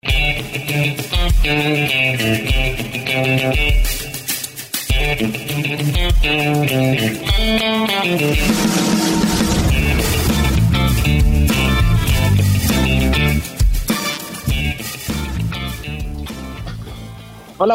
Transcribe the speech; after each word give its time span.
Hola, 0.00 0.14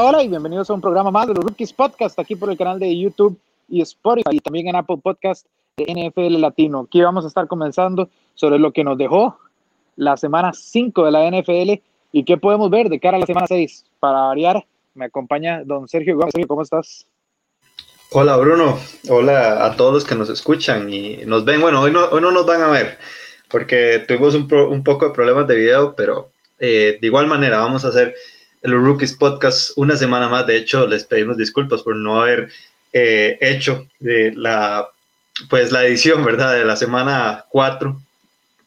hola 0.06 0.24
y 0.24 0.30
bienvenidos 0.30 0.70
a 0.70 0.74
un 0.74 0.80
programa 0.80 1.12
más 1.12 1.28
de 1.28 1.34
los 1.34 1.44
Rookies 1.44 1.74
Podcast 1.74 2.18
aquí 2.20 2.38
por 2.38 2.50
el 2.50 2.58
canal 2.58 2.80
de 2.80 2.98
YouTube 2.98 3.38
y 3.68 3.82
Spotify 3.82 4.30
y 4.32 4.40
también 4.40 4.70
en 4.70 4.78
Apple 4.78 5.00
Podcast 5.04 5.46
de 5.76 5.84
NFL 5.84 6.40
Latino. 6.40 6.86
Aquí 6.88 7.02
vamos 7.02 7.26
a 7.26 7.28
estar 7.28 7.48
comenzando 7.48 8.08
sobre 8.36 8.60
lo 8.60 8.72
que 8.72 8.86
nos 8.86 8.98
dejó 8.98 9.40
la 9.98 10.16
semana 10.16 10.54
5 10.54 11.04
de 11.04 11.12
la 11.12 11.30
NFL 11.30 11.84
y 12.14 12.24
qué 12.24 12.38
podemos 12.38 12.70
ver 12.70 12.88
de 12.88 13.00
cara 13.00 13.18
a 13.18 13.20
la 13.20 13.26
semana 13.26 13.48
6. 13.48 13.86
Para 14.00 14.22
variar, 14.22 14.64
me 14.94 15.06
acompaña 15.06 15.64
don 15.66 15.90
Sergio 15.90 16.16
Gómez. 16.16 16.34
¿cómo 16.48 16.62
estás? 16.62 17.06
Hola 18.12 18.38
Bruno, 18.38 18.80
hola 19.10 19.66
a 19.66 19.76
todos 19.76 19.94
los 19.96 20.06
que 20.06 20.14
nos 20.14 20.30
escuchan 20.30 20.94
y 20.94 21.18
nos 21.26 21.44
ven. 21.44 21.60
Bueno, 21.60 21.82
hoy 21.82 21.92
no, 21.92 22.06
hoy 22.06 22.22
no 22.22 22.32
nos 22.32 22.46
van 22.46 22.62
a 22.62 22.70
ver 22.70 23.00
porque 23.50 24.04
tuvimos 24.08 24.36
un, 24.36 24.52
un 24.54 24.84
poco 24.84 25.08
de 25.08 25.14
problemas 25.14 25.48
de 25.48 25.56
video, 25.56 25.96
pero 25.96 26.30
eh, 26.60 27.00
de 27.02 27.08
igual 27.08 27.26
manera 27.28 27.60
vamos 27.60 27.84
a 27.84 27.90
hacer 27.90 28.16
el 28.62 28.74
Rookies 28.74 29.14
Podcast 29.14 29.72
una 29.76 29.98
semana 29.98 30.30
más. 30.30 30.46
De 30.46 30.56
hecho, 30.56 30.88
les 30.88 31.04
pedimos 31.04 31.38
disculpas 31.38 31.82
por 31.82 31.96
no 31.96 32.22
haber 32.22 32.50
eh, 32.94 33.38
hecho 33.42 33.88
la, 34.00 34.88
pues, 35.50 35.72
la 35.72 35.84
edición, 35.86 36.24
¿verdad? 36.24 36.54
De 36.54 36.64
la 36.64 36.76
semana 36.76 37.46
4 37.50 38.00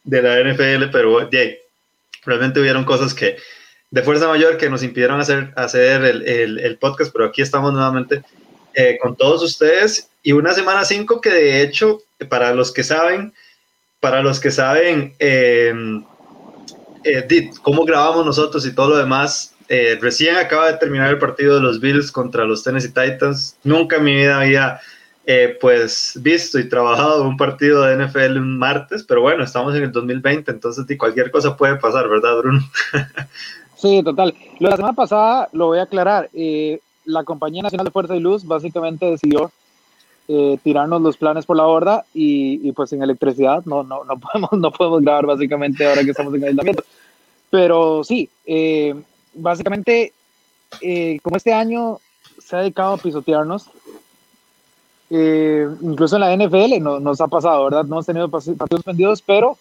de 0.03 0.23
la 0.23 0.53
NFL, 0.53 0.91
pero 0.91 1.31
yeah, 1.31 1.53
realmente 2.27 2.61
hubieron 2.61 2.85
cosas 2.85 3.15
que 3.15 3.37
de 3.91 4.03
fuerza 4.03 4.29
mayor 4.29 4.57
que 4.57 4.69
nos 4.69 4.83
impidieron 4.83 5.21
hacer, 5.21 5.53
hacer 5.57 6.05
el, 6.05 6.59
el, 6.59 6.77
podcast, 6.79 7.13
pero 7.13 7.27
aquí 7.27 7.41
estamos 7.41 7.73
nuevamente 7.73 8.23
eh, 8.75 8.99
con 9.01 9.17
todos 9.17 9.43
ustedes 9.43 10.11
y 10.23 10.33
una 10.33 10.53
semana 10.53 10.85
5 10.85 11.21
que 11.21 11.31
de 11.31 11.63
hecho, 11.63 12.03
para 12.29 12.53
los 12.53 12.73
que 12.73 12.83
saben, 12.83 13.33
para 14.01 14.23
los 14.23 14.41
que 14.41 14.51
saben 14.51 15.15
eh, 15.19 15.73
eh, 17.05 17.51
cómo 17.63 17.85
grabamos 17.85 18.27
nosotros 18.27 18.67
y 18.67 18.75
todo 18.75 18.91
lo 18.91 18.97
demás, 18.97 19.55
eh, 19.69 19.99
recién 20.01 20.37
acaba 20.37 20.71
de 20.71 20.79
terminar 20.79 21.11
el 21.11 21.19
partido 21.19 21.57
de 21.57 21.61
los 21.61 21.81
Bills 21.81 22.13
contra 22.13 22.45
los 22.45 22.63
Tennessee 22.63 22.89
Titans. 22.89 23.57
Nunca 23.65 23.97
en 23.97 24.05
mi 24.05 24.15
vida 24.15 24.41
había 24.41 24.81
eh, 25.27 25.57
pues 25.61 26.19
visto 26.23 26.59
y 26.59 26.69
trabajado 26.69 27.29
un 27.29 27.37
partido 27.37 27.83
de 27.83 28.07
NFL 28.07 28.39
un 28.39 28.59
martes, 28.59 29.05
pero 29.05 29.23
bueno, 29.23 29.45
estamos 29.45 29.75
en 29.75 29.83
el 29.83 29.93
2020, 29.93 30.51
entonces 30.51 30.87
cualquier 30.99 31.31
cosa 31.31 31.57
puede 31.57 31.77
pasar, 31.77 32.09
¿verdad, 32.09 32.39
Bruno? 32.39 32.61
sí, 33.77 34.03
total. 34.03 34.35
La 34.61 34.77
semana 34.77 34.95
pasada 34.95 35.49
lo 35.53 35.67
voy 35.67 35.79
a 35.79 35.83
aclarar. 35.83 36.31
Eh, 36.33 36.81
la 37.05 37.25
Compañía 37.25 37.63
Nacional 37.63 37.87
de 37.87 37.93
Fuerza 37.93 38.17
y 38.17 38.21
Luz 38.21 38.45
básicamente 38.45 39.07
decidió 39.07 39.51
tirarnos 40.65 41.01
los 41.03 41.17
planes 41.17 41.47
por 41.47 41.57
la 41.57 41.67
borda 41.67 42.05
y, 42.13 42.69
y, 42.69 42.73
pues 42.73 42.91
sin 42.91 43.01
electricidad 43.01 43.65
no, 43.65 43.85
no, 43.85 44.03
no, 44.03 44.19
podemos, 44.19 44.51
no 44.55 44.73
podemos 44.73 45.03
grabar 45.03 45.25
básicamente 45.25 45.87
ahora 45.87 46.03
que 46.03 46.11
estamos 46.11 46.35
en 46.35 46.43
aislamiento. 46.43 46.83
Pero 47.49 48.03
sí, 48.03 48.29
básicamente, 49.37 50.13
eh, 50.81 51.19
como 51.23 51.37
este 51.37 51.53
año 51.53 51.99
se 52.39 52.57
ha 52.57 52.61
dedicado 52.61 52.95
a 52.95 52.99
pisotearnos, 52.99 53.71
eh, 55.11 55.69
incluso 55.83 56.17
en 56.17 56.21
la 56.21 56.37
NFL 56.37 56.81
no, 56.81 57.01
nos 57.01 57.21
ha 57.21 57.29
pasado, 57.29 57.65
¿verdad? 57.65 57.85
No 57.85 57.97
hemos 57.97 58.07
tenido 58.07 58.29
partidos 58.31 58.85
vendidos, 58.85 59.23
pero 59.23 59.57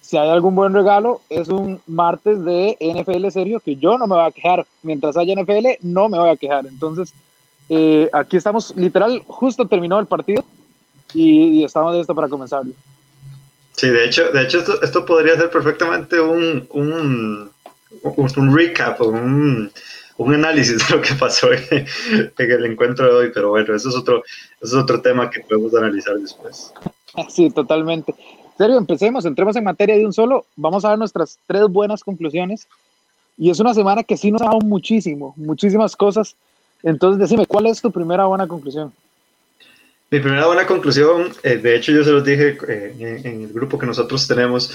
si 0.00 0.16
hay 0.16 0.28
algún 0.28 0.54
buen 0.54 0.74
regalo, 0.74 1.20
es 1.30 1.48
un 1.48 1.80
martes 1.86 2.44
de 2.44 2.76
NFL 2.80 3.28
serio 3.30 3.60
que 3.60 3.76
yo 3.76 3.96
no 3.98 4.06
me 4.06 4.16
voy 4.16 4.24
a 4.24 4.32
quejar. 4.32 4.66
Mientras 4.82 5.16
haya 5.16 5.34
NFL, 5.34 5.66
no 5.82 6.08
me 6.08 6.18
voy 6.18 6.30
a 6.30 6.36
quejar. 6.36 6.66
Entonces, 6.66 7.14
eh, 7.68 8.10
aquí 8.12 8.36
estamos, 8.36 8.74
literal, 8.76 9.22
justo 9.26 9.66
terminó 9.66 10.00
el 10.00 10.06
partido 10.06 10.44
y, 11.14 11.62
estamos 11.62 11.94
listos 11.94 12.16
para 12.16 12.28
comenzar. 12.28 12.62
Sí, 13.76 13.88
de 13.88 14.04
hecho, 14.04 14.30
de 14.32 14.42
hecho 14.42 14.58
esto, 14.58 14.82
esto 14.82 15.06
podría 15.06 15.36
ser 15.36 15.50
perfectamente 15.50 16.20
un, 16.20 16.66
un 16.70 17.50
un 18.02 18.56
recap, 18.56 19.00
un, 19.00 19.70
un 20.22 20.34
análisis 20.34 20.78
de 20.78 20.96
lo 20.96 21.02
que 21.02 21.14
pasó 21.14 21.48
en, 21.52 21.86
el 22.36 22.66
encuentro 22.66 23.06
de 23.06 23.12
hoy, 23.12 23.30
pero 23.32 23.50
bueno, 23.50 23.74
eso 23.74 23.88
es 23.88 23.96
otro, 23.96 24.22
eso 24.60 24.76
es 24.76 24.82
otro 24.82 25.00
tema 25.00 25.30
que 25.30 25.40
podemos 25.40 25.74
analizar 25.74 26.16
después. 26.18 26.72
Sí, 27.28 27.50
totalmente. 27.50 28.14
Serio, 28.56 28.78
empecemos, 28.78 29.26
entremos 29.26 29.54
en 29.56 29.64
materia 29.64 29.96
de 29.96 30.06
un 30.06 30.14
solo. 30.14 30.46
Vamos 30.56 30.82
a 30.82 30.88
dar 30.88 30.98
nuestras 30.98 31.38
tres 31.46 31.68
buenas 31.68 32.02
conclusiones. 32.02 32.66
Y 33.36 33.50
es 33.50 33.60
una 33.60 33.74
semana 33.74 34.02
que 34.02 34.16
sí 34.16 34.32
nos 34.32 34.40
ha 34.40 34.46
dado 34.46 34.60
muchísimo, 34.60 35.34
muchísimas 35.36 35.94
cosas. 35.94 36.36
Entonces, 36.82 37.18
decime, 37.18 37.44
¿cuál 37.44 37.66
es 37.66 37.82
tu 37.82 37.90
primera 37.90 38.24
buena 38.24 38.46
conclusión? 38.46 38.92
Mi 40.10 40.20
primera 40.20 40.46
buena 40.46 40.66
conclusión, 40.66 41.32
eh, 41.42 41.56
de 41.56 41.76
hecho 41.76 41.92
yo 41.92 42.04
se 42.04 42.12
los 42.12 42.24
dije 42.24 42.58
eh, 42.68 42.94
en, 42.98 43.26
en, 43.26 43.42
el 43.44 43.52
grupo 43.52 43.78
que 43.78 43.86
nosotros 43.86 44.28
tenemos, 44.28 44.70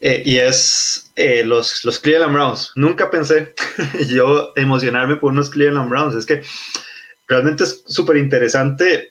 eh, 0.00 0.22
y 0.24 0.38
es 0.38 1.10
eh, 1.14 1.44
los, 1.44 1.84
los 1.84 1.98
Cleveland 1.98 2.32
Browns. 2.32 2.72
Nunca 2.74 3.10
pensé 3.10 3.54
yo 4.08 4.52
emocionarme 4.56 5.16
por 5.16 5.32
unos 5.32 5.50
Cleveland 5.50 5.90
Browns. 5.90 6.14
Es 6.14 6.24
que 6.24 6.42
realmente 7.28 7.64
es 7.64 7.82
súper 7.86 8.16
interesante 8.16 9.10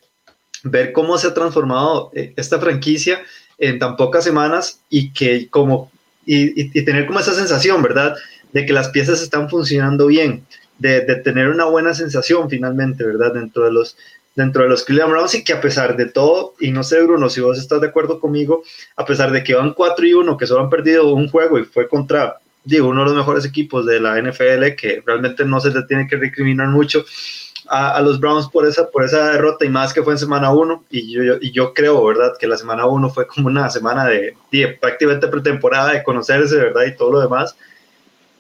ver 0.64 0.92
cómo 0.92 1.18
se 1.18 1.28
ha 1.28 1.34
transformado 1.34 2.12
eh, 2.16 2.34
esta 2.36 2.60
franquicia 2.60 3.22
en 3.60 3.78
tan 3.78 3.96
pocas 3.96 4.24
semanas 4.24 4.82
y 4.90 5.14
que 5.14 5.48
como 5.50 5.92
y, 6.26 6.78
y, 6.78 6.86
tener 6.86 7.06
como 7.06 7.20
esa 7.20 7.34
sensación, 7.34 7.82
¿verdad? 7.82 8.16
De 8.52 8.66
que 8.66 8.74
las 8.74 8.90
piezas 8.90 9.22
están 9.22 9.50
funcionando 9.50 10.08
bien, 10.08 10.46
de, 10.78 11.02
de, 11.02 11.16
tener 11.16 11.50
una 11.50 11.66
buena 11.66 11.94
sensación 11.94 12.50
finalmente, 12.50 13.04
¿verdad? 13.04 13.34
Dentro 13.34 13.64
de 13.64 13.72
los, 13.72 13.98
dentro 14.40 14.64
de 14.64 14.70
los 14.70 14.86
Cleveland 14.86 15.12
Browns 15.12 15.36
y 15.36 15.44
que 15.44 15.52
a 15.52 15.60
pesar 15.60 15.98
de 15.98 16.06
todo, 16.06 16.54
y 16.62 16.72
no 16.72 16.82
sé 16.82 17.04
Bruno 17.04 17.30
si 17.30 17.42
vos 17.42 17.60
estás 17.60 17.82
de 17.82 17.88
acuerdo 17.88 18.22
conmigo, 18.22 18.64
a 18.96 19.06
pesar 19.06 19.32
de 19.34 19.44
que 19.44 19.54
van 19.54 19.74
4 19.74 20.08
y 20.08 20.14
1, 20.14 20.38
que 20.38 20.48
solo 20.48 20.62
han 20.62 20.70
perdido 20.70 21.14
un 21.14 21.28
juego 21.28 21.60
y 21.60 21.66
fue 21.66 21.90
contra, 21.90 22.40
digo, 22.64 22.88
uno 22.88 23.02
de 23.02 23.08
los 23.08 23.18
mejores 23.18 23.44
equipos 23.44 23.86
de 23.86 24.00
la 24.00 24.18
NFL, 24.18 24.76
que 24.78 25.04
realmente 25.06 25.44
no 25.44 25.60
se 25.60 25.72
le 25.72 25.84
tiene 25.84 26.08
que 26.08 26.16
recriminar 26.16 26.70
mucho 26.70 27.04
a, 27.68 27.98
a 27.98 28.02
los 28.02 28.18
Browns 28.18 28.48
por 28.48 28.66
esa, 28.66 28.90
por 28.90 29.04
esa 29.04 29.34
derrota 29.34 29.66
y 29.66 29.70
más 29.70 29.94
que 29.94 30.04
fue 30.04 30.14
en 30.14 30.20
semana 30.20 30.54
1, 30.54 30.86
y 30.90 31.12
yo, 31.12 31.36
y 31.42 31.52
yo 31.52 31.74
creo, 31.74 32.02
¿verdad? 32.06 32.32
Que 32.40 32.48
la 32.48 32.58
semana 32.58 32.86
1 32.86 33.10
fue 33.10 33.28
como 33.28 33.48
una 33.48 33.70
semana 33.70 34.06
de, 34.06 34.36
de 34.54 34.70
prácticamente 34.70 35.28
pretemporada, 35.28 35.92
de 35.92 36.02
conocerse, 36.02 36.56
¿verdad? 36.56 36.86
Y 36.86 36.96
todo 36.96 37.12
lo 37.12 37.20
demás. 37.20 37.58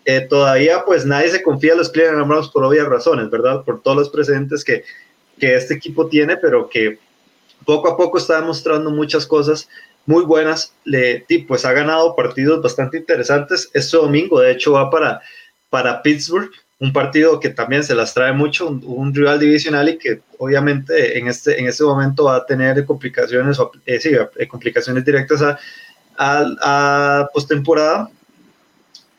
Eh, 0.05 0.21
todavía 0.21 0.85
pues 0.85 1.05
nadie 1.05 1.29
se 1.29 1.43
confía 1.43 1.73
en 1.73 1.79
los 1.79 1.89
Cleveland 1.89 2.25
Browns 2.25 2.47
por 2.47 2.63
obvias 2.63 2.88
razones, 2.88 3.29
¿verdad? 3.29 3.63
Por 3.65 3.81
todos 3.81 3.97
los 3.97 4.09
precedentes 4.09 4.63
que, 4.63 4.85
que 5.39 5.55
este 5.55 5.73
equipo 5.73 6.07
tiene, 6.07 6.38
pero 6.38 6.69
que 6.69 7.00
poco 7.66 7.89
a 7.89 7.97
poco 7.97 8.17
está 8.17 8.39
demostrando 8.39 8.91
muchas 8.91 9.25
cosas 9.25 9.67
muy 10.05 10.23
buenas. 10.23 10.73
Le, 10.85 11.25
pues 11.47 11.66
ha 11.66 11.73
ganado 11.73 12.16
partidos 12.16 12.61
bastante 12.61 12.97
interesantes. 12.97 13.69
Este 13.73 13.97
domingo, 13.97 14.39
de 14.39 14.51
hecho, 14.51 14.73
va 14.73 14.89
para, 14.89 15.22
para 15.69 16.01
Pittsburgh, 16.01 16.50
un 16.79 16.94
partido 16.94 17.39
que 17.39 17.50
también 17.50 17.83
se 17.83 17.95
las 17.95 18.13
trae 18.13 18.31
mucho, 18.31 18.67
un, 18.67 18.81
un 18.85 19.13
rival 19.13 19.39
divisional 19.39 19.89
y 19.89 19.97
que 19.97 20.22
obviamente 20.38 21.17
en 21.17 21.27
este, 21.27 21.59
en 21.59 21.67
este 21.67 21.83
momento 21.83 22.25
va 22.25 22.38
a 22.38 22.45
tener 22.45 22.85
complicaciones, 22.85 23.57
eh, 23.85 24.00
sí, 24.00 24.11
eh, 24.38 24.47
complicaciones 24.47 25.03
directas 25.03 25.41
a, 25.41 25.59
a, 26.17 27.19
a 27.19 27.29
postemporada 27.33 28.09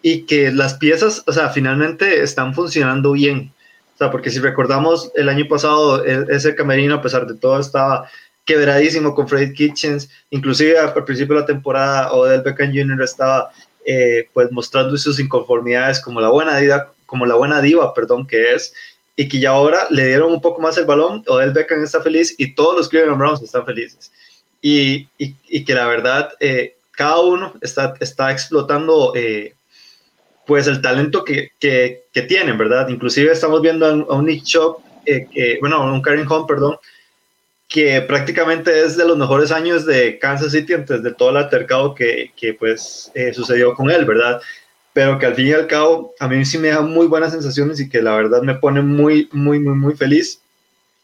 y 0.03 0.23
que 0.23 0.51
las 0.51 0.75
piezas, 0.75 1.23
o 1.27 1.33
sea, 1.33 1.51
finalmente 1.51 2.23
están 2.23 2.55
funcionando 2.55 3.13
bien 3.13 3.53
sea, 4.01 4.11
porque 4.11 4.31
si 4.31 4.39
recordamos 4.39 5.13
el 5.15 5.29
año 5.29 5.47
pasado, 5.49 6.05
e, 6.05 6.27
ese 6.31 6.55
camerino, 6.55 6.97
a 6.97 7.03
pesar 7.03 7.27
de 7.27 7.35
todo, 7.35 7.61
estaba 7.61 8.11
quebradísimo 8.45 9.15
con 9.15 9.29
Fred 9.29 9.53
Kitchens, 9.53 10.09
inclusive 10.31 10.79
al 10.79 10.93
principio 11.05 11.35
de 11.35 11.41
la 11.43 11.47
temporada, 11.47 12.13
Odell 12.13 12.43
Beckham 12.43 12.73
Jr. 12.73 13.03
estaba 13.03 13.51
eh, 13.85 14.29
pues 14.33 14.51
mostrando 14.51 14.97
sus 14.97 15.21
inconformidades 15.21 16.01
como 16.01 16.21
la 16.21 16.31
buena 16.31 16.57
diva, 16.57 16.93
como 17.07 17.27
la 17.27 17.35
buena 17.35 17.61
diva, 17.61 17.95
perdón, 17.95 18.27
que 18.27 18.55
es, 18.55 18.73
y 19.17 19.29
que 19.29 19.39
ya 19.39 19.51
ahora 19.51 19.87
le 19.91 20.07
dieron 20.07 20.33
un 20.33 20.41
poco 20.41 20.61
más 20.61 20.79
el 20.79 20.87
balón, 20.87 21.23
Odell 21.27 21.53
Beckham 21.53 21.85
está 21.85 22.01
feliz 22.01 22.35
y 22.39 22.55
todos 22.55 22.77
los 22.77 22.89
Cleveland 22.89 23.19
Browns 23.19 23.43
están 23.43 23.67
felices. 23.67 24.11
Y, 24.63 25.09
y, 25.19 25.37
y 25.49 25.65
que 25.65 25.75
la 25.75 25.87
verdad, 25.87 26.31
eh, 26.41 26.77
cada 26.93 27.21
uno 27.21 27.55
está, 27.61 27.95
está 28.01 28.31
explotando 28.31 29.13
eh, 29.15 29.55
pues 30.47 30.67
el 30.67 30.81
talento 30.81 31.25
que, 31.25 31.51
que, 31.59 32.05
que, 32.13 32.23
tienen, 32.23 32.59
¿verdad? 32.59 32.89
Inclusive 32.89 33.33
estamos 33.33 33.63
viendo 33.63 33.87
a 33.87 34.15
un, 34.15 34.27
Nick 34.27 34.45
Chubb, 34.45 34.79
eh, 35.07 35.27
que, 35.33 35.59
bueno, 35.61 35.83
un 35.85 36.03
Karen 36.03 36.27
Home, 36.29 36.47
perdón, 36.49 36.77
que 37.69 38.03
prácticamente 38.03 38.85
es 38.85 38.97
de 38.97 39.07
los 39.07 39.17
mejores 39.17 39.53
años 39.53 39.87
de 39.87 40.19
Kansas 40.19 40.53
City 40.53 40.75
antes 40.75 41.05
de 41.05 41.15
todo 41.15 41.31
el 41.31 41.37
altercado 41.37 41.95
que, 41.95 42.33
que 42.37 42.53
pues 42.53 43.13
eh, 43.15 43.33
sucedió 43.33 43.75
con 43.75 43.91
él, 43.91 44.05
¿verdad? 44.05 44.41
Pero 44.93 45.19
que 45.21 45.27
al 45.27 45.37
fin 45.37 45.47
y 45.47 45.53
al 45.53 45.69
cabo 45.69 46.13
a 46.19 46.27
mí 46.27 46.45
sí 46.45 46.59
me 46.59 46.69
da 46.69 46.81
muy 46.81 47.07
buenas 47.07 47.31
sensaciones 47.31 47.79
y 47.79 47.89
que 47.89 48.03
la 48.03 48.17
verdad 48.17 48.43
me 48.43 48.57
pone 48.57 48.83
muy, 48.83 49.29
muy, 49.31 49.61
muy, 49.61 49.77
muy 49.77 49.95
feliz 49.95 50.41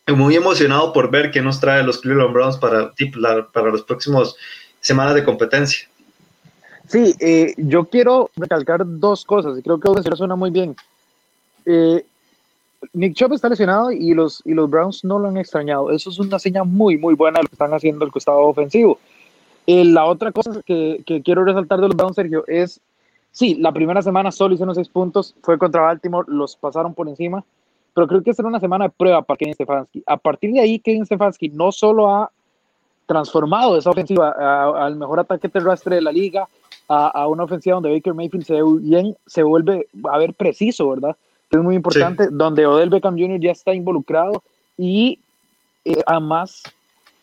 y 0.09 0.13
muy 0.13 0.35
emocionado 0.35 0.93
por 0.93 1.09
ver 1.09 1.31
qué 1.31 1.41
nos 1.41 1.61
trae 1.61 1.85
los 1.85 2.01
Cleveland 2.01 2.33
Browns 2.33 2.57
para, 2.57 2.93
para 3.53 3.71
los 3.71 3.83
próximos 3.83 4.37
semanas 4.81 5.15
de 5.15 5.23
competencia. 5.23 5.89
Sí, 6.89 7.15
eh, 7.21 7.55
yo 7.57 7.87
quiero 7.87 8.31
recalcar 8.37 8.83
dos 8.85 9.25
cosas 9.25 9.59
y 9.59 9.63
creo 9.63 9.81
que 9.81 9.89
eso 9.89 10.17
suena 10.17 10.37
muy 10.37 10.51
bien. 10.51 10.77
Eh, 11.65 12.05
Nick 12.93 13.15
Chubb 13.15 13.33
está 13.33 13.49
lesionado 13.49 13.91
y 13.91 14.15
los, 14.15 14.43
y 14.45 14.55
los 14.55 14.71
Browns 14.71 15.05
no 15.05 15.19
lo 15.19 15.29
han 15.29 15.37
extrañado. 15.37 15.91
Eso 15.91 16.11
es 16.11 16.19
una 16.19 16.39
señal 16.39 16.67
muy, 16.67 16.97
muy 16.97 17.15
buena 17.15 17.41
lo 17.41 17.49
que 17.49 17.55
están 17.55 17.75
haciendo 17.75 18.05
el 18.05 18.13
costado 18.13 18.41
ofensivo. 18.41 18.99
Eh, 19.67 19.85
la 19.85 20.05
otra 20.05 20.31
cosa 20.31 20.63
que, 20.65 21.03
que, 21.05 21.23
quiero 21.23 21.45
resaltar 21.45 21.81
de 21.81 21.89
los 21.89 21.97
Browns, 21.97 22.15
Sergio, 22.15 22.45
es, 22.47 22.81
sí, 23.33 23.57
la 23.57 23.73
primera 23.73 24.01
semana 24.01 24.31
solo 24.31 24.55
hicieron 24.55 24.75
seis 24.75 24.89
puntos, 24.89 25.35
fue 25.43 25.59
contra 25.59 25.83
Baltimore, 25.83 26.27
los 26.31 26.55
pasaron 26.55 26.95
por 26.95 27.09
encima, 27.09 27.45
pero 27.93 28.07
creo 28.07 28.23
que 28.23 28.31
era 28.31 28.47
una 28.47 28.61
semana 28.61 28.85
de 28.85 28.91
prueba 28.91 29.23
para 29.23 29.39
Kevin 29.39 29.55
Stefanski. 29.55 30.05
A 30.07 30.17
partir 30.17 30.53
de 30.53 30.61
ahí, 30.61 30.79
Kevin 30.79 31.05
Stefanski 31.05 31.49
no 31.49 31.73
solo 31.73 32.09
ha 32.09 32.31
transformado 33.07 33.77
esa 33.77 33.91
ofensiva 33.91 34.31
al 34.85 34.97
mejor 34.97 35.21
ataque 35.21 35.49
terrestre 35.49 35.97
de 35.97 36.03
la 36.03 36.13
liga, 36.13 36.47
a, 36.89 37.09
a, 37.09 37.29
una 37.29 37.45
ofensiva 37.45 37.75
donde 37.75 37.93
Baker 37.93 38.15
Mayfield 38.15 38.45
se, 38.45 38.61
bien, 38.81 39.17
se 39.27 39.43
vuelve 39.43 39.87
a 40.11 40.19
ver 40.19 40.35
preciso, 40.35 40.91
¿verdad? 40.91 41.17
es 41.51 41.63
muy 41.63 41.77
importante, 41.77 42.29
donde 42.31 42.67
Odell 42.67 42.91
Beckham 42.91 43.19
Jr. 43.19 43.41
ya 43.41 43.53
está 43.53 43.75
involucrado 43.75 44.43
y 44.77 45.19
eh, 45.85 46.03
además, 46.07 46.63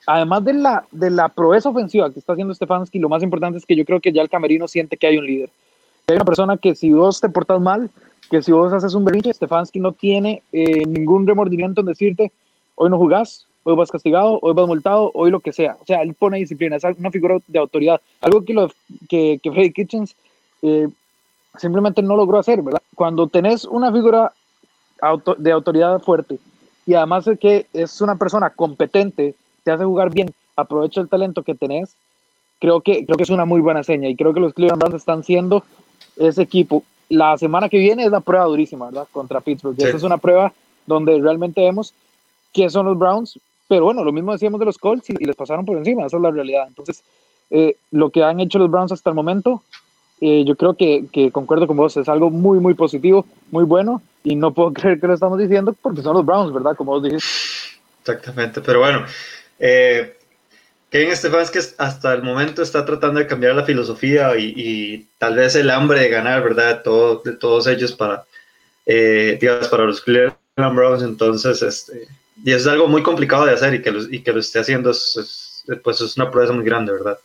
además 0.08 0.44
de 0.46 0.54
la, 0.54 0.86
de 0.92 1.10
la 1.10 1.30
proeza 1.30 1.70
ofensiva 1.70 2.12
que 2.12 2.20
está 2.20 2.34
haciendo 2.34 2.54
Stefanski, 2.54 3.00
lo 3.00 3.10
más 3.10 3.24
importante 3.24 3.58
es 3.58 3.66
que 3.66 3.76
yo 3.76 3.86
creo 3.86 4.00
que 4.00 4.12
ya 4.12 4.22
el 4.22 4.30
camerino 4.30 4.68
siente 4.68 4.98
que 4.98 5.08
hay 5.08 5.18
un 5.18 5.26
líder. 5.26 5.50
Hay 6.08 6.16
una 6.16 6.26
persona 6.26 6.58
que 6.58 6.76
si 6.76 6.92
vos 6.92 7.20
te 7.20 7.30
portas 7.30 7.62
mal, 7.62 7.90
que 8.30 8.42
si 8.42 8.52
vos 8.52 8.72
haces 8.74 8.94
un 8.94 9.06
berrinche, 9.06 9.34
Stefanski 9.34 9.80
no 9.80 9.92
tiene 9.92 10.42
eh, 10.52 10.86
ningún 10.86 11.28
remordimiento 11.28 11.82
en 11.82 11.88
decirte, 11.88 12.32
hoy 12.76 12.90
no 12.90 12.98
jugás, 12.98 13.46
hoy 13.64 13.76
vas 13.76 13.92
castigado, 13.92 14.40
hoy 14.42 14.54
vas 14.54 14.68
multado, 14.68 15.12
hoy 15.14 15.32
lo 15.32 15.40
que 15.40 15.54
sea. 15.54 15.78
O 15.82 15.86
sea, 15.86 16.02
él 16.02 16.14
pone 16.14 16.38
disciplina, 16.38 16.76
es 16.76 16.84
una 16.84 17.12
figura 17.12 17.38
de 17.48 17.60
autoridad. 17.60 18.02
Algo 18.22 18.44
que, 18.44 18.54
lo, 18.54 18.72
que, 19.10 19.40
que 19.42 19.52
Freddy 19.52 19.72
Kitchens 19.72 20.16
eh, 20.62 20.88
simplemente 21.58 22.02
no 22.02 22.16
logró 22.16 22.40
hacer, 22.40 22.62
¿verdad? 22.62 22.82
Cuando 22.96 23.28
tenés 23.28 23.66
una 23.66 23.92
figura 23.92 24.34
de 25.38 25.52
autoridad 25.52 26.02
fuerte 26.02 26.40
y 26.86 26.94
además 26.94 27.26
de 27.26 27.38
que 27.38 27.66
es 27.74 28.02
una 28.02 28.16
persona 28.16 28.50
competente, 28.50 29.36
te 29.64 29.72
hace 29.72 29.86
jugar 29.86 30.12
bien, 30.12 30.34
aprovecha 30.56 31.02
el 31.02 31.10
talento 31.10 31.44
que 31.44 31.56
tenés, 31.56 31.96
creo 32.60 32.82
que, 32.82 33.06
creo 33.06 33.18
que 33.18 33.24
es 33.24 33.30
una 33.30 33.46
muy 33.46 33.62
buena 33.62 33.84
seña 33.84 34.10
y 34.10 34.16
creo 34.16 34.34
que 34.34 34.40
los 34.40 34.54
Cleveland 34.54 34.82
Browns 34.82 34.96
están 34.96 35.24
siendo 35.24 35.64
ese 36.18 36.42
equipo. 36.42 36.84
La 37.10 37.38
semana 37.38 37.70
que 37.70 37.78
viene 37.78 38.06
es 38.06 38.12
la 38.12 38.22
prueba 38.22 38.46
durísima, 38.46 38.86
¿verdad? 38.86 39.08
Contra 39.12 39.42
Pittsburgh. 39.42 39.76
Esa 39.78 39.98
es 39.98 40.04
una 40.04 40.18
prueba 40.18 40.54
donde 40.86 41.20
realmente 41.20 41.62
vemos 41.62 41.94
qué 42.52 42.70
son 42.70 42.86
los 42.86 42.98
Browns, 42.98 43.40
pero 43.68 43.86
bueno, 43.86 44.04
lo 44.04 44.12
mismo 44.12 44.34
decíamos 44.34 44.60
de 44.60 44.66
los 44.66 44.78
Colts 44.78 45.10
y, 45.10 45.26
les 45.26 45.36
pasaron 45.36 45.66
por 45.66 45.78
encima, 45.78 46.06
esa 46.06 46.18
es 46.18 46.24
la 46.24 46.32
realidad. 46.32 46.66
Entonces, 46.68 47.04
eh, 47.50 47.78
lo 47.92 48.10
que 48.10 48.24
han 48.24 48.40
hecho 48.40 48.60
los 48.60 48.70
Browns 48.70 48.92
hasta 48.92 49.10
el 49.10 49.16
momento 49.16 49.64
eh, 50.26 50.46
yo 50.46 50.56
creo 50.56 50.74
que, 50.76 51.04
que, 51.12 51.32
concuerdo 51.32 51.68
con 51.68 51.76
vos, 51.76 51.98
es 51.98 52.08
algo 52.08 52.30
muy, 52.30 52.58
muy 52.60 52.76
positivo, 52.76 53.26
muy 53.52 53.66
bueno, 53.66 54.02
y 54.24 54.38
no 54.38 54.54
puedo 54.54 54.72
creer 54.74 54.98
que 54.98 55.08
lo 55.08 55.14
estamos 55.16 55.38
diciendo 55.38 55.76
porque 55.82 56.02
son 56.02 56.16
los 56.16 56.26
Browns, 56.26 56.54
¿verdad? 56.54 56.78
Como 56.78 56.94
vos 56.94 57.04
dijiste. 57.04 57.28
Exactamente, 58.00 58.62
pero 58.62 58.80
bueno, 58.80 59.06
eh, 59.60 60.18
Kevin 60.90 61.14
Stefanski 61.14 61.60
hasta 61.78 62.14
el 62.14 62.24
momento 62.24 62.62
está 62.62 62.86
tratando 62.86 63.20
de 63.20 63.28
cambiar 63.28 63.54
la 63.54 63.66
filosofía 63.66 64.38
y, 64.38 65.06
tal 65.18 65.36
vez 65.36 65.56
el 65.56 65.70
hambre 65.70 66.00
de 66.00 66.10
ganar, 66.10 66.42
¿verdad? 66.42 66.78
De, 66.78 66.84
todo, 66.84 67.22
de 67.26 67.34
todos 67.34 67.68
ellos 67.68 67.92
para, 67.92 68.24
eh, 68.86 69.38
digamos, 69.42 69.68
para 69.68 69.84
los 69.84 70.00
Cleveland 70.00 70.38
Browns, 70.56 71.04
entonces, 71.04 71.62
este, 71.62 72.08
y 72.44 72.52
es 72.52 72.66
algo 72.68 72.88
muy 72.88 73.04
complicado 73.04 73.46
de 73.46 73.54
hacer 73.54 73.74
y 73.74 73.82
que 73.82 73.92
lo, 73.92 74.02
y 74.12 74.22
que 74.22 74.34
lo 74.34 74.40
esté 74.40 74.60
haciendo, 74.60 74.92
es, 74.92 75.66
pues 75.84 76.02
es 76.02 76.18
una 76.18 76.32
prueba 76.32 76.54
muy 76.54 76.66
grande, 76.66 76.92
¿verdad? 76.92 77.18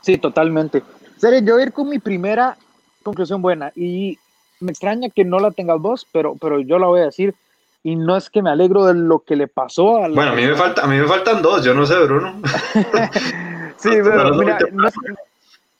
Sí, 0.00 0.18
totalmente. 0.18 0.82
Serio, 1.16 1.40
yo 1.40 1.54
voy 1.54 1.62
a 1.62 1.66
ir 1.66 1.72
con 1.72 1.88
mi 1.88 1.98
primera 1.98 2.56
conclusión 3.02 3.40
buena 3.42 3.72
y 3.74 4.18
me 4.60 4.72
extraña 4.72 5.08
que 5.08 5.24
no 5.24 5.38
la 5.38 5.50
tengas 5.50 5.80
vos, 5.80 6.06
pero, 6.12 6.36
pero 6.40 6.60
yo 6.60 6.78
la 6.78 6.86
voy 6.86 7.00
a 7.00 7.06
decir 7.06 7.34
y 7.82 7.96
no 7.96 8.16
es 8.16 8.30
que 8.30 8.42
me 8.42 8.50
alegro 8.50 8.84
de 8.86 8.94
lo 8.94 9.20
que 9.20 9.34
le 9.34 9.48
pasó 9.48 9.96
a 9.96 10.08
la... 10.08 10.14
Bueno, 10.14 10.32
a 10.32 10.34
mí 10.34 10.46
me, 10.46 10.54
falta, 10.54 10.82
a 10.82 10.86
mí 10.86 10.96
me 10.96 11.06
faltan 11.06 11.42
dos, 11.42 11.64
yo 11.64 11.74
no 11.74 11.84
sé, 11.84 11.98
Bruno. 12.04 12.40
sí, 13.76 13.90
pero 13.90 14.34
mira, 14.34 14.58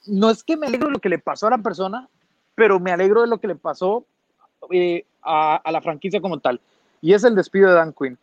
no 0.07 0.31
es, 0.31 0.43
que 0.43 0.57
me 0.57 0.67
alegro 0.67 0.89
de 0.89 0.95
lo 0.95 0.99
que 0.99 1.09
le 1.09 1.21
pasó 1.21 1.47
a 1.47 1.51
la 1.51 1.59
persona, 1.59 2.09
pero 2.57 2.81
me 2.81 2.91
alegro 2.91 3.21
de 3.21 3.29
lo 3.29 3.39
que 3.39 3.47
le 3.47 3.55
pasó 3.55 4.05
eh, 4.73 5.05
a, 5.23 5.57
a, 5.57 5.71
la 5.71 5.81
franquicia 5.81 6.21
como 6.21 6.41
tal. 6.41 6.61
Y 7.03 7.13
es 7.13 7.25
el 7.25 7.35
despido 7.35 7.69
de 7.69 7.75
Dan 7.75 7.93
Quinn. 7.93 8.17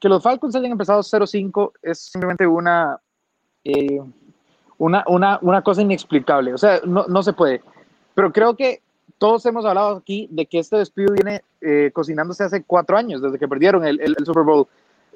Que 0.00 0.08
los 0.08 0.22
Falcons 0.22 0.54
hayan 0.54 0.72
empezado 0.72 1.02
0-5 1.02 1.72
es 1.82 1.98
simplemente 1.98 2.46
una... 2.46 2.98
Eh, 3.64 4.00
una, 4.78 5.04
una, 5.08 5.38
una 5.42 5.62
cosa 5.62 5.82
inexplicable. 5.82 6.54
O 6.54 6.58
sea, 6.58 6.80
no, 6.84 7.04
no, 7.08 7.22
se 7.22 7.32
puede. 7.32 7.60
Pero 8.14 8.32
creo 8.32 8.54
que 8.54 8.80
todos 9.18 9.44
hemos 9.46 9.64
hablado 9.64 9.96
aquí 9.96 10.28
de 10.30 10.46
que 10.46 10.60
este 10.60 10.76
despido 10.76 11.12
viene 11.12 11.42
eh, 11.60 11.90
cocinándose 11.92 12.44
hace 12.44 12.62
cuatro 12.62 12.96
años, 12.96 13.20
desde 13.20 13.38
que 13.38 13.48
perdieron 13.48 13.84
el, 13.84 14.00
el, 14.00 14.14
Super 14.24 14.44
Bowl 14.44 14.68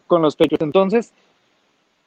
con 0.09 0.21
los 0.21 0.35
Patriots. 0.35 0.65
Entonces, 0.65 1.13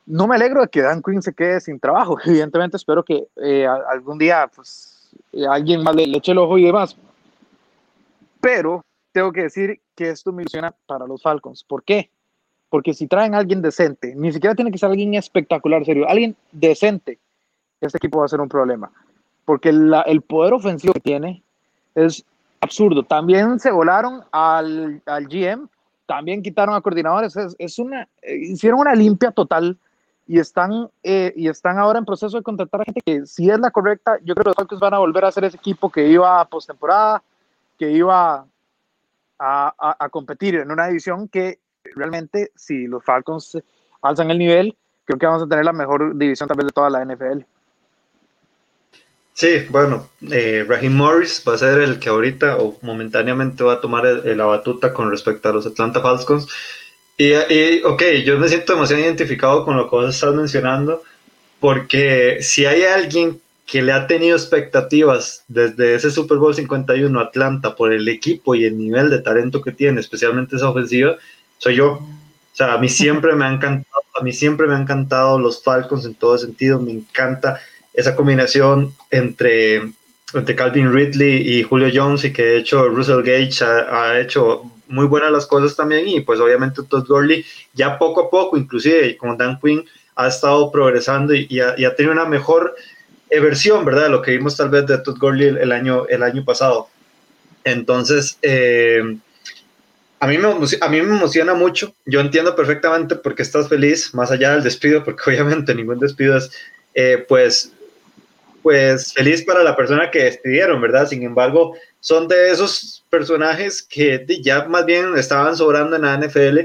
no 0.05 0.27
me 0.27 0.35
alegro 0.35 0.61
de 0.61 0.67
que 0.67 0.81
Dan 0.81 1.01
Quinn 1.01 1.21
se 1.21 1.33
quede 1.33 1.61
sin 1.61 1.79
trabajo. 1.79 2.17
Evidentemente, 2.25 2.77
espero 2.77 3.03
que 3.03 3.27
eh, 3.41 3.65
algún 3.65 4.17
día 4.17 4.49
pues, 4.53 5.09
alguien 5.49 5.83
más 5.83 5.95
le, 5.95 6.03
eche 6.03 6.33
el 6.33 6.37
ojo 6.37 6.57
y 6.57 6.65
demás. 6.65 6.97
Pero 8.41 8.83
tengo 9.15 9.31
que 9.31 9.43
decir 9.43 9.79
que 9.95 10.09
esto 10.09 10.33
me 10.33 10.43
ilusiona 10.43 10.75
para 10.85 11.07
los 11.07 11.21
Falcons. 11.21 11.63
¿Por 11.63 11.85
qué? 11.85 12.11
Porque 12.69 12.93
si 12.93 13.07
traen 13.07 13.33
a 13.33 13.37
alguien 13.37 13.61
decente, 13.61 14.13
ni 14.13 14.33
siquiera 14.33 14.55
tiene 14.55 14.73
que 14.73 14.77
ser 14.77 14.89
alguien 14.89 15.13
espectacular, 15.13 15.85
serio, 15.85 16.05
alguien 16.09 16.35
decente, 16.51 17.17
este 17.79 17.97
equipo 17.97 18.19
va 18.19 18.25
a 18.25 18.27
ser 18.27 18.41
un 18.41 18.49
problema. 18.49 18.91
Porque 19.45 19.69
el 19.69 20.21
poder 20.21 20.53
ofensivo 20.53 20.91
que 20.91 20.99
tiene 20.99 21.41
es 21.95 22.25
absurdo. 22.59 23.03
También 23.03 23.57
se 23.57 23.71
volaron 23.71 24.21
al, 24.33 25.01
al 25.05 25.27
GM, 25.27 25.69
también 26.05 26.43
quitaron 26.43 26.75
a 26.75 26.81
coordinadores. 26.81 27.37
Es, 27.57 27.79
una, 27.79 28.09
eh, 28.21 28.35
hicieron 28.35 28.81
una 28.81 28.95
limpia 28.95 29.31
total 29.31 29.77
y 30.27 30.39
están, 30.39 30.89
eh, 31.03 31.31
y 31.37 31.47
están 31.47 31.79
ahora 31.79 31.99
en 31.99 32.05
proceso 32.05 32.35
de 32.35 32.43
contratar 32.43 32.81
a 32.81 32.83
gente 32.83 32.99
que 32.99 33.25
si 33.25 33.49
es 33.49 33.59
la 33.59 33.71
correcta, 33.71 34.17
yo 34.25 34.35
creo 34.35 34.43
que 34.43 34.49
los 34.49 34.55
Falcons 34.57 34.81
van 34.81 34.93
a 34.93 34.99
volver 34.99 35.23
a 35.23 35.31
ser 35.31 35.45
ese 35.45 35.55
equipo 35.55 35.89
que 35.89 36.05
iba 36.05 36.41
a 36.41 36.49
postemporada, 36.49 37.23
que 37.79 37.89
iba 37.91 38.45
a, 39.39 39.73
a, 39.77 40.05
a, 40.05 40.09
competir 40.09 40.55
en 40.55 40.71
una 40.71 40.87
división 40.87 41.27
que 41.27 41.59
realmente 41.95 42.51
si 42.55 42.87
los 42.87 43.03
Falcons 43.03 43.57
alzan 44.01 44.31
el 44.31 44.39
nivel, 44.39 44.75
creo 45.05 45.19
que 45.19 45.25
vamos 45.25 45.43
a 45.43 45.47
tener 45.47 45.65
la 45.65 45.73
mejor 45.73 46.17
división 46.17 46.47
tal 46.47 46.57
vez 46.57 46.67
de 46.67 46.71
toda 46.71 46.89
la 46.89 47.05
NFL. 47.05 47.43
Sí, 49.33 49.65
bueno, 49.69 50.07
eh, 50.31 50.65
Raheem 50.65 50.95
Morris 50.95 51.43
va 51.45 51.55
a 51.55 51.57
ser 51.57 51.81
el 51.81 51.99
que 51.99 52.07
ahorita 52.07 52.55
o 52.57 52.77
momentáneamente 52.81 53.65
va 53.65 53.73
a 53.73 53.81
tomar 53.81 54.05
la 54.05 54.45
batuta 54.45 54.93
con 54.93 55.11
respecto 55.11 55.49
a 55.49 55.51
los 55.51 55.67
Atlanta 55.67 55.99
Falcons. 55.99 56.47
Y, 57.17 57.33
y, 57.33 57.83
ok, 57.83 58.01
yo 58.23 58.37
me 58.39 58.47
siento 58.47 58.73
demasiado 58.73 59.03
identificado 59.03 59.65
con 59.65 59.75
lo 59.75 59.89
que 59.89 59.95
vos 59.97 60.15
estás 60.15 60.33
mencionando, 60.33 61.03
porque 61.59 62.37
si 62.39 62.65
hay 62.65 62.83
alguien 62.83 63.41
que 63.65 63.81
le 63.81 63.91
ha 63.91 64.07
tenido 64.07 64.37
expectativas 64.37 65.43
desde 65.47 65.95
ese 65.95 66.11
Super 66.11 66.37
Bowl 66.37 66.53
51 66.53 67.19
Atlanta 67.19 67.75
por 67.75 67.91
el 67.91 68.07
equipo 68.07 68.53
y 68.53 68.65
el 68.65 68.77
nivel 68.77 69.09
de 69.09 69.19
talento 69.19 69.61
que 69.61 69.71
tiene, 69.71 69.99
especialmente 69.99 70.55
esa 70.55 70.69
ofensiva, 70.69 71.17
soy 71.57 71.75
yo. 71.75 71.93
O 71.93 72.57
sea, 72.57 72.73
a 72.73 72.77
mí 72.77 72.89
siempre 72.89 73.35
me 73.35 73.45
han 73.45 73.55
encantado, 73.55 74.03
a 74.19 74.23
mí 74.23 74.31
siempre 74.31 74.67
me 74.67 74.75
han 74.75 74.83
encantado 74.83 75.39
los 75.39 75.63
Falcons 75.63 76.05
en 76.05 76.15
todo 76.15 76.37
sentido, 76.37 76.79
me 76.79 76.91
encanta 76.91 77.59
esa 77.93 78.15
combinación 78.15 78.93
entre, 79.09 79.81
entre 80.33 80.55
Calvin 80.55 80.93
Ridley 80.93 81.57
y 81.57 81.63
Julio 81.63 81.89
Jones 81.93 82.23
y 82.23 82.33
que 82.33 82.43
de 82.43 82.57
hecho 82.57 82.87
Russell 82.89 83.23
Gage 83.23 83.63
ha, 83.63 84.19
hecho 84.19 84.63
muy 84.87 85.07
buenas 85.07 85.31
las 85.31 85.47
cosas 85.47 85.75
también 85.75 86.07
y 86.07 86.21
pues 86.21 86.39
obviamente 86.39 86.83
Todd 86.83 87.07
Gurley 87.07 87.43
ya 87.73 87.97
poco 87.97 88.21
a 88.21 88.29
poco, 88.29 88.57
inclusive 88.57 89.17
con 89.17 89.37
Dan 89.37 89.59
Quinn, 89.59 89.83
ha 90.15 90.27
estado 90.27 90.71
progresando 90.71 91.33
y, 91.33 91.59
ha, 91.59 91.95
tenido 91.95 92.13
una 92.13 92.25
mejor 92.25 92.75
versión, 93.39 93.85
¿verdad? 93.85 94.09
Lo 94.09 94.21
que 94.21 94.31
vimos 94.31 94.57
tal 94.57 94.69
vez 94.69 94.85
de 94.85 94.97
Todd 94.97 95.17
Gurley 95.19 95.47
el 95.47 95.71
año, 95.71 96.07
el 96.07 96.23
año 96.23 96.43
pasado. 96.43 96.89
Entonces, 97.63 98.37
eh, 98.41 99.17
a 100.19 100.27
mí, 100.27 100.37
me, 100.37 100.47
a 100.47 100.89
mí 100.89 101.01
me 101.01 101.15
emociona 101.15 101.53
mucho. 101.53 101.93
Yo 102.05 102.19
entiendo 102.19 102.55
perfectamente 102.55 103.15
por 103.15 103.35
qué 103.35 103.43
estás 103.43 103.69
feliz, 103.69 104.13
más 104.13 104.31
allá 104.31 104.53
del 104.53 104.63
despido, 104.63 105.03
porque 105.03 105.23
obviamente 105.29 105.75
ningún 105.75 105.99
despido 105.99 106.37
es, 106.37 106.51
eh, 106.93 107.25
pues, 107.27 107.71
pues 108.63 109.13
feliz 109.13 109.43
para 109.43 109.63
la 109.63 109.75
persona 109.75 110.09
que 110.09 110.23
despidieron, 110.23 110.81
¿verdad? 110.81 111.07
Sin 111.07 111.23
embargo, 111.23 111.75
son 111.99 112.27
de 112.27 112.51
esos 112.51 113.03
personajes 113.09 113.83
que 113.83 114.25
ya 114.41 114.65
más 114.65 114.85
bien 114.85 115.17
estaban 115.17 115.55
sobrando 115.55 115.95
en 115.95 116.03
la 116.03 116.17
NFL 116.17 116.59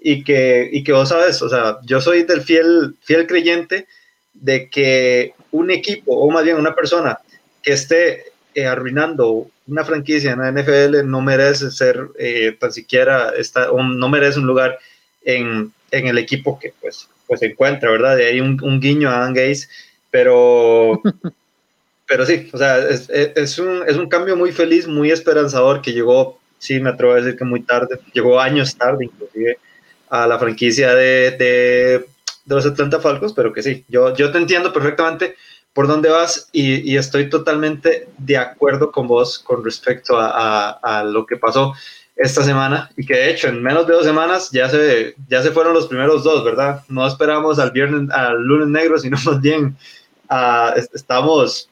y 0.00 0.24
que, 0.24 0.68
y 0.72 0.82
que 0.82 0.92
vos 0.92 1.08
sabes, 1.08 1.42
o 1.42 1.48
sea, 1.48 1.78
yo 1.84 2.00
soy 2.00 2.22
del 2.22 2.42
fiel, 2.42 2.96
fiel 3.02 3.26
creyente 3.26 3.86
de 4.32 4.70
que 4.70 5.34
un 5.52 5.70
equipo 5.70 6.16
o 6.16 6.30
más 6.30 6.44
bien 6.44 6.56
una 6.56 6.74
persona 6.74 7.18
que 7.62 7.72
esté 7.72 8.24
eh, 8.54 8.66
arruinando 8.66 9.48
una 9.66 9.84
franquicia 9.84 10.32
en 10.32 10.40
la 10.40 10.50
NFL 10.50 11.08
no 11.08 11.20
merece 11.20 11.70
ser 11.70 12.08
eh, 12.18 12.56
tan 12.58 12.72
siquiera, 12.72 13.32
está, 13.36 13.68
no 13.72 14.08
merece 14.08 14.38
un 14.38 14.46
lugar 14.46 14.78
en, 15.24 15.72
en, 15.90 16.06
el 16.06 16.18
equipo 16.18 16.58
que 16.58 16.72
pues, 16.80 17.08
pues 17.26 17.40
se 17.40 17.46
encuentra, 17.46 17.90
¿verdad? 17.90 18.16
De 18.16 18.26
ahí 18.26 18.40
un, 18.40 18.58
un 18.62 18.80
guiño 18.80 19.08
a 19.08 19.18
Adam 19.18 19.34
Gaze, 19.34 19.68
pero 20.10 21.00
pero 22.10 22.26
sí, 22.26 22.50
o 22.52 22.58
sea, 22.58 22.78
es, 22.88 23.08
es, 23.08 23.58
un, 23.60 23.84
es 23.86 23.96
un 23.96 24.08
cambio 24.08 24.36
muy 24.36 24.50
feliz, 24.50 24.88
muy 24.88 25.12
esperanzador 25.12 25.80
que 25.80 25.92
llegó, 25.92 26.40
sí, 26.58 26.80
me 26.80 26.90
atrevo 26.90 27.12
a 27.12 27.20
decir 27.20 27.36
que 27.36 27.44
muy 27.44 27.62
tarde, 27.62 28.00
llegó 28.12 28.40
años 28.40 28.76
tarde 28.76 29.04
inclusive 29.04 29.58
a 30.08 30.26
la 30.26 30.36
franquicia 30.36 30.92
de, 30.92 31.30
de, 31.30 32.06
de 32.44 32.54
los 32.54 32.66
Atlanta 32.66 33.00
Falcons, 33.00 33.32
pero 33.32 33.52
que 33.52 33.62
sí, 33.62 33.84
yo, 33.88 34.14
yo 34.14 34.30
te 34.32 34.38
entiendo 34.38 34.72
perfectamente 34.72 35.36
por 35.72 35.86
dónde 35.86 36.08
vas 36.08 36.48
y, 36.52 36.90
y 36.90 36.96
estoy 36.96 37.30
totalmente 37.30 38.08
de 38.18 38.36
acuerdo 38.36 38.90
con 38.90 39.06
vos 39.06 39.38
con 39.38 39.64
respecto 39.64 40.18
a, 40.18 40.30
a, 40.30 40.70
a, 40.70 41.04
lo 41.04 41.26
que 41.26 41.36
pasó 41.36 41.74
esta 42.16 42.42
semana 42.42 42.90
y 42.96 43.06
que 43.06 43.14
de 43.14 43.30
hecho 43.30 43.48
en 43.48 43.62
menos 43.62 43.86
de 43.86 43.94
dos 43.94 44.04
semanas 44.04 44.50
ya 44.50 44.68
se, 44.68 45.14
ya 45.28 45.42
se 45.42 45.52
fueron 45.52 45.74
los 45.74 45.86
primeros 45.86 46.24
dos, 46.24 46.44
¿verdad? 46.44 46.82
No 46.88 47.06
esperamos 47.06 47.58
al 47.58 47.70
viernes, 47.70 48.10
al 48.10 48.42
lunes 48.42 48.68
negro, 48.68 48.98
sino 48.98 49.16
más 49.24 49.40
bien 49.40 49.76
uh, 50.30 50.78
estamos 50.92 51.68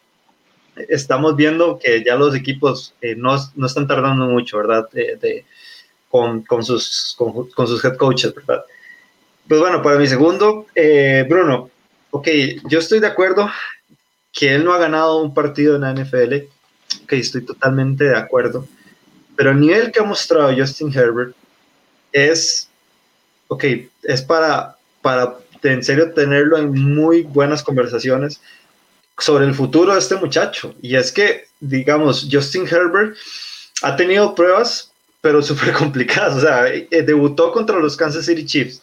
estamos 0.88 1.34
viendo 1.34 1.78
que 1.82 2.04
ya 2.04 2.14
los 2.14 2.34
equipos 2.34 2.94
eh, 3.00 3.16
no, 3.16 3.36
no, 3.56 3.66
están 3.66 3.88
tardando 3.88 4.26
mucho, 4.26 4.58
¿verdad? 4.58 4.88
De, 4.92 5.16
de, 5.16 5.44
con, 6.08 6.42
con, 6.42 6.62
sus, 6.62 7.14
con, 7.18 7.50
con, 7.50 7.66
sus 7.66 7.84
head 7.84 7.96
coaches, 7.96 8.32
¿verdad? 8.34 8.64
Pues 9.48 9.60
bueno, 9.60 9.82
para 9.82 9.98
mi 9.98 10.06
segundo, 10.06 10.66
eh, 10.74 11.24
Bruno, 11.28 11.70
ok, 12.10 12.28
yo 12.68 12.78
estoy 12.78 13.00
de 13.00 13.06
acuerdo 13.06 13.50
que 14.30 14.54
él 14.54 14.62
no 14.62 14.74
ha 14.74 14.78
ganado 14.78 15.22
un 15.22 15.32
partido 15.32 15.76
en 15.76 15.80
la 15.80 15.94
NFL, 15.94 16.34
ok, 17.04 17.12
estoy 17.14 17.46
totalmente 17.46 18.04
de 18.04 18.16
acuerdo, 18.16 18.68
pero 19.36 19.52
el 19.52 19.60
nivel 19.60 19.90
que 19.90 20.00
ha 20.00 20.04
mostrado 20.04 20.54
Justin 20.54 20.92
Herbert 20.92 21.34
es, 22.12 22.68
ok, 23.48 23.64
es 24.02 24.20
para, 24.20 24.76
para 25.00 25.38
en 25.62 25.82
serio 25.82 26.12
tenerlo 26.12 26.58
en 26.58 26.72
muy 26.72 27.22
buenas 27.22 27.62
conversaciones 27.62 28.40
sobre 29.16 29.46
el 29.46 29.54
futuro 29.54 29.92
de 29.92 29.98
este 29.98 30.16
muchacho. 30.16 30.74
Y 30.82 30.96
es 30.96 31.10
que, 31.10 31.46
digamos, 31.60 32.28
Justin 32.30 32.66
Herbert 32.66 33.16
ha 33.82 33.96
tenido 33.96 34.34
pruebas, 34.34 34.92
pero 35.20 35.42
súper 35.42 35.72
complicadas. 35.72 36.36
O 36.36 36.40
sea, 36.40 36.68
eh, 36.68 36.86
debutó 37.02 37.52
contra 37.52 37.78
los 37.78 37.96
Kansas 37.96 38.26
City 38.26 38.44
Chiefs, 38.44 38.82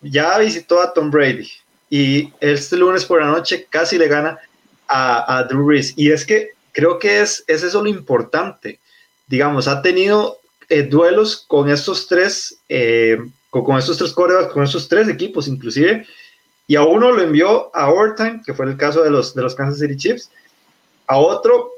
ya 0.00 0.38
visitó 0.38 0.80
a 0.80 0.92
Tom 0.92 1.10
Brady 1.10 1.50
y 1.90 2.32
este 2.40 2.76
lunes 2.76 3.04
por 3.04 3.20
la 3.20 3.28
noche 3.28 3.66
casi 3.68 3.98
le 3.98 4.08
gana 4.08 4.38
a, 4.86 5.38
a 5.38 5.44
Drew 5.44 5.66
Brees. 5.66 5.94
Y 5.96 6.10
es 6.10 6.24
que 6.24 6.50
creo 6.72 6.98
que 6.98 7.20
es, 7.20 7.44
es 7.46 7.62
eso 7.62 7.82
lo 7.82 7.88
importante. 7.88 8.78
Digamos, 9.26 9.68
ha 9.68 9.82
tenido 9.82 10.38
eh, 10.68 10.82
duelos 10.82 11.44
con 11.48 11.70
estos 11.70 12.06
tres, 12.06 12.58
eh, 12.68 13.18
con, 13.50 13.64
con, 13.64 13.78
estos 13.78 13.98
tres 13.98 14.12
corebacks, 14.12 14.52
con 14.52 14.64
estos 14.64 14.88
tres 14.88 15.08
equipos, 15.08 15.48
inclusive 15.48 16.06
y 16.68 16.76
a 16.76 16.84
uno 16.84 17.10
lo 17.10 17.22
envió 17.22 17.74
a 17.74 17.90
overtime, 17.90 18.42
que 18.44 18.52
fue 18.52 18.66
el 18.66 18.76
caso 18.76 19.02
de 19.02 19.10
los, 19.10 19.34
de 19.34 19.40
los 19.40 19.54
Kansas 19.54 19.80
City 19.80 19.96
Chiefs, 19.96 20.30
a 21.06 21.16
otro, 21.16 21.70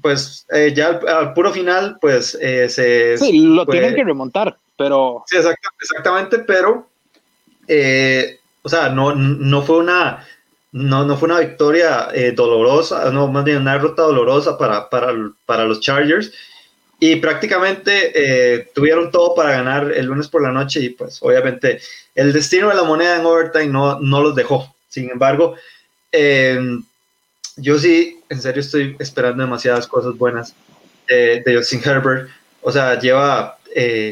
pues 0.00 0.46
eh, 0.50 0.72
ya 0.74 0.88
al, 0.88 1.06
al, 1.06 1.34
puro 1.34 1.52
final, 1.52 1.98
pues 2.00 2.30
se... 2.30 3.18
Sí, 3.18 3.40
lo 3.40 3.66
pues, 3.66 3.78
tienen 3.78 3.94
que 3.94 4.04
remontar, 4.04 4.56
pero... 4.78 5.24
Sí, 5.26 5.36
exacta, 5.36 5.68
exactamente, 5.78 6.38
pero, 6.38 6.88
eh, 7.68 8.40
o 8.62 8.68
sea, 8.68 8.88
no, 8.90 9.14
no 9.14 9.62
fue 9.62 9.78
una... 9.78 10.26
No, 10.70 11.02
no 11.06 11.16
fue 11.16 11.30
una 11.30 11.40
victoria 11.40 12.08
eh, 12.12 12.32
dolorosa, 12.32 13.10
no, 13.10 13.26
más 13.28 13.42
bien 13.42 13.62
una 13.62 13.72
derrota 13.72 14.02
dolorosa 14.02 14.58
para, 14.58 14.90
para, 14.90 15.14
para 15.46 15.64
los 15.64 15.80
Chargers, 15.80 16.30
y 17.00 17.16
prácticamente 17.16 18.12
eh, 18.14 18.68
tuvieron 18.74 19.10
todo 19.10 19.34
para 19.34 19.52
ganar 19.52 19.90
el 19.90 20.04
lunes 20.04 20.28
por 20.28 20.42
la 20.42 20.52
noche 20.52 20.80
y 20.80 20.90
pues 20.90 21.20
obviamente 21.22 21.80
el 22.14 22.34
destino 22.34 22.68
de 22.68 22.74
la 22.74 22.82
moneda 22.82 23.16
en 23.16 23.24
overtime 23.24 23.68
no, 23.68 23.98
no 23.98 24.20
los 24.20 24.34
dejó. 24.34 24.74
Sin 24.90 25.08
embargo, 25.08 25.54
eh, 26.12 26.60
yo 27.56 27.78
sí, 27.78 28.20
en 28.28 28.42
serio 28.42 28.60
estoy 28.60 28.94
esperando 28.98 29.42
demasiadas 29.42 29.86
cosas 29.86 30.18
buenas 30.18 30.54
de, 31.08 31.42
Justin 31.56 31.80
Herbert. 31.82 32.28
O 32.60 32.70
sea, 32.70 32.98
lleva 32.98 33.56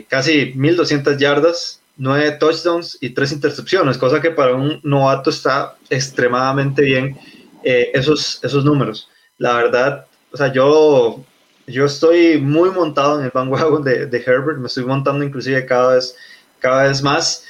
casi 0.08 0.52
1200 0.54 1.18
yardas, 1.18 1.80
9 1.96 2.32
touchdowns 2.38 2.98
y 3.00 3.10
3 3.10 3.32
intercepciones, 3.32 3.98
cosa 3.98 4.20
que 4.20 4.30
para 4.30 4.54
un 4.54 4.80
novato 4.82 5.30
está 5.30 5.76
extremadamente 5.90 6.82
bien 6.82 7.18
eh, 7.62 7.90
esos, 7.94 8.40
esos 8.42 8.64
números. 8.64 9.08
La 9.38 9.54
verdad, 9.54 10.06
o 10.32 10.36
sea, 10.36 10.52
yo 10.52 11.24
yo 11.66 11.84
estoy 11.84 12.38
muy 12.38 12.70
montado 12.70 13.18
en 13.18 13.24
el 13.24 13.30
bandwagon 13.32 13.82
de, 13.82 14.06
de, 14.06 14.18
Herbert, 14.18 14.58
me 14.58 14.68
estoy 14.68 14.84
montando 14.84 15.24
inclusive 15.24 15.66
cada 15.66 15.94
vez, 15.94 16.16
cada 16.60 16.84
vez 16.84 17.02
más. 17.02 17.44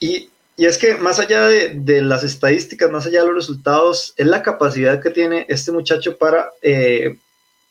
Y, 0.00 0.30
y 0.56 0.66
es 0.66 0.78
que 0.78 0.96
más 0.96 1.20
allá 1.20 1.46
de, 1.46 1.70
de, 1.74 2.02
las 2.02 2.24
estadísticas, 2.24 2.90
más 2.90 3.06
allá 3.06 3.20
de 3.20 3.26
los 3.26 3.36
resultados, 3.36 4.14
es 4.16 4.26
la 4.26 4.42
capacidad 4.42 5.00
que 5.00 5.10
tiene 5.10 5.46
este 5.48 5.70
muchacho 5.70 6.18
para, 6.18 6.50
eh, 6.60 7.16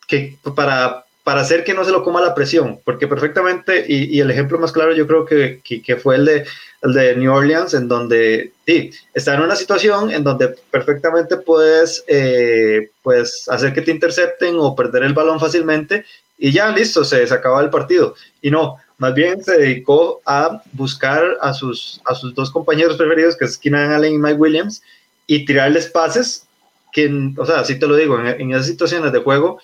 que, 0.07 0.37
para, 0.55 1.05
para 1.23 1.41
hacer 1.41 1.63
que 1.63 1.73
no 1.73 1.85
se 1.85 1.91
lo 1.91 2.03
coma 2.03 2.21
la 2.21 2.33
presión, 2.33 2.79
porque 2.83 3.07
perfectamente, 3.07 3.85
y, 3.87 4.19
el 4.19 4.31
ejemplo 4.31 4.57
más 4.57 4.71
claro 4.71 4.93
yo 4.93 5.05
creo 5.05 5.25
que, 5.25 5.61
que, 5.63 5.95
fue 5.95 6.15
el 6.15 6.25
de, 6.25 7.15
New 7.15 7.31
Orleans, 7.31 7.75
en 7.75 7.87
donde 7.87 8.51
sí, 8.65 8.91
está 9.13 9.35
en 9.35 9.41
una 9.41 9.55
situación 9.55 10.09
en 10.11 10.23
donde 10.23 10.55
perfectamente 10.71 11.37
puedes 11.37 12.03
eh, 12.07 12.89
pues 13.03 13.45
hacer 13.49 13.71
que 13.73 13.83
te 13.83 13.91
intercepten 13.91 14.55
o 14.57 14.75
perder 14.75 15.03
el 15.03 15.13
balón 15.13 15.39
fácilmente 15.39 16.05
y 16.39 16.51
ya 16.51 16.71
listo, 16.71 17.05
se, 17.05 17.27
se 17.27 17.35
el 17.35 17.69
partido. 17.69 18.15
Y 18.41 18.49
no, 18.49 18.77
más 18.97 19.13
bien 19.13 19.43
se 19.43 19.59
dedicó 19.59 20.21
a 20.25 20.63
buscar 20.73 21.37
a 21.39 21.53
sus, 21.53 22.01
a 22.05 22.15
sus 22.15 22.33
dos 22.33 22.49
compañeros 22.49 22.97
preferidos, 22.97 23.37
que 23.37 23.45
es 23.45 23.59
Keenan 23.59 23.91
Allen 23.91 24.13
y 24.13 24.17
Mike 24.17 24.39
Williams, 24.39 24.81
y 25.27 25.45
tirarles 25.45 25.87
pases 25.87 26.47
que, 26.91 27.31
o 27.37 27.45
sea, 27.45 27.59
así 27.59 27.77
te 27.77 27.85
lo 27.85 27.95
digo, 27.95 28.19
en, 28.19 28.27
en 28.27 28.51
esas 28.51 28.65
situaciones 28.65 29.11
de 29.11 29.19
juego, 29.19 29.59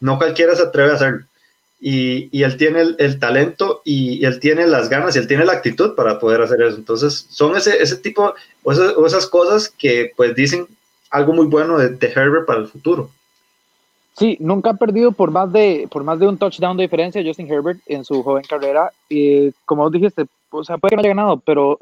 no 0.00 0.18
cualquiera 0.18 0.54
se 0.54 0.62
atreve 0.62 0.92
a 0.92 0.94
hacerlo 0.94 1.24
y, 1.80 2.28
y 2.36 2.42
él 2.42 2.56
tiene 2.56 2.80
el, 2.80 2.96
el 2.98 3.18
talento 3.18 3.82
y, 3.84 4.18
y, 4.20 4.24
él 4.24 4.40
tiene 4.40 4.66
las 4.66 4.88
ganas 4.88 5.14
y 5.14 5.20
él 5.20 5.28
tiene 5.28 5.44
la 5.44 5.52
actitud 5.52 5.94
para 5.94 6.18
poder 6.18 6.42
hacer 6.42 6.60
eso. 6.62 6.76
Entonces, 6.76 7.26
son 7.30 7.56
ese, 7.56 7.80
ese 7.80 7.96
tipo 7.96 8.34
o 8.64 8.72
esas, 8.72 8.96
o 8.96 9.06
esas 9.06 9.26
cosas 9.26 9.68
que 9.68 10.12
pues 10.16 10.34
dicen 10.34 10.66
algo 11.10 11.32
muy 11.32 11.46
bueno 11.46 11.78
de, 11.78 11.90
de, 11.90 12.06
Herbert 12.08 12.46
para 12.46 12.60
el 12.60 12.66
futuro. 12.66 13.10
Sí, 14.16 14.36
nunca 14.40 14.70
ha 14.70 14.74
perdido 14.74 15.12
por 15.12 15.30
más 15.30 15.52
de 15.52 15.86
por 15.90 16.02
más 16.02 16.18
de 16.18 16.26
un 16.26 16.36
touchdown 16.36 16.76
de 16.76 16.82
diferencia 16.82 17.22
Justin 17.24 17.50
Herbert 17.50 17.78
en 17.86 18.04
su 18.04 18.24
joven 18.24 18.42
carrera. 18.48 18.90
Y 19.08 19.52
como 19.64 19.88
dijiste, 19.88 20.26
o 20.50 20.64
sea, 20.64 20.78
puede 20.78 20.90
que 20.90 20.96
no 20.96 21.00
haya 21.00 21.10
ganado, 21.10 21.38
pero, 21.38 21.78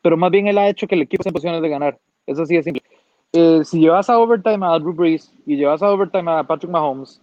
pero 0.00 0.16
más 0.16 0.30
bien 0.30 0.46
él 0.46 0.58
ha 0.58 0.68
hecho 0.68 0.86
que 0.86 0.94
el 0.94 1.02
equipo 1.02 1.22
esté 1.22 1.30
en 1.30 1.32
posiciones 1.32 1.62
de 1.62 1.68
ganar. 1.68 1.98
Eso 2.26 2.46
sí 2.46 2.56
es 2.56 2.64
simple. 2.64 2.84
Eh, 3.32 3.62
si 3.64 3.80
llevas 3.80 4.10
a 4.10 4.18
overtime 4.18 4.66
a 4.66 4.78
Drew 4.78 4.92
Brees 4.92 5.32
y 5.46 5.56
llevas 5.56 5.82
a 5.82 5.90
overtime 5.90 6.30
a 6.30 6.42
Patrick 6.44 6.70
Mahomes, 6.70 7.20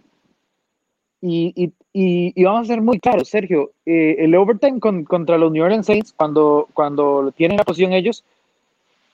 y, 1.20 1.52
y, 1.56 2.32
y, 2.36 2.44
vamos 2.44 2.62
a 2.62 2.74
ser 2.74 2.80
muy 2.80 3.00
claros, 3.00 3.28
Sergio, 3.28 3.72
eh, 3.84 4.16
el 4.20 4.34
overtime 4.36 4.78
con, 4.78 5.04
contra 5.04 5.36
los 5.36 5.50
New 5.50 5.64
Orleans 5.64 5.86
Saints, 5.86 6.12
cuando, 6.12 6.68
cuando 6.74 7.32
tienen 7.36 7.56
la 7.56 7.64
posición 7.64 7.92
ellos, 7.92 8.24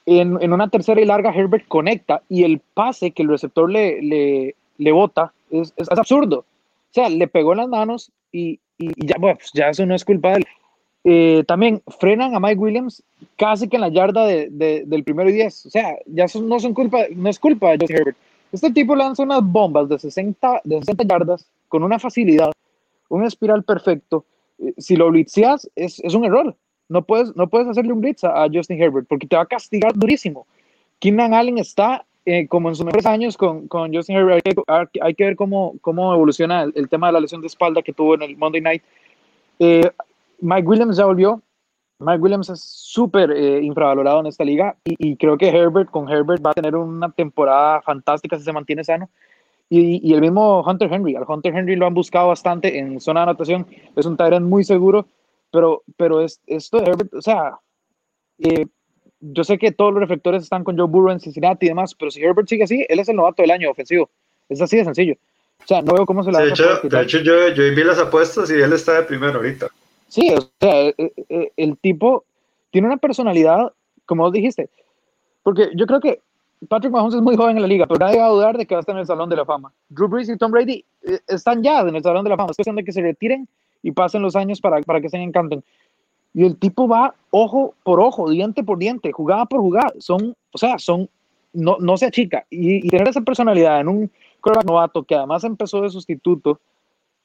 en, 0.06 0.36
en, 0.42 0.52
una 0.52 0.68
tercera 0.68 1.00
y 1.00 1.06
larga 1.06 1.32
Herbert 1.34 1.66
conecta 1.66 2.22
y 2.28 2.44
el 2.44 2.60
pase 2.60 3.12
que 3.12 3.22
el 3.22 3.30
receptor 3.30 3.70
le, 3.70 4.02
le, 4.02 4.54
le 4.76 4.92
bota 4.92 5.32
es, 5.50 5.72
es, 5.76 5.90
absurdo. 5.90 6.40
O 6.40 6.92
sea, 6.94 7.08
le 7.08 7.26
pegó 7.26 7.52
en 7.52 7.58
las 7.58 7.68
manos 7.68 8.12
y, 8.30 8.60
y 8.76 9.06
ya, 9.06 9.16
pues 9.18 9.50
ya 9.54 9.70
eso 9.70 9.86
no 9.86 9.94
es 9.94 10.04
culpa 10.04 10.32
de 10.32 10.36
él. 10.36 10.46
Eh, 11.04 11.44
también 11.46 11.82
frenan 11.98 12.34
a 12.34 12.40
Mike 12.40 12.58
Williams 12.58 13.02
casi 13.36 13.68
que 13.68 13.76
en 13.76 13.82
la 13.82 13.88
yarda 13.88 14.24
de, 14.24 14.48
de, 14.50 14.84
del 14.86 15.04
primero 15.04 15.28
y 15.28 15.34
diez. 15.34 15.66
O 15.66 15.70
sea, 15.70 15.96
ya 16.06 16.26
son, 16.28 16.48
no, 16.48 16.58
son 16.58 16.72
culpa, 16.72 17.02
no 17.14 17.28
es 17.28 17.38
culpa 17.38 17.70
de 17.70 17.78
Justin 17.80 17.96
Herbert. 17.96 18.16
Este 18.52 18.70
tipo 18.70 18.96
lanza 18.96 19.22
unas 19.22 19.42
bombas 19.42 19.88
de 19.88 19.98
60, 19.98 20.62
de 20.64 20.78
60 20.78 21.04
yardas 21.04 21.46
con 21.68 21.82
una 21.82 21.98
facilidad, 21.98 22.52
un 23.08 23.24
espiral 23.24 23.64
perfecto. 23.64 24.24
Eh, 24.58 24.72
si 24.78 24.96
lo 24.96 25.10
blitzeas, 25.10 25.68
es, 25.76 26.00
es 26.00 26.14
un 26.14 26.24
error. 26.24 26.56
No 26.88 27.02
puedes, 27.02 27.34
no 27.36 27.48
puedes 27.48 27.68
hacerle 27.68 27.92
un 27.92 28.00
blitz 28.00 28.24
a, 28.24 28.46
Justin 28.52 28.80
Herbert 28.80 29.06
porque 29.08 29.26
te 29.26 29.36
va 29.36 29.42
a 29.42 29.46
castigar 29.46 29.92
durísimo. 29.94 30.46
Keenan 31.00 31.34
Allen 31.34 31.58
está 31.58 32.06
eh, 32.24 32.46
como 32.46 32.68
en 32.68 32.76
sus 32.76 32.84
mejores 32.86 33.06
años 33.06 33.36
con, 33.36 33.68
con 33.68 33.92
Justin 33.92 34.16
Herbert. 34.16 34.46
Hay 34.46 34.86
que, 34.86 35.00
hay 35.02 35.14
que 35.14 35.24
ver 35.24 35.36
cómo, 35.36 35.74
cómo 35.80 36.14
evoluciona 36.14 36.62
el, 36.62 36.72
el, 36.76 36.88
tema 36.88 37.08
de 37.08 37.14
la 37.14 37.20
lesión 37.20 37.40
de 37.40 37.48
espalda 37.48 37.82
que 37.82 37.92
tuvo 37.92 38.14
en 38.14 38.22
el 38.22 38.36
Monday 38.36 38.60
Night. 38.60 38.82
Eh, 39.58 39.90
Mike 40.44 40.68
Williams 40.68 40.96
ya 40.96 41.06
volvió. 41.06 41.42
Mike 41.98 42.20
Williams 42.20 42.50
es 42.50 42.60
súper 42.60 43.30
eh, 43.30 43.62
infravalorado 43.62 44.20
en 44.20 44.26
esta 44.26 44.44
liga 44.44 44.76
y, 44.84 44.94
y, 44.98 45.16
creo 45.16 45.38
que 45.38 45.48
Herbert 45.48 45.90
con 45.90 46.08
Herbert 46.08 46.44
va 46.44 46.50
a 46.50 46.54
tener 46.54 46.74
una 46.76 47.10
temporada 47.10 47.80
fantástica 47.80 48.36
si 48.36 48.44
se 48.44 48.52
mantiene 48.52 48.84
sano. 48.84 49.08
Y, 49.70 50.06
y, 50.06 50.12
el 50.12 50.20
mismo 50.20 50.62
Hunter 50.62 50.92
Henry, 50.92 51.16
al 51.16 51.24
Hunter 51.26 51.54
Henry 51.56 51.76
lo 51.76 51.86
han 51.86 51.94
buscado 51.94 52.28
bastante 52.28 52.78
en 52.78 53.00
zona 53.00 53.20
de 53.20 53.30
anotación, 53.30 53.66
es 53.96 54.04
un 54.04 54.16
Tyrant 54.16 54.46
muy 54.46 54.64
seguro, 54.64 55.06
pero, 55.50 55.82
pero 55.96 56.20
es, 56.20 56.40
esto 56.46 56.80
de 56.80 56.90
Herbert, 56.90 57.14
o 57.14 57.22
sea, 57.22 57.58
eh, 58.40 58.66
yo 59.20 59.42
sé 59.42 59.56
que 59.56 59.72
todos 59.72 59.92
los 59.92 60.00
reflectores 60.00 60.42
están 60.42 60.64
con 60.64 60.76
Joe 60.76 60.86
Burrow 60.86 61.12
en 61.12 61.20
Cincinnati 61.20 61.66
y 61.66 61.70
demás, 61.70 61.94
pero 61.94 62.10
si 62.10 62.22
Herbert 62.22 62.48
sigue 62.48 62.64
así, 62.64 62.84
él 62.88 62.98
es 62.98 63.08
el 63.08 63.16
novato 63.16 63.42
del 63.42 63.52
año 63.52 63.70
ofensivo, 63.70 64.10
es 64.50 64.60
así 64.60 64.76
de 64.76 64.84
sencillo. 64.84 65.14
O 65.62 65.66
sea, 65.66 65.80
no 65.80 65.94
veo 65.94 66.04
cómo 66.04 66.22
se 66.22 66.30
la 66.30 66.40
de 66.40 66.50
hecho, 66.50 66.80
de 66.82 67.00
hecho 67.00 67.20
yo, 67.20 67.48
yo 67.48 67.62
vi 67.74 67.84
las 67.84 67.98
apuestas 67.98 68.50
y 68.50 68.54
él 68.54 68.72
está 68.74 68.94
de 68.94 69.02
primero 69.04 69.36
ahorita. 69.36 69.68
Sí, 70.14 70.32
o 70.32 70.40
sea, 70.60 70.80
el, 70.80 70.94
eh, 70.96 71.12
el, 71.28 71.52
el 71.56 71.78
tipo 71.78 72.24
tiene 72.70 72.86
una 72.86 72.98
personalidad, 72.98 73.72
como 74.06 74.30
dijiste, 74.30 74.70
porque 75.42 75.70
yo 75.74 75.86
creo 75.86 75.98
que 75.98 76.20
Patrick 76.68 76.92
Mahomes 76.92 77.14
es 77.14 77.20
muy 77.20 77.34
joven 77.34 77.56
en 77.56 77.62
la 77.62 77.68
liga, 77.68 77.88
pero 77.88 77.98
nadie 77.98 78.20
va 78.20 78.26
a 78.26 78.30
dudar 78.30 78.56
de 78.56 78.64
que 78.64 78.76
va 78.76 78.78
a 78.78 78.82
estar 78.82 78.94
en 78.94 79.00
el 79.00 79.06
Salón 79.08 79.28
de 79.28 79.34
la 79.34 79.44
Fama. 79.44 79.72
Drew 79.88 80.06
Brees 80.06 80.28
y 80.28 80.36
Tom 80.36 80.52
Brady 80.52 80.84
eh, 81.02 81.18
están 81.26 81.64
ya 81.64 81.80
en 81.80 81.96
el 81.96 82.02
Salón 82.04 82.22
de 82.22 82.30
la 82.30 82.36
Fama. 82.36 82.52
Es 82.52 82.56
cuestión 82.56 82.76
de 82.76 82.84
que 82.84 82.92
se 82.92 83.02
retiren 83.02 83.48
y 83.82 83.90
pasen 83.90 84.22
los 84.22 84.36
años 84.36 84.60
para, 84.60 84.80
para 84.82 85.00
que 85.00 85.08
se 85.08 85.16
encanten. 85.16 85.64
Y 86.32 86.44
el 86.44 86.56
tipo 86.58 86.86
va 86.86 87.16
ojo 87.30 87.74
por 87.82 87.98
ojo, 87.98 88.30
diente 88.30 88.62
por 88.62 88.78
diente, 88.78 89.10
jugada 89.10 89.46
por 89.46 89.62
jugada. 89.62 89.92
Son, 89.98 90.36
o 90.52 90.58
sea, 90.58 90.78
son, 90.78 91.10
no, 91.52 91.76
no 91.80 91.96
se 91.96 92.06
achica. 92.06 92.46
Y, 92.50 92.88
tener 92.88 93.08
esa 93.08 93.22
personalidad 93.22 93.80
en 93.80 93.88
un 93.88 94.10
novato 94.64 95.02
que 95.02 95.16
además 95.16 95.42
empezó 95.42 95.80
de 95.80 95.90
sustituto, 95.90 96.60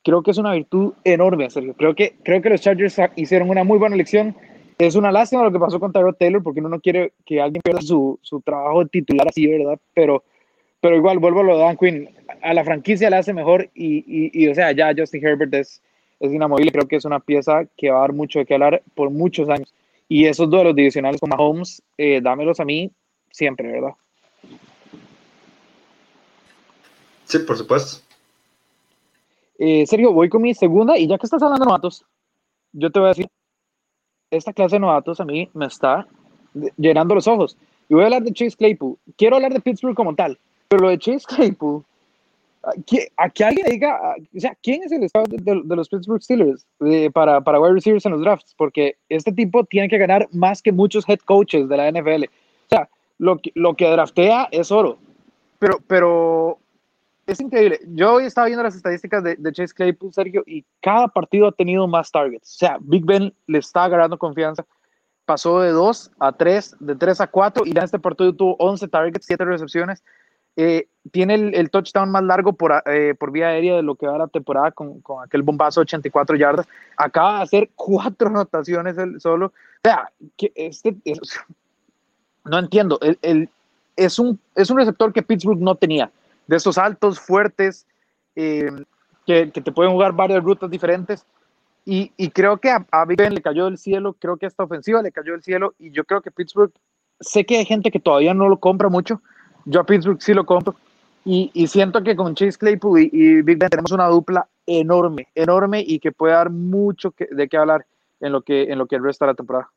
creo 0.04 0.24
que 0.24 0.32
es 0.32 0.38
una 0.38 0.54
virtud 0.54 0.94
enorme, 1.04 1.50
Sergio. 1.50 1.74
Creo 1.76 1.96
que, 1.96 2.16
creo 2.24 2.42
que 2.42 2.50
los 2.50 2.62
Chargers 2.62 2.98
hicieron 3.16 3.50
una 3.50 3.64
muy 3.64 3.78
buena 3.78 3.96
elección. 3.96 4.36
Es 4.78 4.96
una 4.96 5.12
lástima 5.12 5.44
lo 5.44 5.52
que 5.52 5.60
pasó 5.60 5.80
con 5.80 5.92
Tyrod 5.92 6.16
Taylor, 6.16 6.42
porque 6.42 6.62
uno 6.62 6.70
no 6.70 6.80
quiere 6.80 7.14
que 7.26 7.42
alguien 7.42 7.62
pierda 7.62 7.82
su, 7.82 8.18
su 8.22 8.42
trabajo 8.42 8.86
titular 8.88 9.28
así, 9.28 9.46
¿verdad? 9.46 9.78
Pero, 9.94 10.24
pero 10.80 10.96
igual, 10.96 11.20
vuelvo 11.20 11.42
a 11.42 11.44
lo 11.44 11.58
de 11.58 11.64
Dan 11.64 11.78
Quinn, 11.78 12.10
a 12.42 12.54
la 12.54 12.64
franquicia 12.64 13.10
le 13.10 13.18
hace 13.18 13.34
mejor 13.34 13.70
y, 13.74 13.98
y, 14.08 14.32
y 14.34 14.48
o 14.48 14.56
sea, 14.56 14.72
ya 14.72 14.94
Justin 14.96 15.26
Herbert 15.26 15.54
es 15.54 15.82
es 16.20 16.34
inamovible. 16.34 16.72
Creo 16.72 16.88
que 16.88 16.98
es 16.98 17.06
una 17.06 17.20
pieza 17.20 17.66
que 17.78 17.90
va 17.90 17.98
a 17.98 18.02
dar 18.02 18.14
mucho 18.14 18.40
de 18.40 18.46
qué 18.46 18.54
hablar 18.54 18.84
por 18.96 19.10
muchos 19.10 19.50
años. 19.50 19.74
Y 20.08 20.26
esos 20.26 20.50
duelos 20.50 20.76
divisionales 20.76 21.20
con 21.20 21.30
Mahomes, 21.30 21.82
eh, 21.98 22.20
dámelos 22.22 22.60
a 22.60 22.66
mí 22.66 22.92
siempre, 23.32 23.72
¿verdad? 23.72 23.94
Sí, 27.26 27.40
por 27.40 27.58
supuesto. 27.58 28.04
Eh, 29.60 29.86
Sergio, 29.86 30.14
voy 30.14 30.30
con 30.30 30.42
mi 30.42 30.54
segunda 30.54 30.98
y 30.98 31.06
ya 31.06 31.18
que 31.18 31.26
estás 31.26 31.44
hablando 31.44 31.66
de 31.66 31.68
novatos, 31.68 32.06
yo 32.72 32.90
te 32.90 33.00
voy 33.00 33.08
a 33.08 33.10
decir, 33.10 33.28
esta 34.32 34.54
clase 34.54 34.78
de 34.78 34.80
novatos 34.80 35.20
a 35.20 35.26
mí 35.26 35.50
me 35.54 35.66
está 35.66 36.08
llenando 36.78 37.14
los 37.14 37.28
ojos. 37.28 37.58
Y 37.90 37.94
voy 37.94 38.04
a 38.04 38.06
hablar 38.06 38.24
de 38.24 38.32
Chase 38.32 38.56
Claypool. 38.56 38.98
Quiero 39.18 39.36
hablar 39.36 39.54
de 39.54 39.60
Pittsburgh 39.60 39.96
como 39.96 40.16
tal, 40.16 40.40
pero 40.70 40.84
lo 40.84 40.90
de 40.90 40.98
Chase 40.98 41.26
Claypool 41.28 41.84
a 43.18 43.30
que 43.30 43.44
alguien 43.44 43.66
diga, 43.68 44.16
o 44.36 44.40
sea, 44.40 44.56
¿quién 44.62 44.84
es 44.84 44.92
el 44.92 45.04
estado 45.04 45.26
de, 45.30 45.76
los 45.76 45.90
Pittsburgh 45.90 46.22
Steelers 46.22 46.66
para, 47.14 47.42
para 47.42 47.60
wide 47.60 47.74
receivers 47.74 48.06
en 48.06 48.14
los 48.14 48.22
drafts? 48.22 48.54
Porque 48.56 48.98
este 49.08 49.32
tipo 49.32 49.64
tiene 49.66 49.88
que 49.88 49.98
ganar 49.98 50.28
más 50.32 50.62
que 50.62 50.72
muchos 50.72 51.08
head 51.08 51.20
coaches 51.20 51.70
de 51.70 51.78
la 51.78 51.92
NFL. 51.92 52.26
O 52.26 52.70
sea, 52.70 52.90
lo 53.18 53.40
que, 53.40 53.52
lo 53.56 53.76
que 53.76 53.90
draftea 53.90 54.50
es 54.52 54.72
oro. 54.72 54.98
Pero, 55.60 55.78
pero 55.88 56.60
es 57.32 57.40
increíble. 57.40 57.80
Yo 57.88 58.16
hoy 58.16 58.26
estaba 58.26 58.48
viendo 58.48 58.64
las 58.64 58.76
estadísticas 58.76 59.24
de, 59.24 59.36
de, 59.36 59.52
Chase 59.52 59.74
Claypool, 59.74 60.14
Sergio, 60.14 60.44
y 60.46 60.66
cada 60.82 61.08
partido 61.08 61.48
ha 61.48 61.52
tenido 61.52 61.88
más 61.88 62.12
targets. 62.12 62.56
O 62.56 62.58
sea, 62.58 62.78
Big 62.82 63.06
Ben 63.06 63.34
le 63.48 63.60
está 63.60 63.84
agarrando 63.84 64.18
confianza. 64.18 64.66
Pasó 65.26 65.60
de 65.62 65.70
2 65.70 66.12
a 66.20 66.32
3, 66.32 66.78
de 66.80 66.96
3 66.96 67.22
a 67.22 67.28
4, 67.28 67.64
y 67.66 67.72
en 67.72 67.78
este 67.78 68.00
partido 68.00 68.34
tuvo 68.34 68.56
11 68.58 68.88
targets, 68.88 69.26
7 69.26 69.46
recepciones. 69.46 70.04
Eh, 70.56 70.88
tiene 71.12 71.36
el, 71.36 71.70
touchdown 71.70 72.10
más 72.10 72.24
largo 72.24 72.54
por, 72.54 72.84
eh, 72.88 73.16
por 73.18 73.32
vía 73.32 73.50
aérea 73.50 73.76
de 73.76 73.84
lo 73.84 73.96
que 73.96 74.08
va 74.08 74.18
la 74.18 74.28
temporada 74.28 74.72
con, 74.72 75.00
con, 75.02 75.24
aquel 75.24 75.44
bombazo 75.44 75.82
84 75.82 76.36
yardas. 76.36 76.68
Acaba 76.98 77.38
de 77.38 77.44
hacer 77.44 77.70
cuatro 77.76 78.28
anotaciones 78.28 78.98
él 78.98 79.22
solo. 79.22 79.48
O 79.48 79.52
sea, 79.84 80.12
que 80.36 80.52
este, 80.56 80.98
no 82.44 82.60
entiendo. 82.60 83.00
El, 83.22 83.50
es, 83.96 84.20
un, 84.20 84.40
es 84.56 84.70
un 84.70 84.78
receptor 84.78 85.14
que 85.14 85.22
Pittsburgh 85.22 85.60
no 85.60 85.76
tenía. 85.76 86.12
De 86.50 86.58
esos 86.58 86.78
altos, 86.78 87.20
fuertes, 87.20 87.86
eh, 88.36 88.72
que, 89.26 89.48
te 89.48 89.72
pueden 89.72 89.94
jugar 89.94 90.14
varias 90.14 90.44
rutas 90.44 90.70
diferentes. 90.70 91.26
Y, 91.86 92.30
creo 92.30 92.58
que 92.58 92.70
a, 92.70 92.86
a 92.92 93.06
Big 93.06 93.18
Ben 93.18 93.34
le 93.34 93.42
cayó 93.42 93.66
del 93.66 93.78
cielo. 93.78 94.16
Creo 94.20 94.38
que 94.38 94.46
esta 94.46 94.64
ofensiva 94.64 95.02
le 95.02 95.12
cayó 95.12 95.32
del 95.32 95.42
cielo. 95.42 95.74
Y 95.80 95.92
yo 95.92 96.04
creo 96.04 96.22
que 96.22 96.30
Pittsburgh, 96.30 96.72
sé 97.20 97.46
que 97.46 97.58
hay 97.58 97.66
gente 97.66 97.90
que 97.90 98.00
todavía 98.00 98.34
no 98.34 98.48
lo 98.48 98.60
compra 98.60 98.90
mucho 98.90 99.22
yo 99.66 99.80
a 99.82 99.86
Pittsburgh 99.86 100.22
sí 100.22 100.34
lo 100.34 100.46
compro. 100.46 100.76
Y, 101.26 101.68
siento 101.68 102.02
que 102.02 102.16
con 102.16 102.34
Chase 102.34 102.58
Claypool 102.58 103.02
y, 103.02 103.42
Big 103.44 103.58
Ben 103.58 103.70
tenemos 103.70 103.92
una 103.92 104.08
dupla 104.08 104.48
enorme, 104.66 105.28
enorme 105.36 105.84
y 105.86 106.00
que 106.00 106.12
puede 106.12 106.34
dar 106.34 106.50
mucho 106.50 107.14
de 107.30 107.48
qué 107.48 107.58
hablar 107.58 107.86
en 108.20 108.32
lo 108.32 108.42
que, 108.42 108.64
en 108.64 108.80
lo 108.80 108.88
que 108.88 108.98
resta 108.98 109.26
de 109.26 109.32
la 109.32 109.36
temporada. 109.36 109.70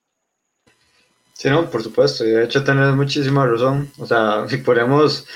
Sí, 1.35 1.51
no, 1.51 1.69
por 1.69 1.83
supuesto. 1.83 2.25
De 2.25 2.45
hecho, 2.45 2.65
tenés 2.65 2.95
muchísima 2.95 3.45
razón. 3.45 3.91
O 3.99 4.07
sea, 4.07 4.45
si 4.49 4.59
ponemos 4.59 5.27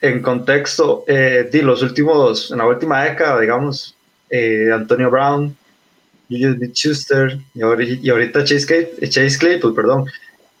en 0.00 0.22
contexto, 0.22 1.04
eh, 1.06 1.48
de 1.50 1.62
los 1.62 1.82
últimos, 1.82 2.50
en 2.50 2.58
la 2.58 2.66
última 2.66 3.04
década, 3.04 3.40
digamos, 3.40 3.96
eh, 4.30 4.70
Antonio 4.72 5.10
Brown, 5.10 5.56
Julius 6.28 6.56
Smith-Schuster 6.56 7.38
y, 7.54 8.10
ahorita 8.10 8.44
Chase, 8.44 8.92
Chase 9.08 9.38
Claypool, 9.38 9.74
perdón. 9.74 10.06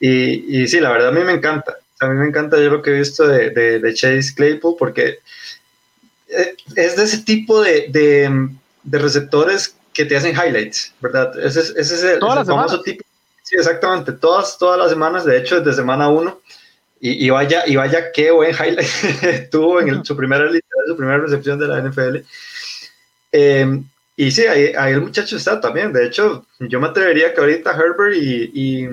Y, 0.00 0.62
y 0.62 0.68
sí, 0.68 0.80
la 0.80 0.90
verdad 0.90 1.08
a 1.08 1.12
mí 1.12 1.22
me 1.22 1.32
encanta 1.32 1.76
a 2.00 2.06
mí 2.08 2.16
me 2.16 2.26
encanta 2.26 2.58
yo 2.58 2.70
lo 2.70 2.82
que 2.82 2.90
he 2.90 2.98
visto 2.98 3.26
de, 3.26 3.50
de, 3.50 3.94
Chase 3.94 4.34
Claypool 4.34 4.76
porque 4.78 5.18
eh, 6.28 6.56
es 6.76 6.96
de 6.96 7.02
ese 7.02 7.18
tipo 7.18 7.60
de, 7.60 7.88
de, 7.88 8.98
receptores 8.98 9.74
que 9.92 10.04
te 10.04 10.16
hacen 10.16 10.36
highlights, 10.36 10.94
¿verdad? 11.00 11.38
Ese, 11.40 11.60
ese 11.60 11.80
es 11.80 12.02
el, 12.04 12.20
famoso 12.20 12.80
tipo. 12.82 13.04
Sí, 13.42 13.56
exactamente, 13.56 14.12
todas, 14.12 14.58
todas 14.58 14.78
las 14.78 14.90
semanas, 14.90 15.24
de 15.24 15.38
hecho, 15.38 15.60
desde 15.60 15.80
semana 15.80 16.08
uno. 16.08 16.40
Y, 17.00 17.26
y, 17.26 17.30
vaya, 17.30 17.64
y 17.66 17.76
vaya 17.76 18.10
qué 18.12 18.30
buen 18.30 18.50
highlight 18.50 19.50
tuvo 19.50 19.80
en 19.80 20.04
su, 20.04 20.16
primera, 20.16 20.50
su 20.86 20.96
primera 20.96 21.18
recepción 21.18 21.58
de 21.58 21.68
la 21.68 21.80
NFL. 21.80 22.18
Em, 23.30 23.84
y 24.16 24.30
sí, 24.30 24.46
ahí, 24.46 24.72
ahí, 24.76 24.94
el 24.94 25.02
muchacho 25.02 25.36
está 25.36 25.60
también. 25.60 25.92
De 25.92 26.06
hecho, 26.06 26.46
yo 26.58 26.80
me 26.80 26.88
atrevería 26.88 27.32
que 27.32 27.40
ahorita 27.40 27.70
Herbert 27.70 28.16
y, 28.16 28.50
y 28.52 28.88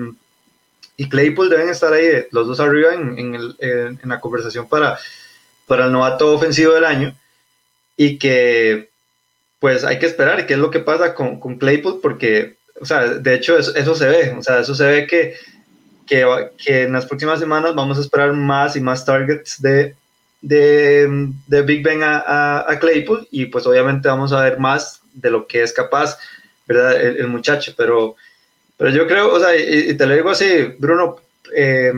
y 0.96 1.08
Claypool 1.08 1.50
deben 1.50 1.68
estar 1.68 1.92
ahí, 1.92 2.26
los 2.30 2.46
dos 2.46 2.60
arriba 2.60 2.94
en, 2.94 3.18
en, 3.18 3.34
el, 3.34 3.56
en, 3.58 4.08
la 4.08 4.20
conversación 4.20 4.68
para, 4.68 4.98
para 5.66 5.86
el 5.86 5.92
novato 5.92 6.34
ofensivo 6.34 6.72
del 6.72 6.84
año. 6.84 7.14
Y 7.96 8.18
que, 8.18 8.88
pues, 9.60 9.84
hay 9.84 9.98
que 9.98 10.06
esperar 10.06 10.46
qué 10.46 10.54
es 10.54 10.58
lo 10.58 10.70
que 10.70 10.80
pasa 10.80 11.14
con, 11.14 11.38
con 11.38 11.58
Claypool, 11.58 12.00
porque, 12.00 12.56
o 12.80 12.86
sea, 12.86 13.06
de 13.06 13.34
hecho, 13.34 13.58
eso, 13.58 13.74
eso, 13.74 13.94
se 13.94 14.08
ve, 14.08 14.34
o 14.38 14.42
sea, 14.42 14.60
eso 14.60 14.74
se 14.74 14.84
ve 14.84 15.06
que, 15.06 15.34
que, 16.06 16.24
que, 16.64 16.82
en 16.84 16.92
las 16.92 17.06
próximas 17.06 17.38
semanas 17.38 17.74
vamos 17.74 17.98
a 17.98 18.00
esperar 18.00 18.32
más 18.32 18.76
y 18.76 18.80
más 18.80 19.04
targets 19.04 19.60
de, 19.60 19.94
de, 20.40 21.28
de 21.46 21.62
Big 21.62 21.82
Ben 21.82 22.02
a, 22.02 22.64
a, 22.68 22.78
Claypool, 22.78 23.26
y 23.30 23.46
pues, 23.46 23.66
obviamente, 23.66 24.08
vamos 24.08 24.32
a 24.32 24.42
ver 24.42 24.58
más 24.58 25.00
de 25.12 25.30
lo 25.30 25.46
que 25.46 25.62
es 25.62 25.72
capaz, 25.72 26.18
¿verdad? 26.66 27.00
El, 27.00 27.16
el 27.16 27.28
muchacho, 27.28 27.72
pero 27.76 28.16
pero 28.76 28.90
yo 28.90 29.06
creo, 29.06 29.32
o 29.32 29.40
sea, 29.40 29.56
y, 29.56 29.94
te 29.96 30.06
lo 30.06 30.14
digo 30.14 30.30
así, 30.30 30.74
Bruno, 30.78 31.16
eh, 31.54 31.92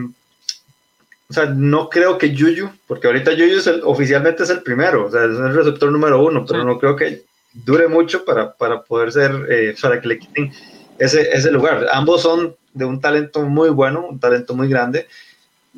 o 1.29 1.33
sea, 1.33 1.47
no 1.47 1.89
creo 1.89 2.17
que 2.17 2.33
Yuyu, 2.33 2.71
porque 2.87 3.09
ahorita 3.09 3.33
Yuyu 3.33 3.61
oficialmente 3.85 4.45
es 4.45 4.51
el 4.51 4.63
primero, 4.63 5.07
o 5.07 5.11
sea, 5.11 5.25
es 5.25 5.37
el 5.37 5.55
receptor 5.55 5.91
número 5.91 6.23
uno, 6.23 6.45
pero 6.47 6.65
no 6.65 6.79
creo 6.79 6.95
que 6.95 7.25
dure 7.53 7.89
mucho 7.89 8.25
para, 8.25 8.53
para 8.53 8.83
poder 8.83 9.13
ser, 9.13 9.47
eh, 9.51 9.75
para 9.81 10.01
que 10.01 10.09
le 10.09 10.19
quiten 10.19 10.53
ese, 10.99 11.29
ese 11.33 11.51
lugar. 11.51 11.87
Ambos 11.93 12.23
son 12.23 12.57
de 12.79 12.85
un 12.85 13.01
talento 13.01 13.43
muy 13.43 13.71
bueno, 13.71 14.07
un 14.09 14.21
talento 14.21 14.55
muy 14.55 14.69
grande. 14.69 15.07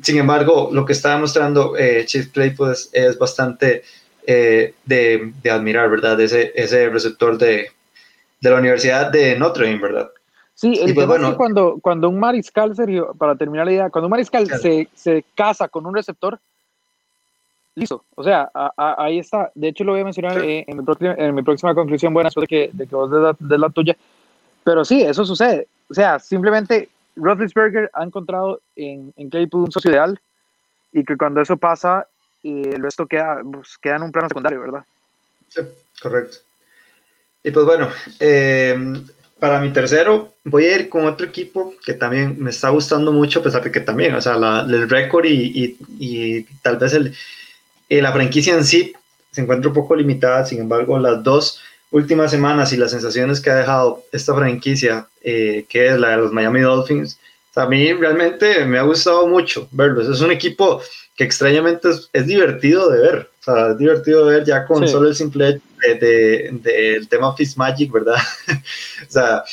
Sin 0.01 0.17
embargo, 0.17 0.69
lo 0.71 0.85
que 0.85 0.93
está 0.93 1.13
demostrando 1.13 1.75
eh, 1.77 2.05
Chase 2.05 2.31
Claypool 2.31 2.71
es, 2.71 2.89
es 2.93 3.17
bastante 3.17 3.83
eh, 4.25 4.73
de, 4.85 5.33
de, 5.41 5.51
admirar, 5.51 5.89
¿verdad? 5.89 6.19
Ese, 6.21 6.51
ese 6.55 6.89
receptor 6.89 7.37
de, 7.37 7.71
de 8.39 8.49
la 8.49 8.57
Universidad 8.57 9.11
de 9.11 9.37
Notre 9.37 9.65
Dame, 9.65 9.81
¿verdad? 9.81 10.11
Sí, 10.53 10.73
el 10.73 10.93
pues 10.93 11.07
tema 11.07 11.15
es 11.15 11.31
que 11.31 11.37
cuando, 11.37 11.79
cuando 11.81 12.07
un 12.07 12.19
mariscal, 12.19 12.75
Sergio, 12.75 13.15
para 13.17 13.35
terminar 13.35 13.65
la 13.65 13.71
idea, 13.71 13.89
cuando 13.89 14.07
un 14.07 14.11
mariscal 14.11 14.47
se, 14.47 14.87
se, 14.93 15.25
casa 15.33 15.67
con 15.67 15.87
un 15.87 15.95
receptor, 15.95 16.39
listo. 17.73 18.03
O 18.15 18.23
sea, 18.23 18.51
ahí 18.77 19.17
está. 19.17 19.51
De 19.55 19.69
hecho, 19.69 19.83
lo 19.83 19.93
voy 19.93 20.01
a 20.01 20.05
mencionar 20.05 20.37
eh, 20.43 20.63
en, 20.67 20.77
mi 20.77 20.83
próxima, 20.83 21.15
en, 21.17 21.33
mi 21.33 21.41
próxima, 21.41 21.73
conclusión, 21.73 22.13
buena 22.13 22.29
suerte 22.29 22.47
que, 22.47 22.69
de 22.73 22.85
que 22.85 22.95
vos 22.95 23.09
des 23.09 23.59
la, 23.59 23.69
tuya. 23.69 23.97
Pero 24.63 24.85
sí, 24.85 25.01
eso 25.01 25.25
sucede. 25.25 25.67
O 25.89 25.93
sea, 25.93 26.19
simplemente 26.19 26.89
Roethlisberger 27.15 27.89
ha 27.93 28.03
encontrado 28.03 28.61
en, 28.75 29.13
en 29.17 29.29
Claypool 29.29 29.65
un 29.65 29.71
socio 29.71 29.91
ideal 29.91 30.19
y 30.93 31.03
que 31.03 31.17
cuando 31.17 31.41
eso 31.41 31.57
pasa, 31.57 32.07
eh, 32.43 32.71
el 32.73 32.83
resto 32.83 33.07
queda, 33.07 33.41
pues, 33.43 33.77
queda 33.77 33.97
en 33.97 34.03
un 34.03 34.11
plano 34.11 34.27
secundario, 34.27 34.61
¿verdad? 34.61 34.83
Sí, 35.47 35.61
correcto. 36.01 36.37
Y 37.43 37.51
pues 37.51 37.65
bueno, 37.65 37.89
eh, 38.19 39.03
para 39.39 39.59
mi 39.59 39.73
tercero, 39.73 40.35
voy 40.43 40.65
a 40.65 40.75
ir 40.75 40.89
con 40.89 41.05
otro 41.05 41.25
equipo 41.25 41.73
que 41.83 41.93
también 41.93 42.35
me 42.37 42.51
está 42.51 42.69
gustando 42.69 43.11
mucho, 43.11 43.39
a 43.39 43.43
pesar 43.43 43.63
de 43.63 43.71
que 43.71 43.79
también, 43.79 44.13
o 44.13 44.21
sea, 44.21 44.37
la, 44.37 44.61
el 44.61 44.87
récord 44.87 45.25
y, 45.25 45.77
y, 45.99 46.43
tal 46.61 46.77
vez 46.77 46.93
el, 46.93 47.15
la 47.89 48.11
franquicia 48.11 48.53
en 48.53 48.63
sí 48.63 48.93
se 49.31 49.41
encuentra 49.41 49.69
un 49.69 49.73
poco 49.73 49.95
limitada, 49.95 50.45
sin 50.45 50.59
embargo, 50.59 50.99
las 50.99 51.23
dos 51.23 51.59
últimas 51.91 52.31
semanas 52.31 52.73
y 52.73 52.77
las 52.77 52.91
sensaciones 52.91 53.39
que 53.39 53.49
ha 53.49 53.55
dejado 53.55 54.03
esta 54.11 54.33
franquicia, 54.33 55.07
eh, 55.21 55.65
que 55.69 55.87
es 55.87 55.99
la 55.99 56.11
de 56.11 56.17
los 56.17 56.31
Miami 56.31 56.61
Dolphins, 56.61 57.19
a 57.55 57.65
mí 57.65 57.91
realmente 57.93 58.65
me 58.65 58.77
ha 58.77 58.83
gustado 58.83 59.27
mucho 59.27 59.67
verlos. 59.71 60.07
Es 60.07 60.21
un 60.21 60.31
equipo 60.31 60.81
que 61.15 61.25
extrañamente 61.25 61.89
es, 62.13 62.25
divertido 62.25 62.89
de 62.89 63.01
ver, 63.01 63.29
o 63.41 63.43
sea, 63.43 63.71
es 63.71 63.77
divertido 63.77 64.25
de 64.25 64.37
ver 64.37 64.45
ya 64.45 64.65
con 64.65 64.87
solo 64.87 65.09
el 65.09 65.15
simple 65.15 65.49
hecho 65.49 65.61
del 65.81 65.99
de, 65.99 66.71
de, 66.71 67.05
tema 67.07 67.35
Fitzmagic, 67.35 67.91
¿verdad? 67.91 68.15
o 68.47 69.11
sea, 69.11 69.43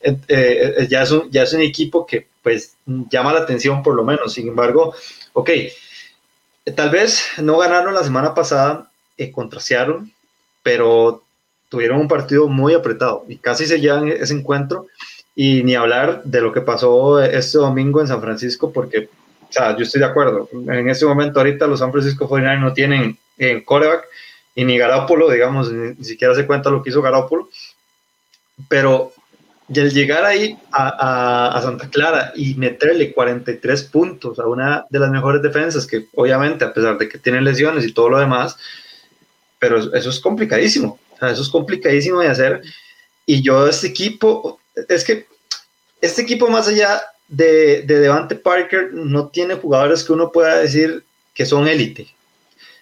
eh, 0.00 0.16
eh, 0.28 0.86
ya, 0.88 1.02
es 1.02 1.10
un, 1.10 1.30
ya 1.30 1.42
es 1.42 1.52
un 1.52 1.60
equipo 1.60 2.06
que 2.06 2.26
pues 2.42 2.74
llama 2.86 3.32
la 3.32 3.40
atención 3.40 3.82
por 3.82 3.94
lo 3.94 4.04
menos. 4.04 4.32
Sin 4.32 4.48
embargo, 4.48 4.94
ok, 5.32 5.50
tal 6.74 6.90
vez 6.90 7.24
no 7.38 7.58
ganaron 7.58 7.94
la 7.94 8.04
semana 8.04 8.34
pasada 8.34 8.90
eh, 9.16 9.30
contra 9.30 9.60
Seattle, 9.60 10.06
pero 10.62 11.22
tuvieron 11.70 12.00
un 12.00 12.08
partido 12.08 12.48
muy 12.48 12.74
apretado 12.74 13.24
y 13.28 13.36
casi 13.36 13.64
se 13.64 13.80
llevan 13.80 14.08
ese 14.08 14.34
encuentro. 14.34 14.88
Y 15.34 15.62
ni 15.62 15.74
hablar 15.74 16.22
de 16.24 16.42
lo 16.42 16.52
que 16.52 16.60
pasó 16.60 17.22
este 17.22 17.56
domingo 17.56 18.00
en 18.02 18.08
San 18.08 18.20
Francisco, 18.20 18.72
porque, 18.72 19.08
o 19.48 19.52
sea, 19.52 19.74
yo 19.74 19.84
estoy 19.84 20.00
de 20.00 20.06
acuerdo. 20.06 20.50
En 20.52 20.90
este 20.90 21.06
momento, 21.06 21.38
ahorita, 21.38 21.66
los 21.66 21.78
San 21.78 21.92
Francisco 21.92 22.28
49 22.28 22.60
no 22.60 22.74
tienen 22.74 23.16
en 23.38 23.64
coreback 23.64 24.04
y 24.54 24.64
ni 24.64 24.76
Garópolo, 24.76 25.30
digamos, 25.30 25.72
ni, 25.72 26.04
siquiera 26.04 26.34
se 26.34 26.46
cuenta 26.46 26.68
lo 26.68 26.82
que 26.82 26.90
hizo 26.90 27.00
Garópolo. 27.00 27.48
Pero 28.68 29.12
el 29.72 29.92
llegar 29.92 30.24
ahí 30.24 30.58
a, 30.72 31.56
a, 31.56 31.62
Santa 31.62 31.88
Clara 31.88 32.32
y 32.34 32.54
meterle 32.56 33.12
43 33.12 33.84
puntos 33.84 34.40
a 34.40 34.46
una 34.46 34.84
de 34.90 34.98
las 34.98 35.10
mejores 35.10 35.40
defensas, 35.40 35.86
que 35.86 36.08
obviamente, 36.16 36.64
a 36.64 36.74
pesar 36.74 36.98
de 36.98 37.08
que 37.08 37.18
tiene 37.18 37.40
lesiones 37.40 37.86
y 37.86 37.92
todo 37.92 38.10
lo 38.10 38.18
demás, 38.18 38.58
pero 39.60 39.78
eso 39.94 40.10
es 40.10 40.18
complicadísimo. 40.20 40.98
Sea, 41.20 41.30
eso 41.30 41.42
es 41.42 41.48
complicadísimo 41.48 42.20
de 42.20 42.28
hacer. 42.28 42.62
Y 43.26 43.42
yo, 43.42 43.68
este 43.68 43.86
equipo, 43.86 44.58
es 44.88 45.04
que 45.04 45.26
este 46.00 46.22
equipo, 46.22 46.48
más 46.48 46.66
allá 46.66 47.02
de, 47.28 47.82
de 47.82 48.00
Devante 48.00 48.34
Parker, 48.34 48.92
no 48.92 49.28
tiene 49.28 49.54
jugadores 49.54 50.02
que 50.02 50.12
uno 50.12 50.32
pueda 50.32 50.58
decir 50.58 51.04
que 51.34 51.46
son 51.46 51.68
élite. 51.68 52.08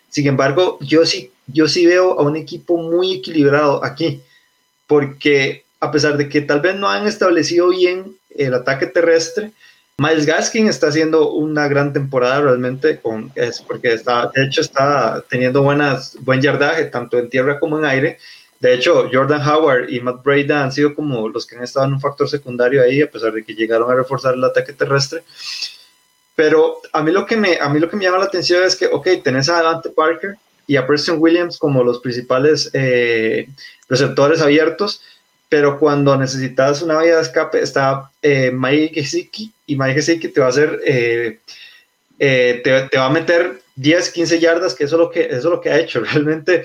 Sin 0.08 0.26
embargo, 0.26 0.78
yo 0.80 1.04
sí, 1.04 1.32
yo 1.46 1.68
sí 1.68 1.84
veo 1.86 2.18
a 2.18 2.22
un 2.22 2.36
equipo 2.36 2.78
muy 2.78 3.14
equilibrado 3.14 3.84
aquí, 3.84 4.22
porque 4.86 5.64
a 5.80 5.90
pesar 5.90 6.16
de 6.16 6.28
que 6.28 6.40
tal 6.40 6.60
vez 6.60 6.76
no 6.76 6.88
han 6.88 7.06
establecido 7.06 7.68
bien 7.68 8.16
el 8.30 8.54
ataque 8.54 8.86
terrestre, 8.86 9.52
Miles 10.00 10.26
Gaskin 10.26 10.68
está 10.68 10.86
haciendo 10.88 11.32
una 11.32 11.66
gran 11.66 11.92
temporada 11.92 12.40
realmente, 12.42 13.00
con, 13.00 13.32
es 13.34 13.60
porque 13.60 13.92
está, 13.94 14.30
de 14.32 14.44
hecho 14.44 14.60
está 14.60 15.24
teniendo 15.28 15.60
buenas, 15.60 16.16
buen 16.20 16.40
yardaje 16.40 16.84
tanto 16.84 17.18
en 17.18 17.28
tierra 17.28 17.58
como 17.58 17.78
en 17.78 17.84
aire. 17.84 18.18
De 18.60 18.74
hecho, 18.74 19.08
Jordan 19.12 19.40
Howard 19.40 19.90
y 19.90 19.98
Matt 19.98 20.22
Breda 20.22 20.62
han 20.62 20.70
sido 20.70 20.94
como 20.94 21.28
los 21.28 21.44
que 21.44 21.56
han 21.56 21.64
estado 21.64 21.86
en 21.86 21.94
un 21.94 22.00
factor 22.00 22.28
secundario 22.28 22.80
ahí, 22.80 23.02
a 23.02 23.10
pesar 23.10 23.32
de 23.32 23.42
que 23.44 23.56
llegaron 23.56 23.90
a 23.90 23.96
reforzar 23.96 24.34
el 24.34 24.44
ataque 24.44 24.72
terrestre. 24.72 25.24
Pero 26.36 26.80
a 26.92 27.02
mí 27.02 27.10
lo 27.10 27.26
que 27.26 27.36
me, 27.36 27.58
a 27.60 27.68
mí 27.68 27.80
lo 27.80 27.90
que 27.90 27.96
me 27.96 28.04
llama 28.04 28.18
la 28.18 28.26
atención 28.26 28.62
es 28.62 28.76
que, 28.76 28.86
ok, 28.86 29.08
tenés 29.24 29.48
a 29.48 29.60
Dante 29.64 29.90
Parker 29.90 30.36
y 30.68 30.76
a 30.76 30.86
Preston 30.86 31.16
Williams 31.18 31.58
como 31.58 31.82
los 31.82 31.98
principales 31.98 32.70
eh, 32.72 33.48
receptores 33.88 34.40
abiertos, 34.40 35.02
pero 35.48 35.78
cuando 35.78 36.16
necesitas 36.16 36.82
una 36.82 37.00
vía 37.00 37.16
de 37.16 37.22
escape 37.22 37.60
está 37.60 38.10
eh, 38.20 38.50
Mike 38.52 38.94
Gesicki 38.94 39.52
y 39.66 39.76
Mike 39.76 39.94
Gesicki 39.94 40.28
te 40.28 40.40
va 40.40 40.46
a 40.46 40.50
hacer, 40.50 40.80
eh, 40.84 41.40
eh, 42.18 42.60
te, 42.62 42.98
va 42.98 43.06
a 43.06 43.10
meter 43.10 43.62
10, 43.76 44.10
15 44.10 44.40
yardas, 44.40 44.74
que 44.74 44.84
eso 44.84 44.96
es 44.96 45.00
lo 45.00 45.10
que, 45.10 45.22
eso 45.22 45.36
es 45.36 45.44
lo 45.44 45.60
que 45.60 45.70
ha 45.70 45.78
hecho. 45.78 46.00
Realmente 46.12 46.64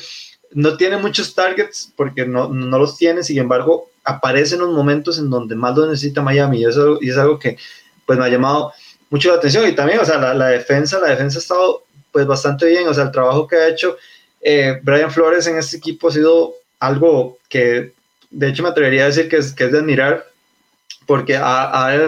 no 0.52 0.76
tiene 0.76 0.98
muchos 0.98 1.34
targets 1.34 1.92
porque 1.96 2.26
no, 2.26 2.50
no 2.50 2.78
los 2.78 2.98
tiene, 2.98 3.24
sin 3.24 3.38
embargo, 3.38 3.90
aparece 4.04 4.56
en 4.56 4.62
los 4.62 4.74
momentos 4.74 5.18
en 5.18 5.30
donde 5.30 5.56
más 5.56 5.76
lo 5.78 5.88
necesita 5.88 6.22
Miami 6.22 6.60
y 6.60 6.66
eso 6.66 7.00
y 7.02 7.10
es 7.10 7.18
algo 7.18 7.40
que 7.40 7.58
pues 8.06 8.20
me 8.20 8.26
ha 8.26 8.30
llamado 8.30 8.74
mucho 9.10 9.30
la 9.30 9.36
atención 9.36 9.68
y 9.68 9.74
también, 9.74 10.00
o 10.00 10.06
sea, 10.06 10.18
la, 10.18 10.34
la 10.34 10.48
defensa, 10.48 11.00
la 11.00 11.08
defensa 11.08 11.38
ha 11.38 11.42
estado 11.42 11.84
pues 12.12 12.28
bastante 12.28 12.66
bien, 12.66 12.88
o 12.88 12.94
sea, 12.94 13.06
el 13.06 13.12
trabajo 13.12 13.48
que 13.48 13.56
ha 13.56 13.70
hecho 13.70 13.96
Brian 14.84 15.10
Flores 15.10 15.48
en 15.48 15.58
este 15.58 15.78
equipo 15.78 16.10
ha 16.10 16.12
sido 16.12 16.56
algo 16.80 17.38
que 17.48 17.94
de 18.34 18.50
hecho 18.50 18.64
me 18.64 18.70
atrevería 18.70 19.04
a 19.04 19.08
decir 19.08 19.30
que 19.30 19.38
es, 19.38 19.54
que 19.54 19.66
es 19.66 19.72
de 19.72 19.80
admirar, 19.80 20.26
porque 21.06 21.38
ha, 21.38 22.00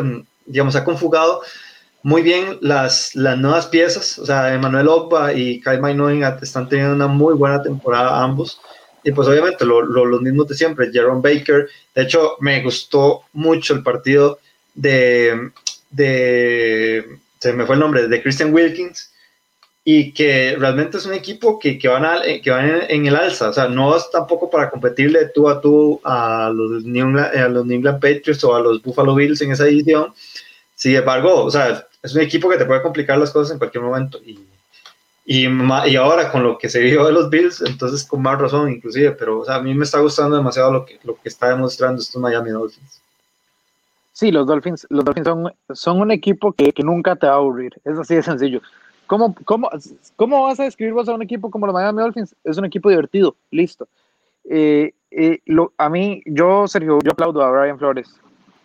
digamos, 0.46 0.76
ha 0.76 0.84
conjugado 0.84 1.42
muy 2.04 2.22
bien 2.22 2.58
las, 2.62 3.16
las 3.16 3.38
nuevas 3.38 3.68
piezas, 3.68 4.20
o 4.20 4.26
sea, 4.26 4.54
Emanuel 4.54 4.88
Ogba 4.88 5.34
y 5.34 5.60
Kai 5.62 5.80
Mainoin 5.80 6.24
están 6.42 6.70
teniendo 6.70 6.94
una 6.94 7.08
muy 7.08 7.34
buena 7.34 7.62
temporada 7.62 8.24
ambos, 8.24 8.60
y 9.04 9.12
pues 9.12 9.28
obviamente 9.28 9.66
lo, 9.66 9.82
los 9.82 10.22
mismos 10.22 10.48
de 10.48 10.56
siempre, 10.56 10.92
Jerome 10.92 11.22
Baker, 11.22 11.70
de 11.94 12.02
hecho 12.02 12.38
me 12.40 12.62
gustó 12.64 13.24
mucho 13.34 13.74
el 13.74 13.84
partido 13.84 14.40
de, 14.74 15.52
de 15.92 17.20
se 17.40 17.54
me 17.54 17.66
fue 17.66 17.76
el 17.76 17.82
nombre, 17.82 18.08
de 18.08 18.22
Christian 18.22 18.54
Wilkins, 18.54 19.12
y 19.88 20.14
que 20.14 20.56
realmente 20.58 20.98
es 20.98 21.06
un 21.06 21.14
equipo 21.14 21.60
que, 21.60 21.78
que 21.78 21.88
van, 21.88 22.04
a, 22.04 22.20
que 22.42 22.50
van 22.50 22.82
en, 22.90 23.06
el 23.06 23.16
alza, 23.16 23.50
o 23.50 23.54
sea, 23.54 23.68
no 23.68 23.96
es 23.96 24.10
tampoco 24.10 24.50
para 24.50 24.72
competirle 24.72 25.28
tú 25.28 25.48
a 25.48 25.62
tú 25.62 26.02
a 26.04 26.52
los, 26.52 26.84
New 26.84 27.06
England, 27.06 27.38
a 27.38 27.48
los 27.48 27.64
New 27.68 27.78
England 27.78 28.02
Patriots 28.02 28.44
o 28.44 28.56
a 28.56 28.62
los 28.62 28.82
Buffalo 28.82 29.14
Bills 29.14 29.42
en 29.44 29.52
esa 29.52 29.68
edición, 29.68 30.12
sin 30.74 30.96
embargo, 30.96 31.44
o 31.44 31.52
sea, 31.52 31.88
es 32.02 32.16
un 32.16 32.22
equipo 32.22 32.50
que 32.50 32.58
te 32.58 32.66
puede 32.66 32.82
complicar 32.82 33.20
las 33.20 33.30
cosas 33.30 33.52
en 33.52 33.60
cualquier 33.60 33.84
momento, 33.84 34.20
y, 34.26 34.40
y, 35.24 35.48
y 35.48 35.96
ahora 35.96 36.32
con 36.32 36.42
lo 36.42 36.58
que 36.58 36.68
se 36.68 36.80
vio 36.80 37.06
de 37.06 37.12
los 37.12 37.30
Bills, 37.30 37.62
entonces 37.62 38.04
con 38.06 38.24
más 38.24 38.42
razón 38.42 38.72
inclusive, 38.72 39.12
pero 39.12 39.42
o 39.42 39.46
sea, 39.46 39.56
a 39.56 39.62
mí 39.62 39.76
me 39.76 39.86
está 39.86 40.00
gustando 40.00 40.36
demasiado 40.36 40.74
lo 40.74 40.84
que, 40.84 40.98
lo 41.04 41.14
que 41.14 41.30
está 41.30 41.50
demostrando 41.50 42.02
estos 42.02 42.20
Miami 42.20 42.50
Dolphins. 42.50 43.02
Sí, 44.14 44.32
los 44.32 44.48
Dolphins, 44.48 44.88
los 44.90 45.06
Dolphins 45.06 45.28
son, 45.28 45.54
son 45.74 46.02
un 46.02 46.10
equipo 46.10 46.54
que, 46.54 46.72
que 46.72 46.82
nunca 46.82 47.16
te 47.16 47.28
va 47.28 47.34
a 47.34 47.36
aburrir, 47.36 47.80
es 47.84 48.00
así 48.00 48.16
de 48.16 48.24
sencillo 48.24 48.64
¿Cómo, 49.08 49.36
cómo, 49.46 49.70
cómo 50.16 50.44
vas 50.44 50.60
a 50.60 50.64
describir 50.64 50.94
vos 50.94 51.08
a 51.08 51.14
un 51.14 51.22
equipo 51.22 51.52
como 51.52 51.68
los 51.68 51.74
Miami 51.74 52.02
Dolphins? 52.02 52.36
Es 52.44 52.58
un 52.58 52.66
equipo 52.66 52.90
divertido, 52.90 53.36
listo. 53.52 53.88
Eh, 54.50 54.94
eh, 55.12 55.40
lo, 55.46 55.74
a 55.78 55.90
mí, 55.90 56.22
yo, 56.26 56.68
Sergio, 56.68 57.00
yo 57.04 57.12
aplaudo 57.12 57.42
a 57.42 57.52
Brian 57.52 57.78
Flores. 57.78 58.20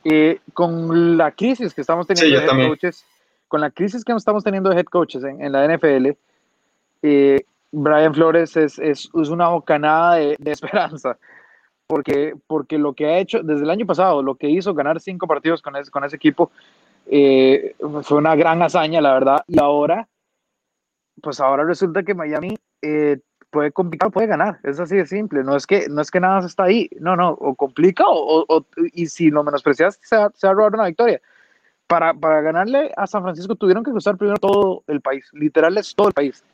Eh, 0.05 0.38
con 0.55 1.18
la 1.18 1.31
crisis 1.31 1.74
que 1.74 1.83
estamos 1.83 2.07
teniendo 2.07 2.40
de 2.40 2.46
head 2.46 2.68
coaches, 2.68 3.05
con 3.48 3.61
la 3.61 3.70
crisis 3.70 4.03
que 4.03 4.12
estamos 4.12 4.42
teniendo 4.42 4.70
de 4.70 4.76
head 4.76 4.87
coaches 4.87 5.22
en, 5.24 5.42
en 5.42 5.53
la 5.53 5.66
NFL, 5.66 6.11
Brian 7.72 8.14
Flores 8.14 8.57
es, 8.57 8.79
es, 8.79 9.11
es 9.14 9.29
una 9.29 9.48
bocanada 9.48 10.14
de, 10.14 10.37
de, 10.38 10.53
esperanza. 10.53 11.18
Porque, 11.87 12.35
porque 12.46 12.79
lo 12.79 12.94
que 12.94 13.07
ha 13.07 13.18
hecho 13.18 13.42
desde 13.42 13.64
el 13.64 13.70
año 13.70 13.85
pasado, 13.85 14.22
lo 14.22 14.37
que 14.37 14.48
hizo 14.48 14.72
ganar 14.74 15.00
cinco 15.00 15.26
partidos 15.26 15.61
con 15.61 15.76
ese, 15.76 15.90
con 15.90 16.05
ese 16.05 16.16
equipo, 16.16 16.50
fue 17.05 18.16
una 18.16 18.37
gran 18.37 18.62
hazaña, 18.62 19.00
la 19.00 19.12
verdad. 19.12 19.44
Y 19.48 19.59
ahora 19.61 20.07
pues 21.22 21.40
ahora 21.40 21.64
resulta 21.64 22.02
que 22.02 22.14
Miami 22.14 22.56
eh, 22.83 23.18
puede 23.50 23.72
complicar, 23.72 24.11
puede 24.11 24.28
ganar, 24.28 24.59
es 24.62 24.78
así 24.80 24.96
de 24.96 25.06
simple, 25.06 25.42
no 25.42 25.56
es 25.56 25.66
que, 25.66 25.88
no 25.88 26.00
es 26.00 26.11
que 26.11 26.20
nada 26.20 26.46
está 26.46 26.64
ahí, 26.64 26.88
no, 27.00 27.16
no, 27.16 27.30
o 27.30 27.54
complica 27.54 28.04
o, 28.06 28.66
y 28.92 29.06
si 29.06 29.30
lo 29.30 29.44
menosprecias 29.44 29.98
se 30.02 30.16
va, 30.16 30.30
se 30.35 30.46
va 30.46 30.52
a 30.52 30.56
robar 30.56 30.74
una 30.74 30.87
victoria. 30.87 31.20
Para, 31.87 32.14
para, 32.14 32.40
ganarle 32.40 32.92
a 32.96 33.09
San 33.09 33.22
Francisco 33.22 33.56
tuvieron 33.56 33.83
que 33.83 33.90
cruzar 33.90 34.16
primero 34.16 34.38
todo 34.38 34.85
el 34.87 35.00
país, 35.00 35.28
literal 35.33 35.76
es 35.76 35.94
todo 35.94 36.09
el 36.09 36.14
país, 36.14 36.44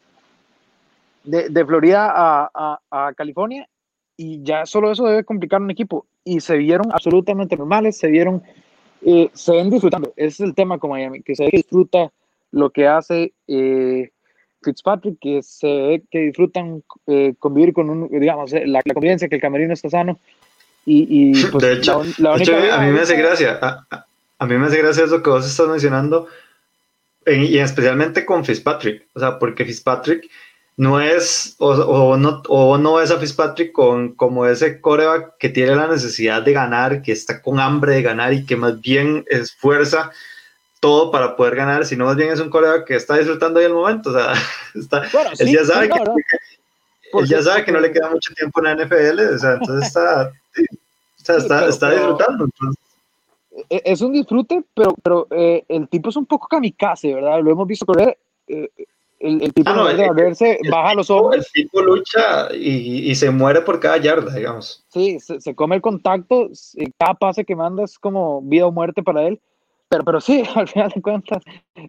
de, 1.25 1.51
de 1.51 1.67
Florida 1.67 2.11
a, 2.11 2.51
a, 2.55 2.81
a, 2.91 3.13
California, 3.13 3.69
y 4.17 4.43
ya 4.43 4.65
solo 4.65 4.91
eso 4.91 5.05
debe 5.05 5.25
complicar 5.25 5.61
un 5.61 5.71
equipo, 5.71 6.07
y 6.25 6.41
se 6.41 6.57
vieron 6.57 6.91
absolutamente 6.91 7.57
normales, 7.57 7.99
se 7.99 8.09
vieron, 8.09 8.43
eh, 9.03 9.29
se 9.35 9.53
ven 9.53 9.69
disfrutando, 9.69 10.15
ese 10.17 10.29
es 10.29 10.49
el 10.49 10.55
tema 10.55 10.79
con 10.79 10.91
Miami, 10.91 11.23
que 11.23 11.35
se 11.35 11.45
disfruta 11.53 12.11
lo 12.51 12.71
que 12.71 12.89
hace 12.89 13.35
eh, 13.47 14.13
Fitzpatrick, 14.67 15.19
que 15.21 15.43
se 15.43 15.67
ve 15.67 16.03
que 16.11 16.19
disfrutan 16.19 16.83
eh, 17.07 17.35
convivir 17.39 17.73
con 17.73 17.89
un, 17.89 18.09
digamos, 18.09 18.53
eh, 18.53 18.67
la, 18.67 18.83
convivencia, 18.83 19.29
que 19.29 19.37
el 19.37 19.41
camerino 19.41 19.73
está 19.73 19.89
sano. 19.89 20.19
Y, 20.85 21.45
pues, 21.47 21.65
de 21.65 21.73
hecho, 21.73 22.01
a 22.01 22.81
mí 22.81 22.93
me 22.93 23.01
hace 23.01 23.17
gracia, 23.17 23.59
a, 24.39 24.47
mí 24.47 24.57
me 24.57 24.67
hace 24.67 24.79
gracia 24.79 25.05
eso 25.05 25.21
que 25.21 25.31
vos 25.31 25.45
estás 25.45 25.67
mencionando, 25.67 26.29
y 27.27 27.59
especialmente 27.59 28.25
con 28.25 28.45
Fitzpatrick, 28.45 29.05
o 29.15 29.19
sea, 29.19 29.37
porque 29.41 29.65
Fitzpatrick 29.65 30.31
no 30.77 31.01
es, 31.01 31.57
o, 31.59 32.17
no, 32.17 32.43
o 32.49 32.77
no 32.77 33.01
es 33.01 33.11
a 33.11 33.19
Fitzpatrick 33.19 33.73
con, 33.73 34.15
como 34.15 34.47
ese 34.47 34.81
coreback 34.81 35.39
que 35.39 35.49
tiene 35.49 35.75
la 35.75 35.89
necesidad 35.89 36.43
de 36.43 36.53
ganar, 36.53 37.03
que 37.03 37.13
está 37.13 37.41
con 37.41 37.59
hambre 37.59 37.95
de 37.95 38.03
ganar 38.03 38.35
y 38.35 38.45
que 38.45 38.57
más 38.57 38.81
bien 38.81 39.25
esfuerza 39.29 40.13
todo 40.81 41.11
para 41.11 41.37
poder 41.37 41.57
ganar, 41.57 41.85
sino 41.85 42.05
más 42.05 42.17
bien 42.17 42.31
es 42.31 42.41
un 42.41 42.51
colega 42.51 42.85
que 42.85 42.97
está 42.97 43.17
disfrutando 43.17 43.59
ahí 43.61 43.67
el 43.67 43.75
momento. 43.75 44.11
O 44.11 44.13
sea, 44.13 44.33
está, 44.75 45.03
él 45.39 45.53
ya 45.53 45.65
sabe, 45.65 45.89
que, 45.89 46.01
él 47.19 47.27
ya 47.27 47.43
sabe 47.43 47.65
que 47.65 47.73
no 47.73 47.81
le 47.81 47.93
queda 47.93 48.11
mucho 48.11 48.33
tiempo 48.35 48.61
en 48.61 48.65
la 48.65 48.85
NFL, 48.85 49.35
o 49.35 49.39
sea, 49.39 49.55
entonces 49.55 49.89
está, 49.89 50.33
está, 51.19 51.69
está, 51.69 51.91
disfrutando. 51.91 52.49
E, 53.71 53.83
es 53.85 54.01
un 54.03 54.13
disfrute, 54.13 54.63
pero, 54.75 54.95
pero 55.03 55.27
eh, 55.31 55.65
el 55.69 55.89
tipo 55.89 56.11
es 56.11 56.17
un 56.17 56.27
poco 56.27 56.47
kamikaze, 56.49 57.15
¿verdad? 57.15 57.41
Lo 57.43 57.51
hemos 57.51 57.67
visto 57.67 57.87
correr. 57.87 58.19
Eh, 58.49 58.69
el, 59.19 59.43
el, 59.43 59.55
tipo 59.55 59.71
ah, 59.71 59.95
no, 59.95 60.15
verse, 60.15 60.59
baja 60.71 60.95
los 60.95 61.09
ojos. 61.09 61.37
El 61.37 61.45
tipo 61.47 61.81
lucha 61.81 62.55
y, 62.55 63.11
y, 63.11 63.15
se 63.15 63.31
muere 63.31 63.63
por 63.63 63.81
cada 63.81 63.97
yarda, 63.97 64.35
digamos. 64.35 64.85
Sí, 64.89 65.19
se, 65.21 65.41
se 65.41 65.55
come 65.55 65.77
el 65.77 65.81
contacto, 65.81 66.51
cada 66.99 67.15
pase 67.15 67.47
que 67.47 67.57
manda 67.57 67.83
es 67.85 67.99
como 67.99 68.43
vida 68.43 68.67
o 68.67 68.73
muerte 68.73 69.03
para 69.03 69.27
él 69.27 69.41
pero, 69.89 70.05
pero 70.05 70.21
sí, 70.21 70.43
al 70.55 70.69
final 70.69 70.91
de 70.95 71.03
cuentas, 71.03 71.43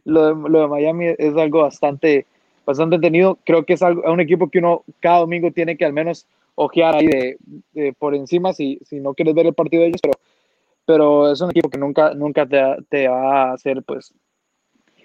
lo 0.05 0.27
de, 0.27 0.67
Miami 0.67 1.07
es 1.17 1.35
algo 1.35 1.61
bastante, 1.61 2.25
bastante 2.65 2.95
entretenido. 2.95 3.37
Creo 3.45 3.65
que 3.65 3.73
es 3.73 3.81
algo, 3.81 4.09
un 4.11 4.19
equipo 4.19 4.49
que 4.49 4.59
uno 4.59 4.83
cada 4.99 5.19
domingo 5.19 5.51
tiene 5.51 5.77
que 5.77 5.85
al 5.85 5.93
menos 5.93 6.27
ojear 6.55 6.95
ahí 6.95 7.07
de, 7.07 7.93
por 7.99 8.15
encima 8.15 8.53
si, 8.53 8.79
si 8.83 8.99
no 8.99 9.13
quieres 9.13 9.35
ver 9.35 9.45
el 9.45 9.53
partido 9.53 9.83
de 9.83 9.89
ellos, 9.89 10.01
pero, 10.01 10.13
pero 10.85 11.31
es 11.31 11.39
un 11.41 11.51
equipo 11.51 11.69
que 11.69 11.77
nunca, 11.77 12.13
nunca 12.13 12.47
te, 12.47 12.59
te 12.89 13.07
va 13.07 13.49
a 13.49 13.53
hacer 13.53 13.83
pues 13.83 14.13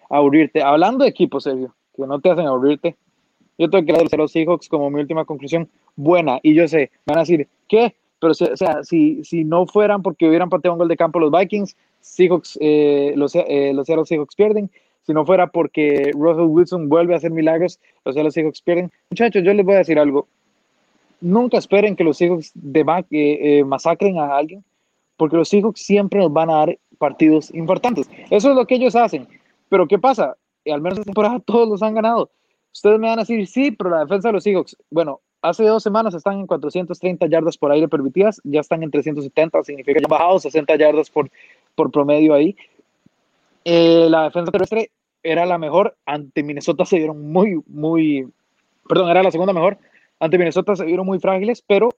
aburrirte. 0.09 0.63
Hablando 0.63 1.05
de 1.05 1.11
equipos, 1.11 1.45
Sergio, 1.45 1.75
que 1.95 2.07
no 2.07 2.21
te 2.21 2.31
hacen 2.31 2.47
aburrirte. 2.47 2.97
Yo 3.59 3.69
tengo 3.69 3.85
que 3.85 3.93
dar 3.93 4.03
a 4.11 4.17
los 4.17 4.33
Seahawks 4.33 4.69
como 4.69 4.91
mi 4.91 5.01
última 5.01 5.25
conclusión 5.25 5.69
buena. 5.95 6.39
Y 6.43 6.55
yo 6.55 6.67
sé, 6.69 6.91
van 7.07 7.19
a 7.19 7.21
decir, 7.21 7.49
¿qué? 7.69 7.95
Pero, 8.19 8.33
o 8.33 8.57
sea, 8.57 8.83
si, 8.85 9.23
si 9.25 9.45
no 9.45 9.67
fueran 9.67 10.03
porque 10.03 10.29
hubieran 10.29 10.49
pateado 10.49 10.75
un 10.75 10.79
gol 10.79 10.89
de 10.89 10.97
campo 10.97 11.19
los 11.19 11.31
Vikings, 11.31 11.77
Seahawks, 12.03 12.59
eh, 12.61 13.15
los, 13.17 13.35
eh, 13.35 13.73
los 13.75 13.87
Seahawks 13.87 14.35
pierden. 14.37 14.71
Si 15.05 15.13
no 15.13 15.27
fuera 15.27 15.49
porque 15.49 16.13
Russell 16.15 16.47
Wilson 16.47 16.89
vuelve 16.89 17.15
a 17.15 17.17
hacer 17.17 17.33
milagros, 17.33 17.81
los 18.05 18.15
Seattle 18.15 18.31
Seahawks 18.31 18.63
pierden. 18.63 18.93
Muchachos, 19.11 19.43
yo 19.43 19.53
les 19.53 19.67
voy 19.67 19.75
a 19.75 19.79
decir 19.79 19.99
algo. 19.99 20.29
Nunca 21.21 21.59
esperen 21.59 21.97
que 21.97 22.05
los 22.05 22.19
Seahawks 22.19 22.53
de 22.55 22.81
eh, 22.81 23.07
eh, 23.11 23.65
masacren 23.65 24.19
a 24.19 24.37
alguien, 24.37 24.65
porque 25.17 25.37
los 25.37 25.49
Seahawks 25.49 25.81
siempre 25.81 26.21
nos 26.21 26.33
van 26.33 26.51
a 26.51 26.55
dar 26.55 26.79
partidos 26.99 27.53
importantes. 27.55 28.09
Eso 28.31 28.51
es 28.51 28.57
lo 28.57 28.67
que 28.67 28.77
ellos 28.77 28.95
hacen. 28.95 29.27
Pero 29.69 29.89
¿qué 29.89 29.99
pasa? 29.99 30.37
al 30.67 30.81
menos 30.81 31.01
esta 31.01 31.07
temporada 31.07 31.41
todos 31.45 31.69
los 31.69 31.83
han 31.83 31.95
ganado. 31.95 32.31
Ustedes 32.73 32.99
me 33.01 33.09
van 33.09 33.19
a 33.19 33.23
decir, 33.23 33.47
sí, 33.49 33.73
pero 33.73 33.91
la 33.91 34.01
defensa 34.01 34.29
de 34.29 34.35
los 34.35 34.45
Seahawks, 34.45 34.77
bueno, 34.91 35.21
hace 35.43 35.65
dos 35.65 35.83
semanas 35.83 36.15
están 36.15 36.39
en 36.39 36.47
430 36.47 37.27
yardas 37.27 37.59
por 37.59 37.73
aire 37.73 37.89
permitidas, 37.89 38.41
ya 38.45 38.61
están 38.61 38.83
en 38.83 38.91
370, 38.91 39.63
significa 39.65 39.99
que 39.99 40.05
han 40.05 40.11
bajado 40.11 40.39
60 40.39 40.77
yardas 40.77 41.11
por, 41.11 41.29
por 41.75 41.91
promedio 41.91 42.35
ahí. 42.35 42.57
Eh, 43.65 44.07
la 44.11 44.25
defensa 44.25 44.51
terrestre 44.51 44.91
era 45.23 45.47
la 45.47 45.59
mejor, 45.59 45.97
ante 46.05 46.43
Minnesota 46.43 46.85
se 46.85 46.99
vieron 46.99 47.31
muy, 47.31 47.61
muy, 47.67 48.29
perdón, 48.89 49.11
era 49.11 49.23
la 49.23 49.31
segunda 49.31 49.53
mejor, 49.53 49.79
ante 50.19 50.39
Minnesota 50.39 50.75
se 50.75 50.85
vieron 50.85 51.07
muy 51.07 51.21
frágiles, 51.21 51.63
pero 51.67 51.91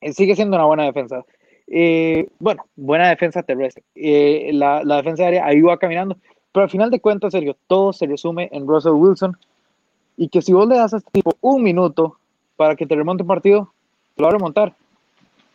eh, 0.00 0.12
sigue 0.12 0.36
siendo 0.36 0.56
una 0.56 0.66
buena 0.66 0.84
defensa. 0.84 1.24
Eh, 1.66 2.28
bueno, 2.38 2.64
buena 2.76 3.08
defensa 3.08 3.42
terrestre. 3.42 3.82
la, 3.94 4.84
la 4.84 4.96
defensa 4.98 5.24
aérea 5.24 5.46
ahí 5.46 5.60
va 5.60 5.78
caminando, 5.78 6.16
pero 6.52 6.64
al 6.64 6.70
final 6.70 6.90
de 6.90 7.00
cuentas, 7.00 7.32
Sergio, 7.32 7.56
todo 7.66 7.92
se 7.92 8.06
resume 8.06 8.48
en 8.52 8.66
Russell 8.66 8.92
Wilson 8.92 9.36
y 10.16 10.28
que 10.28 10.42
si 10.42 10.52
vos 10.52 10.68
le 10.68 10.76
das 10.76 10.94
a 10.94 10.98
este 10.98 11.10
tipo 11.10 11.32
un 11.40 11.62
minuto 11.62 12.16
para 12.56 12.76
que 12.76 12.86
te 12.86 12.94
remonte 12.94 13.22
un 13.22 13.28
partido, 13.28 13.72
lo 14.16 14.24
va 14.24 14.30
a 14.30 14.32
remontar. 14.32 14.74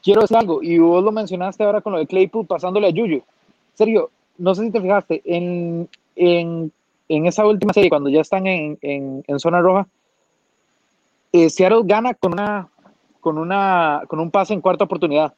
Quiero 0.03 0.21
decir 0.21 0.37
algo, 0.37 0.63
y 0.63 0.79
vos 0.79 1.03
lo 1.03 1.11
mencionaste 1.11 1.63
ahora 1.63 1.81
con 1.81 1.93
lo 1.93 1.99
de 1.99 2.07
Claypool 2.07 2.47
pasándole 2.47 2.87
a 2.87 2.89
Yuyu. 2.89 3.21
Sergio, 3.73 4.09
no 4.37 4.55
sé 4.55 4.63
si 4.63 4.71
te 4.71 4.81
fijaste, 4.81 5.21
en, 5.25 5.87
en, 6.15 6.71
en 7.07 7.25
esa 7.27 7.45
última 7.45 7.73
serie, 7.73 7.89
cuando 7.89 8.09
ya 8.09 8.21
están 8.21 8.47
en, 8.47 8.77
en, 8.81 9.39
zona 9.39 9.61
roja, 9.61 9.87
eh, 11.31 11.49
Seattle 11.49 11.81
gana 11.83 12.13
con, 12.15 12.33
una, 12.33 12.67
con, 13.19 13.37
una, 13.37 14.01
con 14.07 14.19
un 14.19 14.31
pase 14.31 14.53
en 14.53 14.61
cuarta 14.61 14.85
oportunidad. 14.85 15.33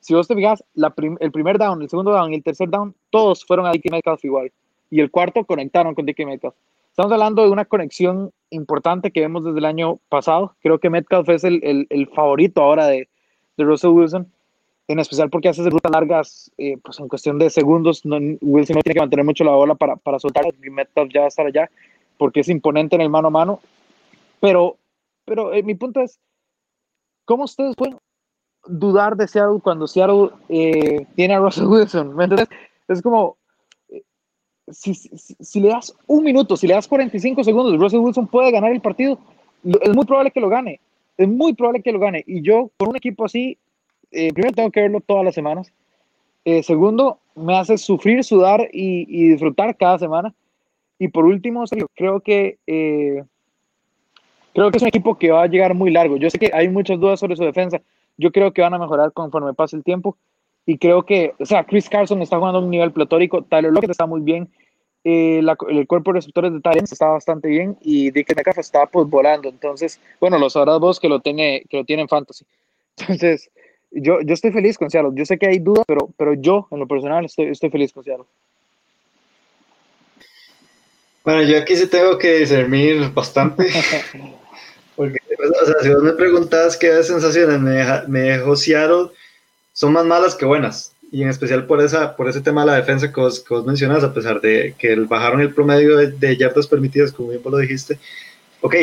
Si 0.00 0.14
vos 0.14 0.28
te 0.28 0.34
fijas, 0.34 0.62
el 0.76 1.32
primer 1.32 1.58
down, 1.58 1.82
el 1.82 1.88
segundo 1.88 2.12
down 2.12 2.32
y 2.32 2.36
el 2.36 2.42
tercer 2.42 2.68
down, 2.68 2.94
todos 3.10 3.44
fueron 3.44 3.66
a 3.66 3.72
Dickie 3.72 3.90
Metcalf 3.90 4.24
igual. 4.24 4.52
Y 4.90 5.00
el 5.00 5.10
cuarto 5.10 5.44
conectaron 5.44 5.94
con 5.94 6.06
Dickie 6.06 6.26
Metcalf. 6.26 6.54
Estamos 6.90 7.10
hablando 7.10 7.42
de 7.42 7.50
una 7.50 7.64
conexión 7.64 8.30
importante 8.50 9.10
que 9.10 9.20
vemos 9.20 9.44
desde 9.44 9.58
el 9.58 9.64
año 9.64 9.98
pasado. 10.08 10.54
Creo 10.62 10.78
que 10.78 10.90
Metcalf 10.90 11.28
es 11.30 11.42
el, 11.42 11.60
el, 11.64 11.86
el 11.90 12.06
favorito 12.08 12.62
ahora 12.62 12.86
de, 12.86 13.08
de, 13.56 13.64
Russell 13.64 13.90
Wilson, 13.90 14.30
en 14.88 14.98
especial 14.98 15.30
porque 15.30 15.48
hace 15.48 15.68
rutas 15.68 15.92
largas, 15.92 16.52
eh, 16.58 16.76
pues 16.82 16.98
en 17.00 17.08
cuestión 17.08 17.38
de 17.38 17.50
segundos. 17.50 18.04
No, 18.04 18.16
Wilson 18.16 18.76
no 18.76 18.82
tiene 18.82 18.94
que 18.94 19.00
mantener 19.00 19.24
mucho 19.24 19.44
la 19.44 19.52
bola 19.52 19.74
para, 19.74 19.96
para 19.96 20.18
soltar 20.18 20.44
y 20.46 20.70
Metcalf 20.70 21.12
ya 21.12 21.26
estar 21.26 21.46
allá 21.46 21.70
porque 22.18 22.40
es 22.40 22.48
imponente 22.48 22.94
en 22.96 23.02
el 23.02 23.10
mano 23.10 23.28
a 23.28 23.30
mano. 23.30 23.60
Pero, 24.40 24.76
pero 25.24 25.52
eh, 25.52 25.62
mi 25.62 25.74
punto 25.74 26.00
es, 26.00 26.20
¿cómo 27.24 27.44
ustedes 27.44 27.74
pueden 27.76 27.98
dudar 28.66 29.16
de 29.16 29.28
Seattle 29.28 29.60
cuando 29.62 29.86
Seattle 29.86 30.30
eh, 30.48 31.06
tiene 31.16 31.34
a 31.34 31.40
Russell 31.40 31.66
Wilson? 31.66 32.14
¿Me 32.14 32.24
entiendes? 32.24 32.48
Es 32.88 33.00
como, 33.00 33.36
si, 34.68 34.94
si, 34.94 35.60
le 35.60 35.68
das 35.68 35.94
un 36.06 36.24
minuto, 36.24 36.56
si 36.56 36.66
le 36.66 36.74
das 36.74 36.88
45 36.88 37.44
segundos, 37.44 37.78
Russell 37.78 38.00
Wilson 38.00 38.26
puede 38.26 38.50
ganar 38.50 38.72
el 38.72 38.80
partido. 38.80 39.18
Es 39.80 39.94
muy 39.94 40.04
probable 40.04 40.30
que 40.30 40.40
lo 40.40 40.48
gane. 40.48 40.80
Es 41.16 41.28
muy 41.28 41.54
probable 41.54 41.82
que 41.82 41.92
lo 41.92 41.98
gane. 41.98 42.24
Y 42.26 42.42
yo, 42.42 42.70
con 42.76 42.90
un 42.90 42.96
equipo 42.96 43.24
así, 43.24 43.58
eh, 44.10 44.32
primero 44.32 44.54
tengo 44.54 44.70
que 44.70 44.80
verlo 44.80 45.00
todas 45.00 45.24
las 45.24 45.34
semanas. 45.34 45.72
Eh, 46.44 46.62
segundo, 46.62 47.18
me 47.34 47.56
hace 47.56 47.78
sufrir, 47.78 48.22
sudar 48.24 48.68
y, 48.72 49.06
y, 49.08 49.30
disfrutar 49.30 49.76
cada 49.76 49.98
semana. 49.98 50.34
Y 50.98 51.08
por 51.08 51.24
último, 51.24 51.64
creo 51.94 52.20
que 52.20 52.58
eh, 52.66 53.24
creo 54.52 54.70
que 54.70 54.76
es 54.76 54.82
un 54.82 54.88
equipo 54.88 55.18
que 55.18 55.30
va 55.30 55.42
a 55.42 55.46
llegar 55.46 55.74
muy 55.74 55.90
largo. 55.90 56.16
Yo 56.16 56.30
sé 56.30 56.38
que 56.38 56.50
hay 56.52 56.68
muchas 56.68 57.00
dudas 57.00 57.20
sobre 57.20 57.36
su 57.36 57.44
defensa. 57.44 57.80
Yo 58.16 58.30
creo 58.30 58.52
que 58.52 58.62
van 58.62 58.74
a 58.74 58.78
mejorar 58.78 59.12
conforme 59.12 59.54
pase 59.54 59.76
el 59.76 59.84
tiempo. 59.84 60.16
Y 60.66 60.78
creo 60.78 61.04
que, 61.04 61.34
o 61.38 61.44
sea, 61.44 61.64
Chris 61.64 61.88
Carson 61.88 62.22
está 62.22 62.38
jugando 62.38 62.58
a 62.58 62.62
un 62.62 62.70
nivel 62.70 62.92
platórico, 62.92 63.42
Tyler 63.42 63.72
Lockett 63.72 63.90
está 63.90 64.06
muy 64.06 64.22
bien, 64.22 64.48
eh, 65.04 65.40
la, 65.42 65.54
el 65.68 65.86
cuerpo 65.86 66.12
de 66.12 66.20
receptores 66.20 66.52
de 66.52 66.60
Tyrants 66.60 66.92
está 66.92 67.08
bastante 67.08 67.48
bien 67.48 67.76
y 67.82 68.10
Dick 68.10 68.34
Metcalf 68.34 68.58
está 68.58 68.86
pues 68.86 69.06
volando. 69.06 69.50
Entonces, 69.50 70.00
bueno, 70.18 70.38
lo 70.38 70.48
sabrás 70.48 70.80
vos 70.80 70.98
que 70.98 71.10
lo 71.10 71.20
tiene, 71.20 71.62
que 71.68 71.76
lo 71.76 71.84
tiene 71.84 72.02
en 72.02 72.08
fantasy. 72.08 72.46
Entonces, 72.96 73.50
yo, 73.90 74.20
yo 74.22 74.34
estoy 74.34 74.50
feliz 74.50 74.78
con 74.78 74.90
Seattle. 74.90 75.12
Yo 75.14 75.26
sé 75.26 75.38
que 75.38 75.46
hay 75.46 75.58
dudas, 75.58 75.84
pero, 75.86 76.08
pero 76.16 76.32
yo, 76.34 76.68
en 76.70 76.80
lo 76.80 76.88
personal, 76.88 77.26
estoy, 77.26 77.46
estoy 77.46 77.68
feliz 77.68 77.92
con 77.92 78.02
Seattle. 78.02 78.24
Bueno, 81.22 81.42
yo 81.42 81.58
aquí 81.58 81.76
sí 81.76 81.86
tengo 81.86 82.18
que 82.18 82.38
discernir 82.38 83.10
bastante. 83.12 83.68
Porque, 84.96 85.18
o 85.62 85.66
sea, 85.66 85.74
si 85.82 85.88
vos 85.90 86.02
me 86.02 86.12
preguntas 86.12 86.76
qué 86.76 87.02
sensaciones 87.02 87.60
me, 87.60 87.70
deja, 87.70 88.04
me 88.06 88.20
dejó 88.20 88.56
Seattle, 88.56 89.08
son 89.72 89.92
más 89.92 90.04
malas 90.04 90.34
que 90.34 90.46
buenas. 90.46 90.93
Y 91.14 91.22
en 91.22 91.28
especial 91.28 91.64
por, 91.66 91.80
esa, 91.80 92.16
por 92.16 92.28
ese 92.28 92.40
tema 92.40 92.62
de 92.62 92.66
la 92.66 92.76
defensa 92.76 93.12
que 93.12 93.20
vos, 93.20 93.38
que 93.38 93.54
vos 93.54 93.64
mencionas, 93.64 94.02
a 94.02 94.12
pesar 94.12 94.40
de 94.40 94.74
que 94.76 94.96
bajaron 94.96 95.40
el 95.40 95.54
promedio 95.54 95.96
de, 95.96 96.10
de, 96.10 96.36
yardas 96.36 96.66
permitidas, 96.66 97.12
como 97.12 97.28
bien 97.28 97.40
vos 97.40 97.52
lo 97.52 97.58
dijiste. 97.58 98.00
Ok, 98.60 98.74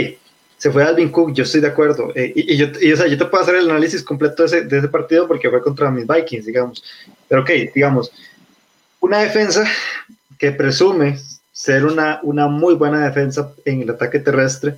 se 0.58 0.72
fue 0.72 0.84
Alvin 0.84 1.10
Cook, 1.10 1.34
yo 1.34 1.44
estoy 1.44 1.60
de 1.60 1.68
acuerdo. 1.68 2.14
Eh, 2.16 2.32
y, 2.34 2.54
y, 2.54 2.58
yo, 2.58 2.68
y, 2.80 2.94
o 2.94 2.96
sea, 2.96 3.08
yo 3.08 3.18
te 3.18 3.26
puedo 3.26 3.44
hacer 3.44 3.56
el 3.56 3.70
análisis 3.70 4.02
completo 4.02 4.44
de 4.44 4.48
ese, 4.48 4.62
de 4.62 4.78
ese 4.78 4.88
partido 4.88 5.28
porque 5.28 5.50
fue 5.50 5.62
contra 5.62 5.92
mis 5.92 6.08
Vikings, 6.08 6.46
digamos. 6.46 6.84
Pero 7.28 7.42
ok, 7.42 7.50
digamos, 7.76 8.12
una 9.02 9.20
defensa 9.20 9.66
que 10.38 10.52
presume 10.52 11.20
ser 11.52 11.86
una, 11.86 12.22
una 12.24 12.48
muy 12.48 12.76
buena 12.76 13.04
defensa 13.04 13.54
en 13.66 13.82
el 13.82 13.90
ataque 13.90 14.20
terrestre, 14.20 14.78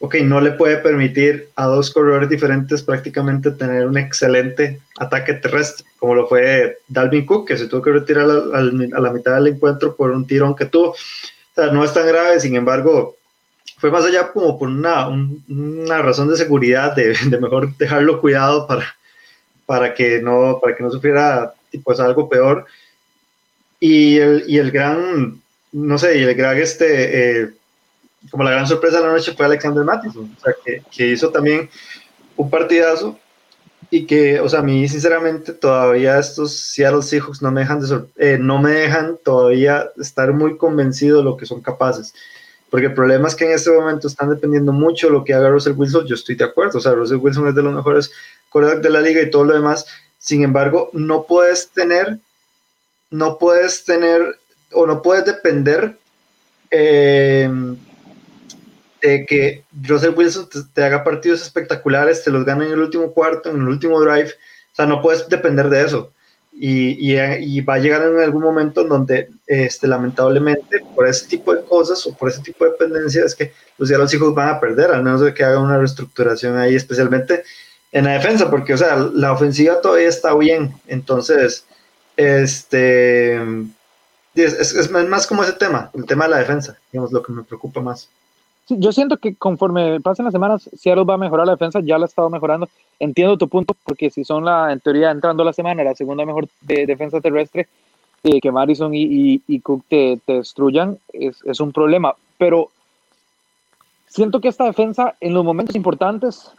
ok, 0.00 0.16
no 0.16 0.40
le 0.40 0.52
puede 0.52 0.76
permitir 0.78 1.48
a 1.56 1.66
dos 1.66 1.90
corredores 1.90 2.28
diferentes 2.28 2.82
prácticamente 2.82 3.50
tener 3.50 3.86
un 3.86 3.96
excelente 3.96 4.80
ataque 4.98 5.34
terrestre, 5.34 5.86
como 5.98 6.14
lo 6.14 6.28
fue 6.28 6.78
Dalvin 6.88 7.24
Cook, 7.24 7.48
que 7.48 7.56
se 7.56 7.66
tuvo 7.66 7.82
que 7.82 7.92
retirar 7.92 8.24
a, 8.24 8.60
la 8.60 9.12
mitad 9.12 9.34
del 9.34 9.48
encuentro 9.48 9.96
por 9.96 10.10
un 10.10 10.26
tirón 10.26 10.54
que 10.54 10.66
tuvo. 10.66 10.90
O 10.90 10.96
sea, 11.54 11.68
no 11.68 11.82
es 11.84 11.92
tan 11.94 12.06
grave, 12.06 12.38
sin 12.40 12.56
embargo, 12.56 13.16
fue 13.78 13.90
más 13.90 14.04
allá 14.04 14.32
como 14.32 14.58
por 14.58 14.68
una, 14.68 15.08
un, 15.08 15.42
una 15.48 16.02
razón 16.02 16.28
de 16.28 16.36
seguridad, 16.36 16.94
de, 16.94 17.16
de, 17.28 17.40
mejor 17.40 17.74
dejarlo 17.76 18.20
cuidado 18.20 18.66
para, 18.66 18.94
para, 19.64 19.94
que, 19.94 20.20
no, 20.20 20.58
para 20.60 20.76
que 20.76 20.82
no 20.82 20.90
sufriera 20.90 21.54
pues, 21.84 22.00
algo 22.00 22.28
peor. 22.28 22.66
Y 23.80 24.18
el, 24.18 24.44
y 24.46 24.58
el 24.58 24.70
gran, 24.70 25.40
no 25.72 25.98
sé, 25.98 26.18
y 26.18 26.22
el 26.22 26.34
gran 26.34 26.58
este... 26.58 27.42
Eh, 27.42 27.50
como 28.30 28.44
la 28.44 28.50
gran 28.50 28.66
sorpresa 28.66 28.98
de 28.98 29.06
la 29.06 29.12
noche 29.12 29.34
fue 29.36 29.46
Alexander 29.46 29.84
Mattison, 29.84 30.34
o 30.36 30.40
sea, 30.40 30.54
que, 30.64 30.82
que, 30.90 31.08
hizo 31.08 31.30
también 31.30 31.68
un 32.36 32.50
partidazo 32.50 33.18
y 33.90 34.06
que, 34.06 34.40
o 34.40 34.48
sea, 34.48 34.60
a 34.60 34.62
mí 34.62 34.88
sinceramente 34.88 35.52
todavía 35.52 36.18
estos 36.18 36.56
Seattle 36.56 37.02
Seahawks 37.02 37.42
no 37.42 37.50
me 37.52 37.60
dejan, 37.60 37.80
de 37.80 38.04
eh, 38.16 38.38
no 38.38 38.60
me 38.60 38.72
dejan 38.72 39.18
todavía 39.22 39.90
estar 40.00 40.32
muy 40.32 40.56
convencido 40.56 41.18
de 41.18 41.24
lo 41.24 41.36
que 41.36 41.46
son 41.46 41.60
capaces. 41.60 42.14
Porque 42.68 42.86
el 42.86 42.94
problema 42.94 43.28
es 43.28 43.36
que 43.36 43.44
en 43.44 43.52
este 43.52 43.70
momento 43.70 44.08
están 44.08 44.28
dependiendo 44.28 44.72
mucho 44.72 45.06
de 45.06 45.12
lo 45.12 45.24
que 45.24 45.34
haga 45.34 45.50
Russell 45.50 45.74
Wilson. 45.76 46.06
Yo 46.06 46.16
estoy 46.16 46.34
de 46.34 46.44
acuerdo, 46.44 46.78
o 46.78 46.80
sea, 46.80 46.92
Russell 46.92 47.18
Wilson 47.18 47.48
es 47.48 47.54
de 47.54 47.62
los 47.62 47.72
mejores 47.72 48.10
corebacks 48.48 48.82
de 48.82 48.90
la 48.90 49.00
liga 49.00 49.22
y 49.22 49.30
todo 49.30 49.44
lo 49.44 49.54
demás. 49.54 49.86
Sin 50.18 50.42
embargo, 50.42 50.90
no 50.92 51.26
puedes 51.26 51.70
tener, 51.70 52.18
no 53.10 53.38
puedes 53.38 53.84
tener, 53.84 54.40
o 54.72 54.84
no 54.86 55.00
puedes 55.00 55.24
depender 55.24 55.96
eh, 56.72 57.48
de 59.00 59.26
que 59.26 59.64
Russell 59.82 60.14
Wilson 60.16 60.48
te, 60.72 60.84
haga 60.84 61.04
partidos 61.04 61.42
espectaculares, 61.42 62.24
te 62.24 62.30
los 62.30 62.44
gana 62.44 62.66
en 62.66 62.72
el 62.72 62.80
último 62.80 63.12
cuarto, 63.12 63.50
en 63.50 63.56
el 63.56 63.68
último 63.68 64.00
drive. 64.00 64.30
O 64.30 64.74
sea, 64.76 64.86
no 64.86 65.02
puedes 65.02 65.28
depender 65.28 65.68
de 65.68 65.84
eso. 65.84 66.12
Y, 66.58 67.60
va 67.62 67.74
a 67.74 67.78
llegar 67.78 68.02
en 68.02 68.18
algún 68.18 68.42
momento 68.42 68.80
en 68.80 68.88
donde, 68.88 69.28
este, 69.46 69.86
lamentablemente, 69.86 70.80
por 70.94 71.06
ese 71.06 71.26
tipo 71.26 71.54
de 71.54 71.62
cosas 71.64 72.06
o 72.06 72.14
por 72.14 72.30
ese 72.30 72.40
tipo 72.40 72.64
de 72.64 72.70
dependencia, 72.70 73.24
es 73.24 73.34
que 73.34 73.52
pues 73.76 73.90
ya 73.90 73.98
los 73.98 74.12
hijos 74.14 74.34
van 74.34 74.48
a 74.48 74.58
perder, 74.58 74.90
al 74.90 75.02
menos 75.02 75.20
de 75.20 75.34
que 75.34 75.44
hagan 75.44 75.62
una 75.62 75.76
reestructuración 75.76 76.56
ahí, 76.56 76.74
especialmente 76.74 77.44
en 77.92 78.04
la 78.04 78.12
defensa, 78.12 78.50
porque, 78.50 78.72
o 78.72 78.78
sea, 78.78 78.96
la 78.96 79.32
ofensiva 79.32 79.80
todavía 79.82 80.08
está 80.08 80.34
bien. 80.34 80.74
Entonces, 80.86 81.66
este. 82.16 83.34
Es, 84.34 84.52
es, 84.52 84.74
es 84.74 84.90
más 84.90 85.26
como 85.26 85.42
ese 85.42 85.54
tema, 85.54 85.90
el 85.94 86.04
tema 86.04 86.24
de 86.24 86.30
la 86.30 86.38
defensa, 86.38 86.78
digamos, 86.92 87.12
lo 87.12 87.22
que 87.22 87.32
me 87.32 87.42
preocupa 87.42 87.80
más. 87.80 88.08
Yo 88.68 88.90
siento 88.92 89.18
que 89.18 89.36
conforme 89.36 90.00
pasen 90.00 90.24
las 90.24 90.32
semanas, 90.32 90.68
Seattle 90.76 91.04
va 91.04 91.14
a 91.14 91.18
mejorar 91.18 91.46
la 91.46 91.52
defensa, 91.52 91.80
ya 91.80 91.98
la 91.98 92.06
ha 92.06 92.08
estado 92.08 92.30
mejorando. 92.30 92.68
Entiendo 92.98 93.38
tu 93.38 93.48
punto, 93.48 93.76
porque 93.84 94.10
si 94.10 94.24
son 94.24 94.44
la, 94.44 94.72
en 94.72 94.80
teoría, 94.80 95.10
entrando 95.10 95.44
la 95.44 95.52
semana, 95.52 95.84
la 95.84 95.94
segunda 95.94 96.24
mejor 96.24 96.48
de 96.62 96.84
defensa 96.84 97.20
terrestre, 97.20 97.68
eh, 98.24 98.40
que 98.40 98.50
Madison 98.50 98.92
y, 98.92 99.02
y, 99.02 99.42
y 99.46 99.60
Cook 99.60 99.84
te, 99.88 100.18
te, 100.24 100.34
destruyan, 100.34 100.98
es, 101.12 101.44
es, 101.44 101.60
un 101.60 101.70
problema. 101.70 102.14
Pero 102.38 102.70
siento 104.08 104.40
que 104.40 104.48
esta 104.48 104.64
defensa 104.64 105.14
en 105.20 105.32
los 105.32 105.44
momentos 105.44 105.76
importantes 105.76 106.50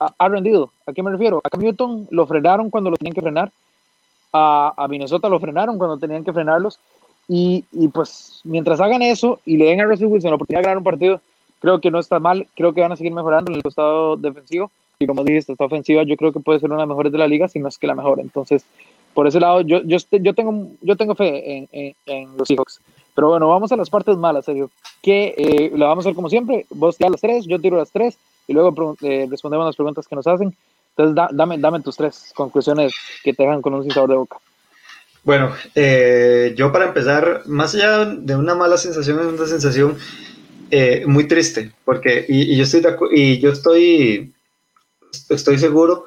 ha, 0.00 0.28
rendido. 0.28 0.72
¿A 0.86 0.92
qué 0.92 1.02
me 1.02 1.12
refiero? 1.12 1.40
A 1.44 1.48
Cam 1.48 1.60
Newton 1.60 2.08
lo 2.10 2.26
frenaron 2.26 2.70
cuando 2.70 2.90
lo 2.90 2.96
tenían 2.96 3.14
que 3.14 3.22
frenar. 3.22 3.52
A, 4.32 4.74
a 4.76 4.88
Minnesota 4.88 5.28
lo 5.28 5.38
frenaron 5.38 5.78
cuando 5.78 5.96
tenían 5.96 6.24
que 6.24 6.32
frenarlos. 6.32 6.80
Y, 7.28 7.64
y, 7.72 7.88
pues 7.88 8.40
mientras 8.44 8.80
hagan 8.80 9.02
eso 9.02 9.40
y 9.44 9.56
le 9.56 9.66
den 9.66 9.80
a 9.80 9.84
Russell 9.84 10.06
Wilson 10.06 10.30
la 10.30 10.36
oportunidad 10.36 10.60
de 10.60 10.64
ganar 10.64 10.78
un 10.78 10.84
partido, 10.84 11.20
creo 11.60 11.80
que 11.80 11.90
no 11.90 11.98
está 11.98 12.18
mal. 12.18 12.46
Creo 12.54 12.72
que 12.72 12.80
van 12.80 12.92
a 12.92 12.96
seguir 12.96 13.12
mejorando 13.12 13.50
en 13.50 13.56
el 13.56 13.62
costado 13.62 14.16
defensivo. 14.16 14.70
Y 14.98 15.06
como 15.06 15.24
dije, 15.24 15.38
esta 15.38 15.54
ofensiva 15.58 16.02
yo 16.04 16.16
creo 16.16 16.32
que 16.32 16.40
puede 16.40 16.60
ser 16.60 16.70
una 16.70 16.76
de 16.76 16.82
las 16.82 16.88
mejores 16.88 17.12
de 17.12 17.18
la 17.18 17.28
liga, 17.28 17.48
si 17.48 17.58
no 17.58 17.68
es 17.68 17.78
que 17.78 17.86
la 17.86 17.94
mejor. 17.94 18.20
Entonces, 18.20 18.64
por 19.12 19.26
ese 19.26 19.40
lado, 19.40 19.60
yo, 19.60 19.82
yo, 19.84 19.98
yo, 20.10 20.34
tengo, 20.34 20.68
yo 20.80 20.96
tengo 20.96 21.14
fe 21.14 21.56
en, 21.56 21.68
en, 21.72 21.94
en 22.06 22.36
los 22.36 22.48
Seahawks. 22.48 22.80
Pero 23.14 23.28
bueno, 23.28 23.48
vamos 23.48 23.72
a 23.72 23.76
las 23.76 23.88
partes 23.88 24.16
malas, 24.16 24.44
Sergio. 24.44 24.70
Que 25.02 25.34
eh, 25.36 25.72
lo 25.74 25.86
vamos 25.86 26.04
a 26.04 26.08
hacer 26.08 26.14
como 26.14 26.28
siempre. 26.28 26.66
Vos 26.70 26.98
tiras 26.98 27.12
las 27.12 27.20
tres, 27.22 27.46
yo 27.46 27.58
tiro 27.58 27.78
las 27.78 27.90
tres 27.90 28.18
y 28.46 28.52
luego 28.52 28.96
eh, 29.02 29.26
respondemos 29.30 29.66
las 29.66 29.76
preguntas 29.76 30.06
que 30.06 30.16
nos 30.16 30.26
hacen. 30.26 30.54
Entonces, 30.96 31.28
dame, 31.32 31.58
dame 31.58 31.80
tus 31.80 31.96
tres 31.96 32.32
conclusiones 32.34 32.94
que 33.24 33.32
te 33.32 33.42
dejan 33.42 33.62
con 33.62 33.74
un 33.74 33.90
sabor 33.90 34.10
de 34.10 34.16
boca. 34.16 34.38
Bueno, 35.24 35.50
eh, 35.74 36.54
yo 36.56 36.70
para 36.70 36.84
empezar, 36.84 37.42
más 37.46 37.74
allá 37.74 38.04
de 38.04 38.36
una 38.36 38.54
mala 38.54 38.76
sensación, 38.76 39.18
es 39.18 39.26
una 39.26 39.46
sensación 39.46 39.96
eh, 40.70 41.04
muy 41.06 41.28
triste, 41.28 41.72
porque, 41.84 42.24
y, 42.28 42.52
y, 42.52 42.56
yo 42.56 42.64
estoy 42.64 42.82
y 43.12 43.38
yo 43.38 43.50
estoy, 43.50 44.32
estoy 45.28 45.58
seguro 45.58 46.06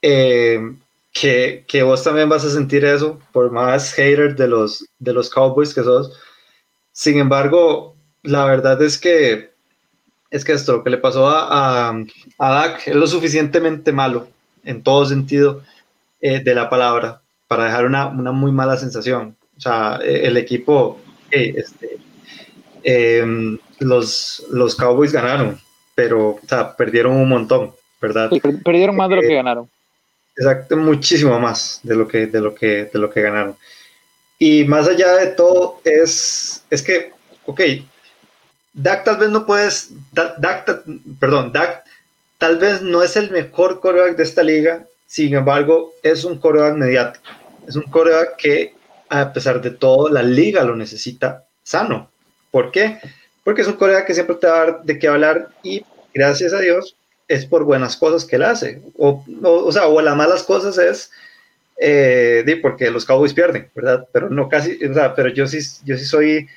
que, 0.00 1.64
que, 1.66 1.82
vos 1.82 2.02
también 2.04 2.28
vas 2.28 2.44
a 2.44 2.50
sentir 2.50 2.84
eso, 2.84 3.20
por 3.32 3.50
más 3.50 3.92
hater 3.94 4.36
de 4.36 4.48
los, 4.48 4.86
de 4.98 5.12
los 5.12 5.30
Cowboys 5.30 5.74
que 5.74 5.82
sos. 5.82 6.18
Sin 6.92 7.18
embargo, 7.18 7.96
la 8.22 8.44
verdad 8.44 8.80
es 8.82 8.98
que 8.98 9.50
es 10.30 10.44
que 10.44 10.52
esto, 10.52 10.76
lo 10.76 10.84
que 10.84 10.90
le 10.90 10.98
pasó 10.98 11.28
a, 11.28 11.88
a, 11.88 12.04
a 12.38 12.50
Dak 12.50 12.86
es 12.86 12.94
lo 12.94 13.06
suficientemente 13.06 13.92
malo 13.92 14.28
en 14.64 14.82
todo 14.82 15.04
sentido 15.04 15.62
eh, 16.20 16.40
de 16.40 16.54
la 16.54 16.70
palabra 16.70 17.20
para 17.48 17.64
dejar 17.64 17.86
una, 17.86 18.06
una, 18.06 18.30
muy 18.30 18.52
mala 18.52 18.76
sensación. 18.76 19.36
O 19.56 19.60
sea, 19.60 19.98
eh, 20.04 20.28
el 20.28 20.36
equipo, 20.36 21.00
eh, 21.32 21.54
este, 21.56 21.98
eh, 22.84 23.58
los, 23.80 24.46
los 24.50 24.76
Cowboys 24.76 25.12
ganaron, 25.12 25.60
pero 25.94 26.30
o 26.30 26.40
sea, 26.48 26.76
perdieron 26.76 27.16
un 27.16 27.28
montón, 27.28 27.72
¿verdad? 28.00 28.30
Sí, 28.30 28.40
perdieron 28.40 28.96
más 28.96 29.08
de 29.08 29.16
lo 29.16 29.22
que 29.22 29.34
ganaron. 29.34 29.68
Exacto, 30.36 30.76
muchísimo 30.76 31.38
más 31.38 31.80
de 31.82 31.96
lo 31.96 32.06
que, 32.06 32.26
de 32.26 32.40
lo 32.40 32.54
que, 32.54 32.84
de 32.92 32.98
lo 32.98 33.10
que 33.10 33.22
ganaron. 33.22 33.56
Y 34.38 34.64
más 34.64 34.88
allá 34.88 35.16
de 35.16 35.28
todo, 35.28 35.80
es, 35.84 36.64
es 36.70 36.82
que, 36.82 37.12
ok, 37.44 37.60
Dak 38.72 39.04
tal 39.04 39.16
vez 39.18 39.28
no 39.28 39.44
puedes, 39.44 39.90
Dak, 40.12 40.84
perdón, 41.18 41.52
Dak 41.52 41.84
tal 42.38 42.56
vez 42.56 42.80
no 42.80 43.02
es 43.02 43.16
el 43.16 43.30
mejor 43.30 43.80
coreback 43.80 44.16
de 44.16 44.22
esta 44.22 44.42
liga, 44.42 44.86
sin 45.06 45.34
embargo, 45.34 45.92
es 46.02 46.24
un 46.24 46.38
coreback 46.38 46.76
mediático. 46.76 47.24
Es 47.66 47.76
un 47.76 47.82
coreback 47.82 48.36
que, 48.36 48.74
a 49.08 49.32
pesar 49.32 49.60
de 49.60 49.72
todo, 49.72 50.08
la 50.08 50.22
liga 50.22 50.64
lo 50.64 50.76
necesita 50.76 51.44
sano. 51.62 52.10
¿Por 52.50 52.70
qué? 52.70 52.98
Porque 53.44 53.62
es 53.62 53.68
un 53.68 53.74
coreback 53.74 54.06
que 54.06 54.14
siempre 54.14 54.36
te 54.36 54.46
va 54.46 54.54
a 54.54 54.66
dar 54.66 54.82
de 54.82 54.98
qué 54.98 55.08
hablar 55.08 55.48
y, 55.62 55.84
gracias 56.12 56.52
a 56.52 56.60
Dios, 56.60 56.96
es 57.28 57.46
por 57.46 57.64
buenas 57.64 57.96
cosas 57.96 58.24
que 58.24 58.36
él 58.36 58.42
hace. 58.42 58.82
O, 58.98 59.24
o, 59.42 59.72
sea, 59.72 59.86
o 59.86 60.00
las 60.00 60.16
malas 60.16 60.42
cosas 60.42 60.78
es 60.78 61.10
eh, 61.80 62.58
porque 62.60 62.90
los 62.90 63.04
Cowboys 63.04 63.32
pierden, 63.32 63.70
¿verdad? 63.74 64.06
Pero 64.12 64.28
no 64.28 64.48
casi, 64.48 64.84
o 64.84 64.92
sea, 64.92 65.14
pero 65.14 65.30
yo 65.30 65.46
sí, 65.46 65.58
yo 65.84 65.96
sí 65.96 66.04
soy 66.04 66.48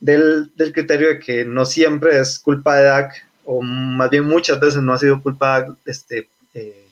del, 0.00 0.50
del, 0.56 0.72
criterio 0.72 1.08
de 1.08 1.18
que 1.18 1.44
no 1.44 1.66
siempre 1.66 2.18
es 2.18 2.38
culpa 2.38 2.76
de 2.76 2.84
Dak, 2.84 3.26
o 3.44 3.60
más 3.60 4.08
bien 4.08 4.24
muchas 4.24 4.58
veces 4.58 4.80
no 4.82 4.94
ha 4.94 4.98
sido 4.98 5.22
culpa 5.22 5.66
este, 5.84 6.28
eh, 6.54 6.86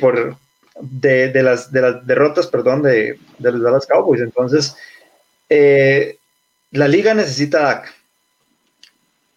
por, 0.00 0.36
de, 0.80 1.28
de, 1.28 1.42
las, 1.42 1.70
de 1.72 1.82
las 1.82 2.06
derrotas 2.06 2.46
perdón, 2.46 2.82
de, 2.82 3.18
de 3.38 3.52
los 3.52 3.62
Dallas 3.62 3.86
Cowboys. 3.86 4.22
Entonces, 4.22 4.74
eh, 5.48 6.16
la 6.70 6.88
liga 6.88 7.14
necesita 7.14 7.70
a. 7.70 7.84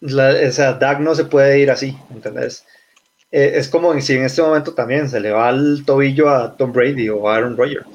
La, 0.02 0.34
o 0.48 0.52
sea, 0.52 0.74
Dak 0.74 1.00
no 1.00 1.14
se 1.14 1.24
puede 1.24 1.60
ir 1.60 1.70
así, 1.70 1.96
¿entendés? 2.10 2.64
Eh, 3.30 3.52
es 3.54 3.68
como 3.68 3.98
si 4.00 4.14
en 4.14 4.24
este 4.24 4.42
momento 4.42 4.74
también 4.74 5.08
se 5.08 5.20
le 5.20 5.30
va 5.30 5.48
el 5.50 5.84
tobillo 5.86 6.28
a 6.28 6.56
Tom 6.56 6.72
Brady 6.72 7.08
o 7.08 7.28
a 7.28 7.36
Aaron 7.36 7.56
Rodgers. 7.56 7.86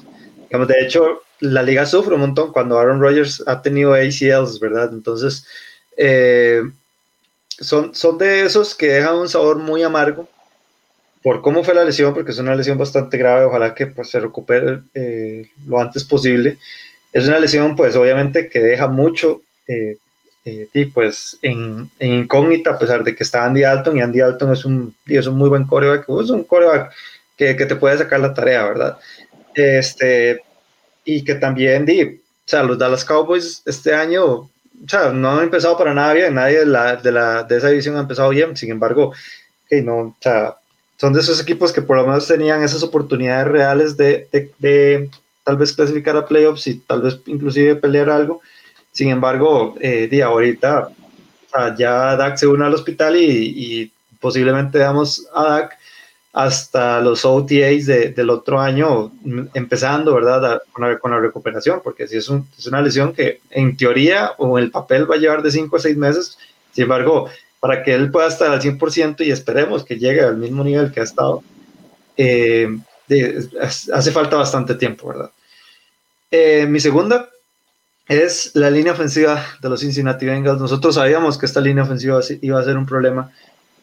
de 0.50 0.80
hecho, 0.80 1.22
la 1.40 1.62
liga 1.62 1.86
sufre 1.86 2.14
un 2.14 2.22
montón 2.22 2.52
cuando 2.52 2.78
Aaron 2.78 3.00
Rodgers 3.00 3.44
ha 3.46 3.62
tenido 3.62 3.94
ACLs, 3.94 4.58
¿verdad? 4.58 4.90
Entonces, 4.92 5.46
eh, 5.96 6.62
son, 7.60 7.94
son 7.94 8.18
de 8.18 8.42
esos 8.42 8.74
que 8.74 8.88
dejan 8.88 9.16
un 9.16 9.28
sabor 9.28 9.58
muy 9.58 9.82
amargo 9.82 10.28
por 11.22 11.42
cómo 11.42 11.64
fue 11.64 11.74
la 11.74 11.84
lesión, 11.84 12.14
porque 12.14 12.30
es 12.30 12.38
una 12.38 12.54
lesión 12.54 12.78
bastante 12.78 13.18
grave, 13.18 13.44
ojalá 13.44 13.74
que 13.74 13.86
pues, 13.86 14.10
se 14.10 14.20
recupere 14.20 14.80
eh, 14.94 15.50
lo 15.66 15.80
antes 15.80 16.04
posible. 16.04 16.58
Es 17.12 17.26
una 17.28 17.38
lesión, 17.38 17.76
pues 17.76 17.96
obviamente, 17.96 18.48
que 18.48 18.60
deja 18.60 18.88
mucho 18.88 19.42
eh, 19.66 19.98
eh, 20.48 20.90
pues, 20.92 21.38
en, 21.42 21.90
en, 21.98 22.12
incógnita, 22.12 22.70
a 22.70 22.78
pesar 22.78 23.04
de 23.04 23.14
que 23.14 23.24
está 23.24 23.44
Andy 23.44 23.62
Dalton, 23.62 23.96
y 23.96 24.00
Andy 24.00 24.20
Dalton 24.20 24.52
es 24.52 24.64
un, 24.64 24.94
es 25.06 25.26
un 25.26 25.36
muy 25.36 25.48
buen 25.48 25.64
coreback, 25.64 26.08
es 26.08 26.30
un 26.30 26.44
coreback 26.44 26.92
que, 27.36 27.56
que 27.56 27.66
te 27.66 27.76
puede 27.76 27.98
sacar 27.98 28.20
la 28.20 28.34
tarea, 28.34 28.64
¿verdad? 28.64 28.98
Este, 29.54 30.42
y 31.04 31.24
que 31.24 31.34
también, 31.34 31.84
di, 31.84 32.02
o 32.02 32.18
sea, 32.44 32.62
los 32.62 32.78
Dallas 32.78 33.04
Cowboys 33.04 33.62
este 33.66 33.94
año, 33.94 34.24
o 34.26 34.50
sea, 34.86 35.10
no 35.10 35.32
han 35.32 35.44
empezado 35.44 35.76
para 35.76 35.94
nada 35.94 36.14
bien, 36.14 36.34
nadie 36.34 36.60
de, 36.60 36.66
la, 36.66 36.96
de, 36.96 37.12
la, 37.12 37.42
de 37.42 37.56
esa 37.56 37.68
división 37.68 37.96
ha 37.96 38.00
empezado 38.00 38.30
bien, 38.30 38.56
sin 38.56 38.70
embargo, 38.70 39.12
hey, 39.68 39.82
no, 39.84 39.96
o 39.98 40.16
sea, 40.20 40.56
son 40.96 41.12
de 41.12 41.20
esos 41.20 41.40
equipos 41.40 41.72
que 41.72 41.82
por 41.82 41.96
lo 41.96 42.06
menos 42.06 42.26
tenían 42.26 42.62
esas 42.62 42.82
oportunidades 42.82 43.48
reales 43.48 43.96
de, 43.96 44.28
de, 44.32 44.50
de 44.58 45.10
tal 45.44 45.56
vez 45.56 45.72
clasificar 45.72 46.16
a 46.16 46.26
playoffs 46.26 46.66
y 46.66 46.78
tal 46.80 47.02
vez 47.02 47.18
inclusive 47.26 47.76
pelear 47.76 48.10
algo, 48.10 48.40
sin 48.98 49.10
embargo, 49.10 49.76
eh, 49.80 50.08
di, 50.10 50.20
ahorita 50.20 50.88
o 50.88 51.48
sea, 51.48 51.76
ya 51.76 52.16
Dak 52.16 52.36
se 52.36 52.48
une 52.48 52.64
al 52.64 52.74
hospital 52.74 53.14
y, 53.16 53.92
posiblemente 54.18 54.78
veamos 54.78 55.24
a 55.32 55.44
Dak 55.44 55.78
hasta 56.32 57.00
los 57.00 57.24
OTAs 57.24 57.86
de, 57.86 58.10
del 58.10 58.28
otro 58.28 58.58
año, 58.58 59.12
empezando, 59.54 60.12
¿verdad?, 60.14 60.60
con 60.72 60.84
la, 60.84 60.98
con 60.98 61.12
la 61.12 61.20
recuperación, 61.20 61.80
porque 61.84 62.08
si 62.08 62.16
es, 62.16 62.28
un, 62.28 62.48
es, 62.58 62.66
una 62.66 62.82
lesión 62.82 63.12
que 63.12 63.40
en 63.50 63.76
teoría 63.76 64.32
o 64.36 64.58
en 64.58 64.64
el 64.64 64.72
papel 64.72 65.08
va 65.08 65.14
a 65.14 65.18
llevar 65.18 65.42
de 65.42 65.52
5 65.52 65.76
a 65.76 65.78
6 65.78 65.96
meses, 65.96 66.36
sin 66.72 66.82
embargo, 66.82 67.30
para 67.60 67.84
que 67.84 67.94
él 67.94 68.10
pueda 68.10 68.26
estar 68.26 68.50
al 68.50 68.60
100% 68.60 69.24
y 69.24 69.30
esperemos 69.30 69.84
que 69.84 69.96
llegue 69.96 70.22
al 70.22 70.38
mismo 70.38 70.64
nivel 70.64 70.90
que 70.90 70.98
ha 70.98 71.04
estado, 71.04 71.44
eh, 72.16 72.76
de, 73.06 73.48
hace 73.92 74.10
falta 74.10 74.34
bastante 74.34 74.74
tiempo, 74.74 75.06
¿verdad? 75.06 75.30
Eh, 76.32 76.66
mi 76.66 76.80
segunda 76.80 77.30
es 78.08 78.52
la 78.54 78.70
línea 78.70 78.92
ofensiva 78.92 79.44
de 79.60 79.68
los 79.68 79.80
Cincinnati 79.80 80.26
Bengals. 80.26 80.60
Nosotros 80.60 80.94
sabíamos 80.94 81.36
que 81.36 81.46
esta 81.46 81.60
línea 81.60 81.84
ofensiva 81.84 82.20
iba 82.40 82.58
a 82.58 82.64
ser 82.64 82.76
un 82.76 82.86
problema 82.86 83.30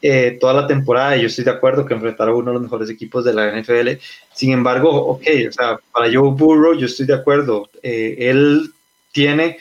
eh, 0.01 0.38
toda 0.39 0.53
la 0.53 0.67
temporada 0.67 1.15
y 1.15 1.21
yo 1.21 1.27
estoy 1.27 1.45
de 1.45 1.51
acuerdo 1.51 1.85
que 1.85 1.93
enfrentar 1.93 2.29
a 2.29 2.33
uno 2.33 2.51
de 2.51 2.53
los 2.53 2.63
mejores 2.63 2.89
equipos 2.89 3.23
de 3.23 3.33
la 3.33 3.59
NFL. 3.59 3.99
Sin 4.33 4.51
embargo, 4.51 4.89
ok, 4.91 5.23
o 5.49 5.51
sea, 5.51 5.79
para 5.91 6.07
Joe 6.11 6.31
Burrow 6.31 6.75
yo 6.77 6.85
estoy 6.85 7.05
de 7.05 7.13
acuerdo. 7.13 7.69
Eh, 7.81 8.15
él 8.19 8.71
tiene 9.11 9.57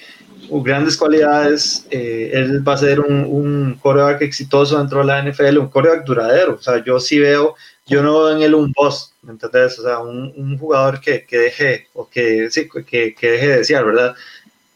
grandes 0.50 0.96
cualidades, 0.96 1.86
eh, 1.90 2.30
él 2.34 2.66
va 2.66 2.74
a 2.74 2.78
ser 2.78 3.00
un, 3.00 3.24
un 3.24 3.78
coreback 3.80 4.22
exitoso 4.22 4.78
dentro 4.78 4.98
de 5.00 5.06
la 5.06 5.22
NFL, 5.22 5.58
un 5.58 5.68
coreback 5.68 6.04
duradero. 6.04 6.54
O 6.54 6.62
sea, 6.62 6.82
yo 6.84 7.00
sí 7.00 7.18
veo, 7.18 7.54
yo 7.86 8.02
no 8.02 8.24
veo 8.24 8.36
en 8.36 8.42
él 8.42 8.54
un 8.54 8.72
boss, 8.72 9.14
¿me 9.22 9.32
entiendes? 9.32 9.78
O 9.78 9.82
sea, 9.82 10.00
un, 10.00 10.32
un 10.36 10.58
jugador 10.58 11.00
que, 11.00 11.24
que, 11.24 11.38
deje, 11.38 11.88
o 11.94 12.08
que, 12.08 12.50
sí, 12.50 12.68
que, 12.86 13.14
que 13.14 13.30
deje 13.30 13.48
de 13.48 13.56
desear, 13.58 13.84
¿verdad? 13.84 14.14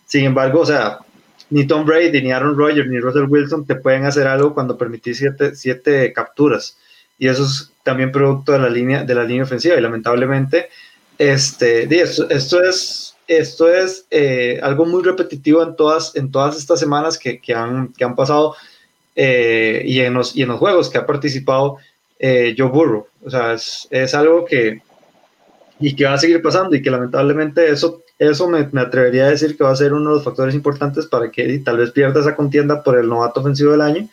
Sin 0.09 0.25
embargo, 0.25 0.61
o 0.61 0.67
sea, 0.67 0.99
ni 1.51 1.67
Tom 1.67 1.85
Brady, 1.85 2.23
ni 2.23 2.33
Aaron 2.33 2.57
Rodgers, 2.57 2.89
ni 2.89 2.99
Russell 2.99 3.27
Wilson 3.29 3.67
te 3.67 3.77
pueden 3.77 4.07
hacer 4.07 4.27
algo 4.27 4.55
cuando 4.55 4.77
permitís 4.77 5.19
siete, 5.19 5.55
siete 5.55 6.13
capturas. 6.15 6.79
Y 7.19 7.29
eso 7.29 7.45
es 7.45 7.73
también 7.83 8.11
producto 8.11 8.53
de 8.53 8.59
la 8.59 8.71
línea, 8.71 9.05
de 9.05 9.15
la 9.15 9.25
línea 9.25 9.45
ofensiva. 9.45 9.77
Y 9.77 9.83
lamentablemente, 9.83 10.71
este, 11.19 11.85
esto, 12.01 12.29
esto 12.31 12.63
es, 12.63 13.17
esto 13.27 13.73
es 13.73 14.07
eh, 14.11 14.59
algo 14.63 14.87
muy 14.87 15.03
repetitivo 15.03 15.63
en 15.63 15.77
todas, 15.77 16.17
en 16.17 16.31
todas 16.31 16.57
estas 16.57 16.81
semanas 16.81 17.19
que, 17.19 17.39
que, 17.39 17.55
han, 17.55 17.93
que 17.93 18.05
han 18.05 18.17
pasado 18.17 18.57
eh, 19.15 19.83
y, 19.85 20.01
en 20.01 20.15
los, 20.15 20.35
y 20.35 20.43
en 20.43 20.49
los 20.49 20.59
juegos 20.59 20.89
que 20.89 20.97
ha 20.97 21.07
participado 21.07 21.77
eh, 22.19 22.55
Joe 22.57 22.69
Burrow. 22.69 23.07
O 23.23 23.31
sea, 23.31 23.53
es, 23.53 23.87
es 23.91 24.15
algo 24.15 24.47
que, 24.47 24.81
y 25.81 25.95
que 25.95 26.05
va 26.05 26.15
a 26.15 26.19
seguir 26.19 26.43
pasando 26.43 26.75
y 26.75 26.83
que 26.83 26.91
lamentablemente 26.91 27.71
eso 27.71 28.03
eso 28.19 28.49
me, 28.49 28.69
me, 28.73 28.81
atrevería 28.81 29.27
a 29.27 29.31
decir 29.31 29.57
que 29.57 29.63
va 29.63 29.71
a 29.71 29.77
ser 29.77 29.93
uno 29.93 30.11
de 30.11 30.17
los 30.17 30.25
factores 30.25 30.55
importantes 30.55 31.07
para 31.07 31.31
que 31.31 31.59
tal 31.61 31.77
vez 31.77 31.93
pierda 31.93 32.21
esa 32.21 32.35
contienda 32.35 32.83
por 32.83 32.99
el 32.99 33.09
novato 33.09 33.41
ofensivo 33.41 33.73
del 33.73 33.81
año. 33.81 34.09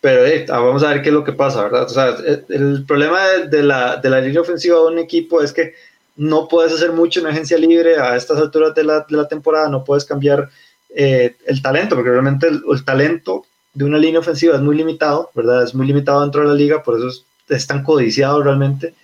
Pero 0.00 0.24
eh, 0.24 0.44
vamos 0.48 0.84
a 0.84 0.90
ver 0.90 1.02
qué 1.02 1.08
es 1.08 1.14
lo 1.14 1.24
que 1.24 1.32
pasa, 1.32 1.64
¿verdad? 1.64 1.84
O 1.84 1.88
sea, 1.88 2.14
el 2.48 2.84
problema 2.86 3.26
de, 3.26 3.48
de, 3.48 3.62
la, 3.62 3.96
de 3.96 4.10
la 4.10 4.20
línea 4.20 4.40
ofensiva 4.40 4.78
de 4.78 4.86
un 4.86 4.98
equipo 4.98 5.42
es 5.42 5.52
que 5.52 5.74
no 6.16 6.46
puedes 6.46 6.72
hacer 6.72 6.92
mucho 6.92 7.20
en 7.20 7.26
agencia 7.26 7.58
libre 7.58 7.96
a 7.96 8.14
estas 8.14 8.38
alturas 8.38 8.74
de 8.74 8.84
la, 8.84 9.00
de 9.00 9.16
la 9.16 9.26
temporada, 9.26 9.68
no 9.68 9.82
puedes 9.82 10.04
cambiar 10.04 10.48
eh, 10.94 11.34
el 11.46 11.60
talento, 11.60 11.96
porque 11.96 12.10
realmente 12.10 12.46
el, 12.46 12.62
el, 12.70 12.84
talento 12.84 13.46
de 13.72 13.84
una 13.84 13.98
línea 13.98 14.20
ofensiva 14.20 14.54
es 14.54 14.60
muy 14.60 14.76
limitado, 14.76 15.30
¿verdad? 15.34 15.64
Es 15.64 15.74
muy 15.74 15.86
limitado 15.86 16.20
dentro 16.20 16.42
de 16.42 16.48
la 16.48 16.54
liga, 16.54 16.82
por 16.82 16.98
eso 16.98 17.08
es, 17.48 17.66
tan 17.66 17.82
codiciado 17.82 18.42
realmente. 18.42 18.94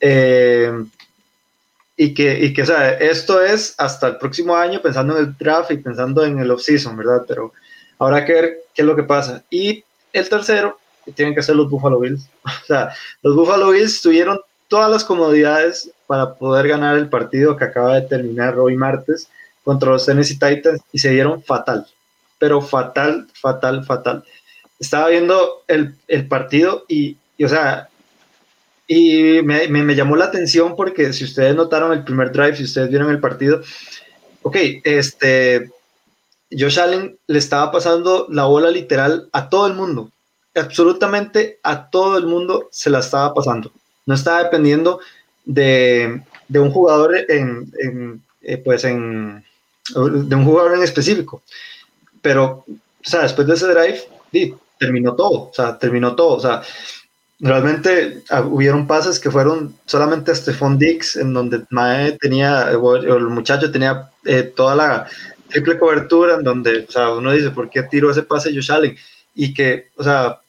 Eh, 0.00 0.70
y 2.00 2.14
que, 2.14 2.38
y 2.38 2.54
que, 2.54 2.62
o 2.62 2.66
sea, 2.66 2.92
esto 2.92 3.42
es 3.42 3.74
hasta 3.76 4.06
el 4.06 4.16
próximo 4.18 4.54
año 4.54 4.80
pensando 4.80 5.18
en 5.18 5.24
el 5.24 5.36
draft 5.36 5.72
y 5.72 5.78
pensando 5.78 6.24
en 6.24 6.38
el 6.38 6.48
off-season, 6.52 6.96
¿verdad? 6.96 7.24
Pero 7.26 7.52
habrá 7.98 8.24
que 8.24 8.32
ver 8.32 8.58
qué 8.72 8.82
es 8.82 8.86
lo 8.86 8.94
que 8.94 9.02
pasa. 9.02 9.42
Y 9.50 9.82
el 10.12 10.28
tercero, 10.28 10.78
que 11.04 11.10
tienen 11.10 11.34
que 11.34 11.42
ser 11.42 11.56
los 11.56 11.68
Buffalo 11.68 11.98
Bills. 11.98 12.28
O 12.44 12.66
sea, 12.68 12.94
los 13.20 13.34
Buffalo 13.34 13.70
Bills 13.70 14.00
tuvieron 14.00 14.40
todas 14.68 14.88
las 14.88 15.04
comodidades 15.04 15.90
para 16.06 16.34
poder 16.34 16.68
ganar 16.68 16.96
el 16.96 17.08
partido 17.08 17.56
que 17.56 17.64
acaba 17.64 17.96
de 17.96 18.02
terminar 18.02 18.56
hoy 18.60 18.76
martes 18.76 19.28
contra 19.64 19.90
los 19.90 20.06
Tennessee 20.06 20.38
Titans 20.38 20.80
y 20.92 21.00
se 21.00 21.10
dieron 21.10 21.42
fatal, 21.42 21.84
pero 22.38 22.62
fatal, 22.62 23.26
fatal, 23.34 23.84
fatal. 23.84 24.22
Estaba 24.78 25.08
viendo 25.08 25.64
el, 25.66 25.96
el 26.06 26.28
partido 26.28 26.84
y, 26.86 27.16
y, 27.36 27.44
o 27.44 27.48
sea, 27.48 27.88
y 28.88 29.42
me, 29.42 29.68
me, 29.68 29.94
llamó 29.94 30.16
la 30.16 30.24
atención 30.24 30.74
porque 30.74 31.12
si 31.12 31.24
ustedes 31.24 31.54
notaron 31.54 31.92
el 31.92 32.04
primer 32.04 32.32
drive, 32.32 32.56
si 32.56 32.64
ustedes 32.64 32.88
vieron 32.88 33.10
el 33.10 33.20
partido, 33.20 33.60
ok, 34.42 34.56
este, 34.82 35.70
Josh 36.50 36.80
Allen 36.80 37.18
le 37.26 37.38
estaba 37.38 37.70
pasando 37.70 38.26
la 38.30 38.46
bola 38.46 38.70
literal 38.70 39.28
a 39.32 39.50
todo 39.50 39.66
el 39.66 39.74
mundo, 39.74 40.10
absolutamente 40.54 41.60
a 41.62 41.90
todo 41.90 42.16
el 42.16 42.26
mundo 42.26 42.68
se 42.72 42.88
la 42.88 43.00
estaba 43.00 43.34
pasando. 43.34 43.70
No 44.06 44.14
estaba 44.14 44.44
dependiendo 44.44 45.00
de, 45.44 46.22
de 46.48 46.58
un 46.58 46.70
jugador 46.70 47.14
en, 47.28 47.70
en 47.80 48.22
eh, 48.40 48.56
pues 48.56 48.84
en, 48.84 49.44
de 49.94 50.34
un 50.34 50.44
jugador 50.46 50.76
en 50.76 50.82
específico. 50.82 51.42
Pero, 52.22 52.64
o 52.66 53.08
sea, 53.08 53.22
después 53.22 53.46
de 53.46 53.54
ese 53.54 53.66
drive, 53.66 54.00
sí, 54.32 54.54
terminó 54.78 55.14
todo, 55.14 55.50
o 55.50 55.52
sea, 55.52 55.78
terminó 55.78 56.16
todo, 56.16 56.36
o 56.36 56.40
sea, 56.40 56.62
realmente 57.40 58.22
ah, 58.30 58.42
hubieron 58.42 58.86
pases 58.86 59.20
que 59.20 59.30
fueron 59.30 59.74
solamente 59.86 60.30
a 60.30 60.34
Stephon 60.34 60.78
Dix, 60.78 61.16
en 61.16 61.32
donde 61.32 61.64
Mae 61.70 62.12
tenía, 62.12 62.76
o 62.78 62.96
el 62.96 63.26
muchacho 63.28 63.70
tenía 63.70 64.10
eh, 64.24 64.42
toda 64.42 64.74
la 64.74 65.06
triple 65.48 65.78
cobertura, 65.78 66.34
en 66.34 66.44
donde, 66.44 66.86
o 66.88 66.90
sea, 66.90 67.10
uno 67.12 67.32
dice, 67.32 67.50
¿por 67.50 67.70
qué 67.70 67.82
tiró 67.82 68.10
ese 68.10 68.22
pase 68.22 68.52
Josh 68.54 68.72
Allen? 68.72 68.96
Y 69.34 69.54
que, 69.54 69.88
o 69.96 70.04
sea, 70.04 70.40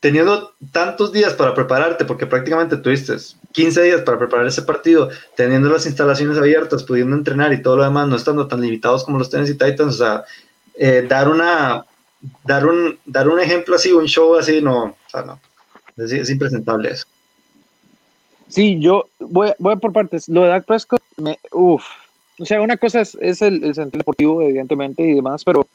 teniendo 0.00 0.54
tantos 0.72 1.12
días 1.12 1.34
para 1.34 1.54
prepararte, 1.54 2.04
porque 2.04 2.26
prácticamente 2.26 2.76
tuviste 2.76 3.16
15 3.52 3.82
días 3.82 4.00
para 4.02 4.18
preparar 4.18 4.46
ese 4.46 4.62
partido, 4.62 5.10
teniendo 5.36 5.68
las 5.68 5.86
instalaciones 5.86 6.38
abiertas, 6.38 6.84
pudiendo 6.84 7.16
entrenar 7.16 7.52
y 7.52 7.62
todo 7.62 7.76
lo 7.76 7.84
demás, 7.84 8.08
no 8.08 8.16
estando 8.16 8.46
tan 8.46 8.60
limitados 8.60 9.04
como 9.04 9.18
los 9.18 9.30
Tennessee 9.30 9.54
Titans, 9.54 9.94
o 9.94 9.98
sea, 9.98 10.24
eh, 10.74 11.06
dar 11.08 11.28
una, 11.28 11.84
dar 12.44 12.66
un, 12.66 12.98
dar 13.04 13.28
un 13.28 13.40
ejemplo 13.40 13.76
así, 13.76 13.92
un 13.92 14.06
show 14.06 14.36
así, 14.36 14.60
no, 14.60 14.84
o 14.84 14.96
sea, 15.10 15.22
no, 15.22 15.40
es, 15.96 16.30
impresentable 16.30 16.90
eso. 16.90 17.06
Sí, 18.48 18.78
yo 18.80 19.06
voy, 19.18 19.52
voy 19.58 19.76
por 19.76 19.92
partes. 19.92 20.28
Lo 20.28 20.42
de 20.42 20.48
Dak 20.48 20.66
Prescott, 20.66 21.02
me, 21.16 21.38
uff. 21.52 21.84
O 22.38 22.44
sea, 22.44 22.60
una 22.60 22.76
cosa 22.76 23.00
es, 23.00 23.16
es 23.20 23.42
el, 23.42 23.64
el, 23.64 23.74
sentido 23.74 23.98
deportivo, 23.98 24.42
evidentemente, 24.42 25.02
y 25.02 25.14
demás, 25.14 25.42
pero, 25.42 25.66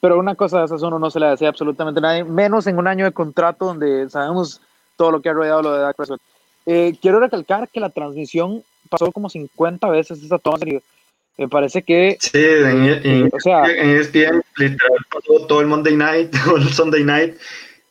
pero 0.00 0.18
una 0.18 0.34
cosa 0.34 0.58
de 0.58 0.64
esas 0.64 0.82
uno 0.82 0.98
no 0.98 1.10
se 1.10 1.20
le 1.20 1.26
desea 1.26 1.48
absolutamente 1.48 2.00
nadie, 2.00 2.24
menos 2.24 2.66
en 2.66 2.76
un 2.76 2.88
año 2.88 3.04
de 3.04 3.12
contrato 3.12 3.66
donde 3.66 4.10
sabemos 4.10 4.60
todo 4.96 5.12
lo 5.12 5.22
que 5.22 5.28
ha 5.28 5.32
rodeado 5.32 5.62
lo 5.62 5.72
de 5.72 5.80
Dak 5.80 5.96
Prescott. 5.96 6.20
Eh, 6.66 6.98
quiero 7.00 7.20
recalcar 7.20 7.68
que 7.68 7.80
la 7.80 7.90
transmisión 7.90 8.62
pasó 8.90 9.10
como 9.12 9.30
50 9.30 9.88
veces 9.88 10.22
esa 10.22 10.38
toma. 10.38 10.58
Me 11.38 11.48
parece 11.48 11.82
que. 11.82 12.16
Sí, 12.20 12.30
en, 12.34 12.84
en, 13.06 13.30
o 13.32 13.40
sea, 13.40 13.64
en 13.64 13.90
ESPN 13.90 14.42
literal 14.56 14.98
pasó 15.10 15.46
todo 15.46 15.60
el 15.60 15.68
Monday 15.68 15.96
night, 15.96 16.34
todo 16.44 16.56
el 16.56 16.68
Sunday 16.68 17.04
night 17.04 17.36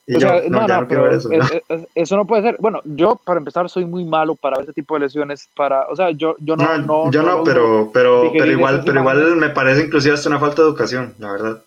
no, 0.08 0.68
no, 0.68 0.88
pero 0.88 1.12
eso, 1.12 2.16
¿no? 2.16 2.26
puede 2.26 2.42
ser. 2.42 2.58
Bueno, 2.60 2.80
yo 2.86 3.20
para 3.24 3.40
empezar 3.40 3.70
soy 3.70 3.86
muy 3.86 4.06
malo 4.06 4.36
para 4.36 4.62
ese 4.62 4.72
tipo 4.72 4.94
de 4.94 5.02
lesiones. 5.02 5.50
Para, 5.54 5.88
o 5.88 5.96
sea, 5.96 6.12
yo, 6.12 6.36
yo 6.40 6.56
no, 6.56 6.78
no, 6.78 7.12
yo 7.12 7.24
no, 7.24 7.44
pero, 7.44 7.90
pero, 7.94 8.32
pero 8.32 8.52
igual, 8.52 8.84
pero 8.86 9.02
igual 9.02 9.36
me 9.36 9.50
parece 9.50 9.86
inclusive 9.86 10.14
hasta 10.14 10.30
una 10.30 10.40
falta 10.40 10.62
de 10.62 10.70
educación, 10.70 11.14
la 11.20 11.32
verdad. 11.34 11.62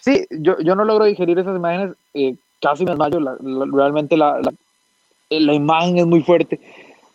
Sí, 0.00 0.26
yo, 0.30 0.58
yo 0.60 0.74
no 0.74 0.84
logro 0.84 1.06
digerir 1.06 1.38
esas 1.38 1.56
imágenes. 1.56 1.96
Eh, 2.12 2.34
casi 2.60 2.84
me 2.84 2.90
desmayo. 2.90 3.18
realmente 3.72 4.16
la, 4.16 4.40
la, 4.40 4.52
eh, 5.30 5.40
la, 5.40 5.54
imagen 5.54 5.96
es 5.98 6.06
muy 6.06 6.22
fuerte. 6.22 6.60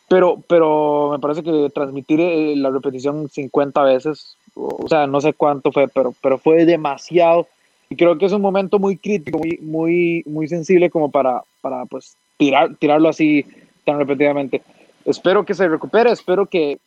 Pero, 0.09 0.39
pero 0.47 1.11
me 1.11 1.19
parece 1.19 1.43
que 1.43 1.69
transmitir 1.73 2.19
eh, 2.19 2.55
la 2.57 2.71
repetición 2.71 3.29
50 3.29 3.83
veces, 3.83 4.35
o 4.55 4.87
sea, 4.89 5.07
no 5.07 5.21
sé 5.21 5.33
cuánto 5.33 5.71
fue, 5.71 5.87
pero, 5.87 6.13
pero 6.21 6.37
fue 6.37 6.65
demasiado 6.65 7.47
y 7.91 7.97
creo 7.97 8.17
que 8.17 8.25
es 8.25 8.31
un 8.31 8.41
momento 8.41 8.79
muy 8.79 8.95
crítico, 8.95 9.37
muy, 9.37 9.59
muy, 9.61 10.23
muy 10.25 10.47
sensible 10.47 10.89
como 10.89 11.11
para, 11.11 11.43
para 11.59 11.85
pues, 11.85 12.15
tirar, 12.37 12.73
tirarlo 12.77 13.09
así 13.09 13.45
tan 13.83 13.99
repetidamente. 13.99 14.61
Espero 15.03 15.43
que 15.43 15.53
se 15.53 15.67
recupere, 15.67 16.09
espero 16.09 16.45
que, 16.45 16.79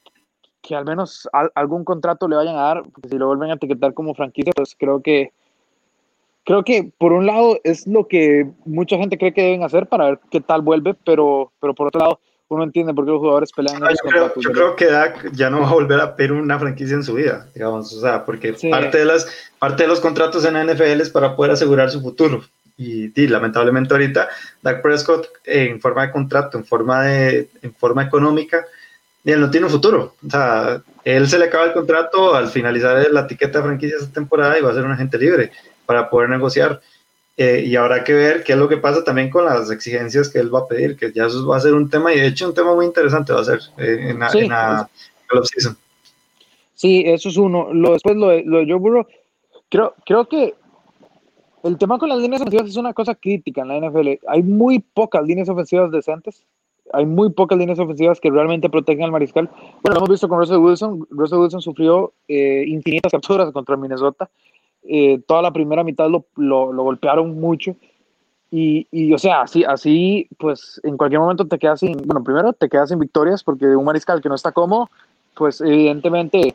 que 0.62 0.74
al 0.74 0.86
menos 0.86 1.28
algún 1.54 1.84
contrato 1.84 2.26
le 2.26 2.36
vayan 2.36 2.56
a 2.56 2.62
dar, 2.62 2.82
porque 2.84 3.10
si 3.10 3.18
lo 3.18 3.26
vuelven 3.26 3.50
a 3.50 3.54
etiquetar 3.56 3.92
como 3.92 4.14
franquicia, 4.14 4.54
pues 4.56 4.74
creo 4.78 5.02
que, 5.02 5.32
creo 6.42 6.64
que 6.64 6.90
por 6.96 7.12
un 7.12 7.26
lado 7.26 7.58
es 7.64 7.86
lo 7.86 8.08
que 8.08 8.46
mucha 8.64 8.96
gente 8.96 9.18
cree 9.18 9.34
que 9.34 9.42
deben 9.42 9.62
hacer 9.62 9.86
para 9.86 10.06
ver 10.06 10.20
qué 10.30 10.40
tal 10.40 10.62
vuelve, 10.62 10.94
pero, 11.04 11.52
pero 11.60 11.74
por 11.74 11.88
otro 11.88 12.00
lado 12.00 12.20
uno 12.48 12.64
entiende 12.64 12.92
por 12.92 13.04
qué 13.04 13.10
los 13.10 13.20
jugadores 13.20 13.52
pelean. 13.52 13.80
Yo, 13.80 14.10
creo, 14.10 14.32
yo 14.36 14.52
creo, 14.52 14.76
que 14.76 14.86
Dak 14.86 15.32
ya 15.32 15.50
no 15.50 15.60
va 15.60 15.68
a 15.68 15.72
volver 15.72 16.00
a 16.00 16.14
pedir 16.14 16.32
una 16.32 16.58
franquicia 16.58 16.94
en 16.94 17.02
su 17.02 17.14
vida, 17.14 17.48
digamos, 17.54 17.92
o 17.92 18.00
sea, 18.00 18.24
porque 18.24 18.54
parte, 18.70 18.98
de 18.98 19.04
las, 19.04 19.26
parte 19.58 19.84
de 19.84 19.88
los 19.88 20.00
contratos 20.00 20.44
en 20.44 20.54
la 20.54 20.64
NFL 20.64 21.00
es 21.00 21.10
para 21.10 21.34
poder 21.34 21.52
asegurar 21.52 21.90
su 21.90 22.00
futuro. 22.00 22.44
Y, 22.76 23.08
lamentablemente 23.28 23.94
ahorita 23.94 24.28
Dak 24.60 24.82
Prescott 24.82 25.28
en 25.44 25.80
forma 25.80 26.06
de 26.06 26.12
contrato, 26.12 26.58
en 26.58 26.64
forma, 26.64 27.04
de, 27.04 27.48
en 27.62 27.72
forma 27.74 28.02
económica, 28.02 28.66
él 29.24 29.40
no 29.40 29.50
tiene 29.50 29.66
un 29.66 29.72
futuro. 29.72 30.16
O 30.26 30.30
sea, 30.30 30.82
él 31.04 31.28
se 31.28 31.38
le 31.38 31.46
acaba 31.46 31.64
el 31.64 31.72
contrato 31.72 32.34
al 32.34 32.48
finalizar 32.48 33.06
la 33.10 33.20
etiqueta 33.20 33.58
de 33.58 33.64
franquicia 33.64 33.96
esta 33.98 34.12
temporada 34.12 34.58
y 34.58 34.62
va 34.62 34.70
a 34.70 34.74
ser 34.74 34.84
un 34.84 34.92
agente 34.92 35.18
libre 35.18 35.52
para 35.86 36.10
poder 36.10 36.28
negociar. 36.28 36.80
Eh, 37.36 37.64
y 37.66 37.74
habrá 37.74 38.04
que 38.04 38.12
ver 38.12 38.44
qué 38.44 38.52
es 38.52 38.58
lo 38.58 38.68
que 38.68 38.76
pasa 38.76 39.02
también 39.02 39.28
con 39.28 39.44
las 39.44 39.68
exigencias 39.70 40.28
que 40.28 40.38
él 40.38 40.54
va 40.54 40.60
a 40.60 40.68
pedir, 40.68 40.96
que 40.96 41.12
ya 41.12 41.26
eso 41.26 41.44
va 41.46 41.56
a 41.56 41.60
ser 41.60 41.74
un 41.74 41.90
tema, 41.90 42.14
y 42.14 42.20
de 42.20 42.28
hecho 42.28 42.46
un 42.46 42.54
tema 42.54 42.74
muy 42.74 42.86
interesante 42.86 43.32
va 43.32 43.40
a 43.40 43.44
ser 43.44 43.60
eh, 43.76 44.10
en, 44.10 44.20
la, 44.20 44.28
sí, 44.30 44.48
season 45.44 45.76
Sí, 46.74 47.02
eso 47.06 47.28
es 47.28 47.36
uno. 47.36 47.72
Lo, 47.72 47.92
después 47.92 48.16
lo 48.16 48.28
de, 48.28 48.44
lo 48.44 48.58
de 48.58 48.66
Joe 48.66 48.78
Burrow, 48.78 49.06
creo, 49.68 49.94
creo 50.04 50.28
que 50.28 50.54
el 51.64 51.78
tema 51.78 51.98
con 51.98 52.08
las 52.08 52.18
líneas 52.18 52.42
ofensivas 52.42 52.68
es 52.68 52.76
una 52.76 52.92
cosa 52.92 53.14
crítica 53.14 53.62
en 53.62 53.68
la 53.68 53.80
NFL. 53.80 54.08
Hay 54.28 54.42
muy 54.42 54.80
pocas 54.80 55.24
líneas 55.24 55.48
ofensivas 55.48 55.90
decentes. 55.90 56.44
Hay 56.92 57.06
muy 57.06 57.30
pocas 57.30 57.58
líneas 57.58 57.78
ofensivas 57.78 58.20
que 58.20 58.30
realmente 58.30 58.68
protegen 58.68 59.04
al 59.04 59.12
mariscal. 59.12 59.48
Bueno, 59.82 59.94
lo 59.94 59.96
hemos 59.96 60.10
visto 60.10 60.28
con 60.28 60.38
Russell 60.38 60.58
Wilson. 60.58 61.06
Russell 61.10 61.38
Wilson 61.38 61.62
sufrió 61.62 62.12
eh, 62.28 62.64
infinitas 62.66 63.10
capturas 63.10 63.50
contra 63.52 63.76
Minnesota. 63.76 64.28
Eh, 64.86 65.20
toda 65.26 65.42
la 65.42 65.52
primera 65.52 65.82
mitad 65.82 66.08
lo, 66.08 66.26
lo, 66.36 66.72
golpearon 66.82 67.40
mucho. 67.40 67.76
Y, 68.50 68.86
y, 68.90 69.12
o 69.12 69.18
sea, 69.18 69.42
así, 69.42 69.64
así, 69.64 70.28
pues 70.38 70.80
en 70.84 70.96
cualquier 70.96 71.20
momento 71.20 71.46
te 71.46 71.58
quedas 71.58 71.80
sin, 71.80 71.96
bueno, 72.04 72.22
primero 72.22 72.52
te 72.52 72.68
quedas 72.68 72.90
sin 72.90 72.98
victorias 72.98 73.42
porque 73.42 73.66
un 73.66 73.84
mariscal 73.84 74.20
que 74.20 74.28
no 74.28 74.34
está 74.36 74.52
cómodo, 74.52 74.88
pues 75.34 75.60
evidentemente 75.60 76.54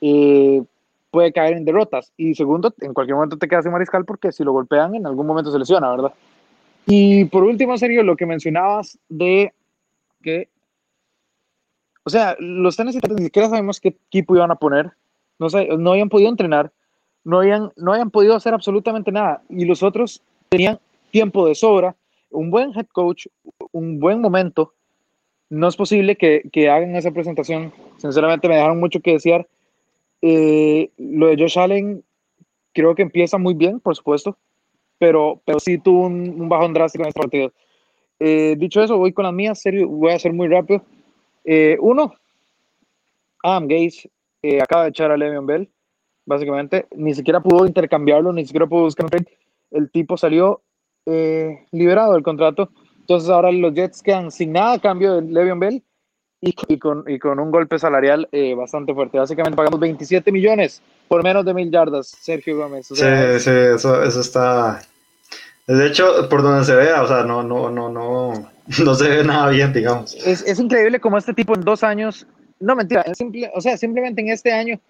eh, 0.00 0.62
puede 1.10 1.32
caer 1.32 1.56
en 1.56 1.64
derrotas. 1.64 2.12
Y 2.16 2.34
segundo, 2.34 2.74
en 2.80 2.94
cualquier 2.94 3.14
momento 3.14 3.36
te 3.36 3.46
quedas 3.46 3.64
sin 3.64 3.72
mariscal 3.72 4.04
porque 4.04 4.32
si 4.32 4.42
lo 4.42 4.52
golpean 4.52 4.94
en 4.94 5.06
algún 5.06 5.26
momento 5.26 5.52
se 5.52 5.58
lesiona, 5.58 5.90
¿verdad? 5.90 6.12
Y 6.86 7.26
por 7.26 7.44
último, 7.44 7.76
serio, 7.78 8.02
lo 8.02 8.16
que 8.16 8.26
mencionabas 8.26 8.98
de 9.08 9.52
que, 10.22 10.48
o 12.04 12.10
sea, 12.10 12.36
los 12.38 12.76
Tennessee 12.76 13.00
ni 13.16 13.24
siquiera 13.24 13.48
sabemos 13.48 13.80
qué 13.80 13.88
equipo 13.88 14.34
iban 14.34 14.50
a 14.50 14.56
poner, 14.56 14.92
no, 15.38 15.50
sé, 15.50 15.68
no 15.78 15.92
habían 15.92 16.08
podido 16.08 16.30
entrenar 16.30 16.72
no 17.30 17.38
hayan, 17.38 17.70
no 17.76 17.92
hayan 17.92 18.10
podido 18.10 18.34
hacer 18.34 18.52
absolutamente 18.52 19.12
nada 19.12 19.40
y 19.48 19.64
los 19.64 19.84
otros 19.84 20.20
tenían 20.48 20.80
tiempo 21.12 21.46
de 21.46 21.54
sobra, 21.54 21.94
un 22.28 22.50
buen 22.50 22.72
head 22.76 22.86
coach, 22.92 23.26
un 23.70 24.00
buen 24.00 24.20
momento. 24.20 24.74
No 25.48 25.68
es 25.68 25.76
posible 25.76 26.16
que, 26.16 26.42
que 26.52 26.68
hagan 26.68 26.96
esa 26.96 27.12
presentación. 27.12 27.72
Sinceramente 27.98 28.48
me 28.48 28.56
dejaron 28.56 28.80
mucho 28.80 29.00
que 29.00 29.12
desear. 29.12 29.46
Eh, 30.22 30.90
lo 30.98 31.28
de 31.28 31.36
Josh 31.36 31.56
Allen 31.56 32.02
creo 32.72 32.96
que 32.96 33.02
empieza 33.02 33.38
muy 33.38 33.54
bien, 33.54 33.78
por 33.78 33.94
supuesto, 33.94 34.36
pero, 34.98 35.40
pero 35.44 35.60
sí 35.60 35.78
tuvo 35.78 36.06
un, 36.06 36.48
bajón 36.48 36.74
drástico 36.74 37.04
en 37.04 37.08
este 37.10 37.20
partido. 37.20 37.52
Eh, 38.18 38.56
dicho 38.58 38.82
eso, 38.82 38.98
voy 38.98 39.12
con 39.12 39.24
las 39.24 39.34
mías, 39.34 39.60
serio, 39.60 39.88
voy 39.88 40.12
a 40.12 40.18
ser 40.18 40.32
muy 40.32 40.48
rápido. 40.48 40.82
Eh, 41.44 41.78
uno, 41.80 42.12
Adam 43.44 43.68
Gates 43.68 44.08
acaba 44.60 44.84
de 44.84 44.90
echar 44.90 45.12
a 45.12 45.16
Le'Veon 45.16 45.46
Bell 45.46 45.70
básicamente. 46.26 46.86
Ni 46.96 47.14
siquiera 47.14 47.40
pudo 47.40 47.66
intercambiarlo, 47.66 48.32
ni 48.32 48.44
siquiera 48.44 48.66
pudo 48.66 48.82
buscar 48.82 49.06
un 49.06 49.26
El 49.70 49.90
tipo 49.90 50.16
salió 50.16 50.62
eh, 51.06 51.66
liberado 51.72 52.14
del 52.14 52.22
contrato. 52.22 52.70
Entonces 53.00 53.28
ahora 53.28 53.50
los 53.50 53.74
Jets 53.74 54.02
quedan 54.02 54.30
sin 54.30 54.52
nada 54.52 54.74
a 54.74 54.78
cambio 54.78 55.14
de 55.14 55.22
Le'Veon 55.22 55.58
Bell 55.58 55.82
y, 56.40 56.78
con, 56.78 57.04
y 57.06 57.18
con 57.18 57.38
un 57.38 57.50
golpe 57.50 57.78
salarial 57.78 58.28
eh, 58.32 58.54
bastante 58.54 58.94
fuerte. 58.94 59.18
Básicamente 59.18 59.56
pagamos 59.56 59.80
27 59.80 60.32
millones 60.32 60.80
por 61.08 61.22
menos 61.22 61.44
de 61.44 61.54
mil 61.54 61.70
yardas, 61.70 62.08
Sergio 62.08 62.56
Gómez. 62.56 62.86
sí, 62.86 62.94
sí, 62.94 63.50
eso, 63.50 64.02
eso 64.02 64.20
está... 64.20 64.80
De 65.66 65.86
hecho, 65.86 66.28
por 66.28 66.42
donde 66.42 66.64
se 66.64 66.74
vea, 66.74 67.02
o 67.02 67.06
sea, 67.06 67.22
no, 67.22 67.42
no, 67.42 67.70
no, 67.70 67.88
no, 67.88 68.50
no 68.84 68.94
se 68.94 69.08
ve 69.08 69.24
nada 69.24 69.50
bien, 69.50 69.72
digamos. 69.72 70.14
Es, 70.14 70.42
es 70.42 70.58
increíble 70.58 70.98
como 70.98 71.18
este 71.18 71.34
tipo 71.34 71.54
en 71.54 71.60
dos 71.60 71.84
años, 71.84 72.26
no 72.58 72.74
mentira, 72.74 73.04
simple, 73.14 73.50
o 73.54 73.60
sea, 73.60 73.76
simplemente 73.76 74.20
en 74.20 74.30
este 74.30 74.52
año 74.52 74.80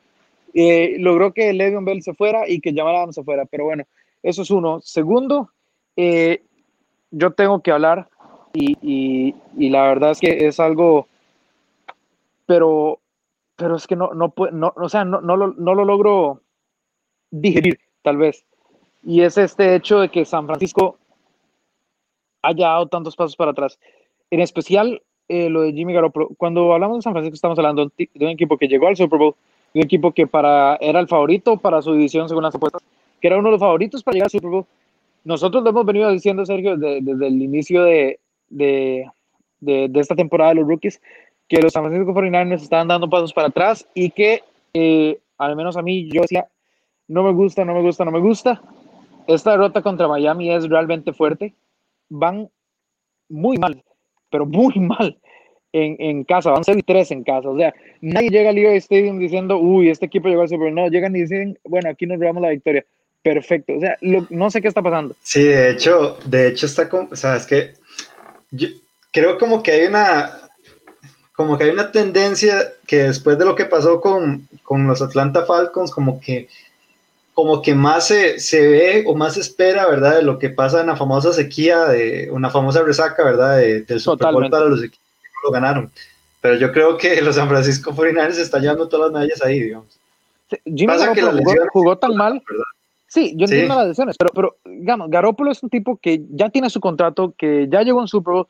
eh, 0.55 0.97
logró 0.99 1.33
que 1.33 1.53
Le'Veon 1.53 1.85
Bell 1.85 2.03
se 2.03 2.15
fuera 2.15 2.49
y 2.49 2.61
que 2.61 2.75
Jamal 2.75 2.97
Adams 2.97 3.15
se 3.15 3.25
fuera, 3.25 3.45
pero 3.45 3.65
bueno, 3.65 3.85
eso 4.23 4.43
es 4.43 4.51
uno. 4.51 4.81
Segundo, 4.81 5.51
eh, 5.97 6.43
yo 7.11 7.33
tengo 7.33 7.63
que 7.63 7.73
hablar 7.73 8.09
y, 8.53 8.77
y, 8.83 9.35
y, 9.57 9.71
la 9.71 9.83
verdad 9.83 10.11
es 10.11 10.21
que 10.21 10.47
es 10.47 10.59
algo 10.59 11.07
pero, 12.51 12.99
pero 13.55 13.77
es 13.77 13.87
que 13.87 13.95
no, 13.95 14.13
no, 14.13 14.35
no, 14.51 14.73
o 14.75 14.89
sea, 14.89 15.05
no, 15.05 15.21
no, 15.21 15.37
lo, 15.37 15.53
no 15.53 15.73
lo 15.73 15.85
logro 15.85 16.41
digerir, 17.31 17.79
tal 18.03 18.17
vez. 18.17 18.45
Y 19.05 19.21
es 19.21 19.39
este 19.39 19.77
hecho 19.77 20.01
de 20.01 20.09
que 20.09 20.25
San 20.25 20.47
Francisco 20.47 20.99
haya 22.43 22.67
dado 22.71 22.89
tantos 22.89 23.15
pasos 23.15 23.37
para 23.37 23.53
atrás. 23.53 23.79
En 24.33 24.41
especial 24.41 25.01
eh, 25.29 25.49
lo 25.49 25.63
de 25.63 25.73
Jimmy 25.73 25.93
Garoppolo. 25.93 26.31
Cuando 26.37 26.73
hablamos 26.73 26.99
de 26.99 27.03
San 27.03 27.13
Francisco 27.13 27.37
estamos 27.37 27.57
hablando 27.57 27.93
de 27.97 28.09
un 28.17 28.31
equipo 28.31 28.59
que 28.59 28.67
llegó 28.67 28.89
al 28.89 28.97
Super 28.97 29.21
Bowl, 29.21 29.37
un 29.75 29.83
equipo 29.83 30.13
que 30.13 30.27
para, 30.27 30.77
era 30.81 31.01
el 31.01 31.09
favorito 31.09 31.57
para 31.57 31.83
su 31.83 31.93
división 31.93 32.29
según 32.29 32.45
las 32.45 32.55
apuestas, 32.55 32.83
que 33.21 33.29
era 33.29 33.39
uno 33.39 33.49
de 33.49 33.53
los 33.53 33.61
favoritos 33.61 34.03
para 34.03 34.15
llegar 34.15 34.27
al 34.27 34.31
Super 34.31 34.51
Bowl. 34.51 34.67
Nosotros 35.25 35.63
lo 35.63 35.71
hemos 35.71 35.87
venido 35.87 36.11
diciendo, 36.11 36.45
Sergio, 36.47 36.77
desde, 36.77 37.01
desde 37.03 37.27
el 37.27 37.43
inicio 37.43 37.85
de, 37.85 38.19
de, 38.49 39.11
de, 39.61 39.89
de, 39.89 40.01
esta 40.01 40.17
temporada 40.17 40.51
de 40.51 40.57
los 40.57 40.69
rookies, 40.69 41.01
que 41.49 41.61
los 41.61 41.73
San 41.73 41.85
Francisco 41.85 42.15
49ers 42.15 42.63
estaban 42.63 42.89
dando 42.89 43.11
pasos 43.11 43.33
para 43.33 43.49
atrás 43.49 43.87
y 43.95 44.11
que, 44.11 44.43
eh, 44.73 45.19
al 45.37 45.57
menos 45.57 45.77
a 45.77 45.83
mí, 45.83 46.09
yo 46.11 46.23
decía, 46.23 46.49
no 47.09 47.23
me 47.23 47.33
gusta, 47.33 47.65
no 47.65 47.75
me 47.75 47.83
gusta, 47.83 48.05
no 48.05 48.13
me 48.13 48.21
gusta. 48.21 48.63
Esta 49.27 49.53
derrota 49.53 49.83
contra 49.83 50.09
Miami 50.09 50.51
es 50.51 50.69
realmente 50.69 51.13
fuerte. 51.13 51.55
Van 52.09 52.49
muy 53.29 53.59
mal, 53.59 53.83
pero 54.31 54.47
muy 54.47 54.75
mal 54.77 55.19
en, 55.73 55.97
en 55.99 56.25
casa. 56.25 56.51
Van 56.51 56.65
0 56.65 56.79
y 56.79 56.83
3 56.83 57.11
en 57.13 57.25
casa. 57.25 57.49
O 57.49 57.57
sea, 57.57 57.75
nadie 58.01 58.31
llega 58.31 58.51
al 58.51 58.57
Liga 58.57 58.73
Stadium 58.75 59.19
diciendo, 59.19 59.59
uy, 59.59 59.91
este 59.91 60.07
equipo 60.07 60.29
llegó 60.29 60.43
al 60.43 60.49
Super 60.49 60.67
Bowl. 60.67 60.75
No, 60.75 60.89
llegan 60.89 61.15
y 61.17 61.21
dicen, 61.21 61.59
bueno, 61.65 61.91
aquí 61.91 62.07
nos 62.07 62.19
llevamos 62.19 62.43
la 62.43 62.51
victoria. 62.51 62.85
Perfecto. 63.23 63.75
O 63.75 63.81
sea, 63.81 63.97
no 64.01 64.51
sé 64.51 64.63
qué 64.63 64.69
está 64.69 64.83
pasando. 64.83 65.15
Sí, 65.23 65.45
de 65.45 65.71
hecho, 65.71 66.19
de 66.25 66.49
hecho 66.49 66.67
está 66.67 66.89
con, 66.89 67.09
o 67.11 67.17
sea, 67.17 67.37
es 67.37 67.47
que 67.47 67.75
yo 68.51 68.69
creo 69.13 69.39
como 69.39 69.63
que 69.63 69.73
hay 69.73 69.87
una, 69.87 70.33
como 71.33 71.59
que 71.59 71.65
hay 71.65 71.71
una 71.71 71.93
tendencia 71.93 72.73
que 72.87 73.05
después 73.05 73.39
de 73.39 73.45
lo 73.45 73.55
que 73.55 73.67
pasó 73.67 74.01
con, 74.01 74.49
con 74.63 74.87
los 74.87 75.03
Atlanta 75.03 75.45
Falcons, 75.45 75.91
como 75.91 76.19
que, 76.19 76.49
como 77.35 77.61
que 77.61 77.75
más 77.75 78.07
se, 78.07 78.41
se, 78.41 78.67
ve 78.67 79.05
o 79.07 79.15
más 79.15 79.35
se 79.35 79.41
espera, 79.41 79.87
¿verdad? 79.87 80.17
De 80.17 80.23
lo 80.23 80.39
que 80.39 80.49
pasa 80.49 80.81
en 80.81 80.87
la 80.87 80.97
famosa 80.97 81.35
sequía, 81.35 81.85
de 81.85 82.31
una 82.33 82.49
famosa 82.49 82.83
resaca, 82.83 83.23
¿verdad? 83.23 83.59
De, 83.59 83.83
del 83.83 84.01
Super 84.01 84.33
Bowl 84.33 84.49
para 84.49 84.65
los 84.65 84.83
equipos 84.83 85.10
lo 85.45 85.51
ganaron. 85.51 85.91
Pero 86.41 86.57
yo 86.57 86.73
creo 86.73 86.97
que 86.97 87.21
los 87.21 87.37
San 87.37 87.49
Francisco 87.49 87.93
49ers 87.93 88.39
están 88.39 88.63
llevando 88.63 88.89
todas 88.89 89.11
las 89.11 89.21
medallas 89.21 89.43
ahí, 89.43 89.61
digamos. 89.61 89.99
Jimmy 90.65 90.87
pasa 90.87 91.13
que 91.13 91.23
jugó, 91.23 91.55
jugó, 91.73 91.99
tan 91.99 92.17
mal. 92.17 92.43
¿verdad? 92.49 92.65
Sí, 93.11 93.35
yo 93.37 93.45
entiendo 93.45 93.75
sí. 93.75 93.79
las 93.81 93.89
lesiones, 93.89 94.17
pero, 94.17 94.31
pero 94.33 94.57
digamos, 94.65 95.11
Garoppolo 95.11 95.51
es 95.51 95.63
un 95.63 95.69
tipo 95.69 95.97
que 95.97 96.23
ya 96.31 96.49
tiene 96.49 96.71
su 96.71 96.81
contrato, 96.81 97.35
que 97.37 97.67
ya 97.69 97.83
llegó 97.83 98.01
en 98.01 98.09
Super 98.09 98.35
Bowl, 98.35 98.47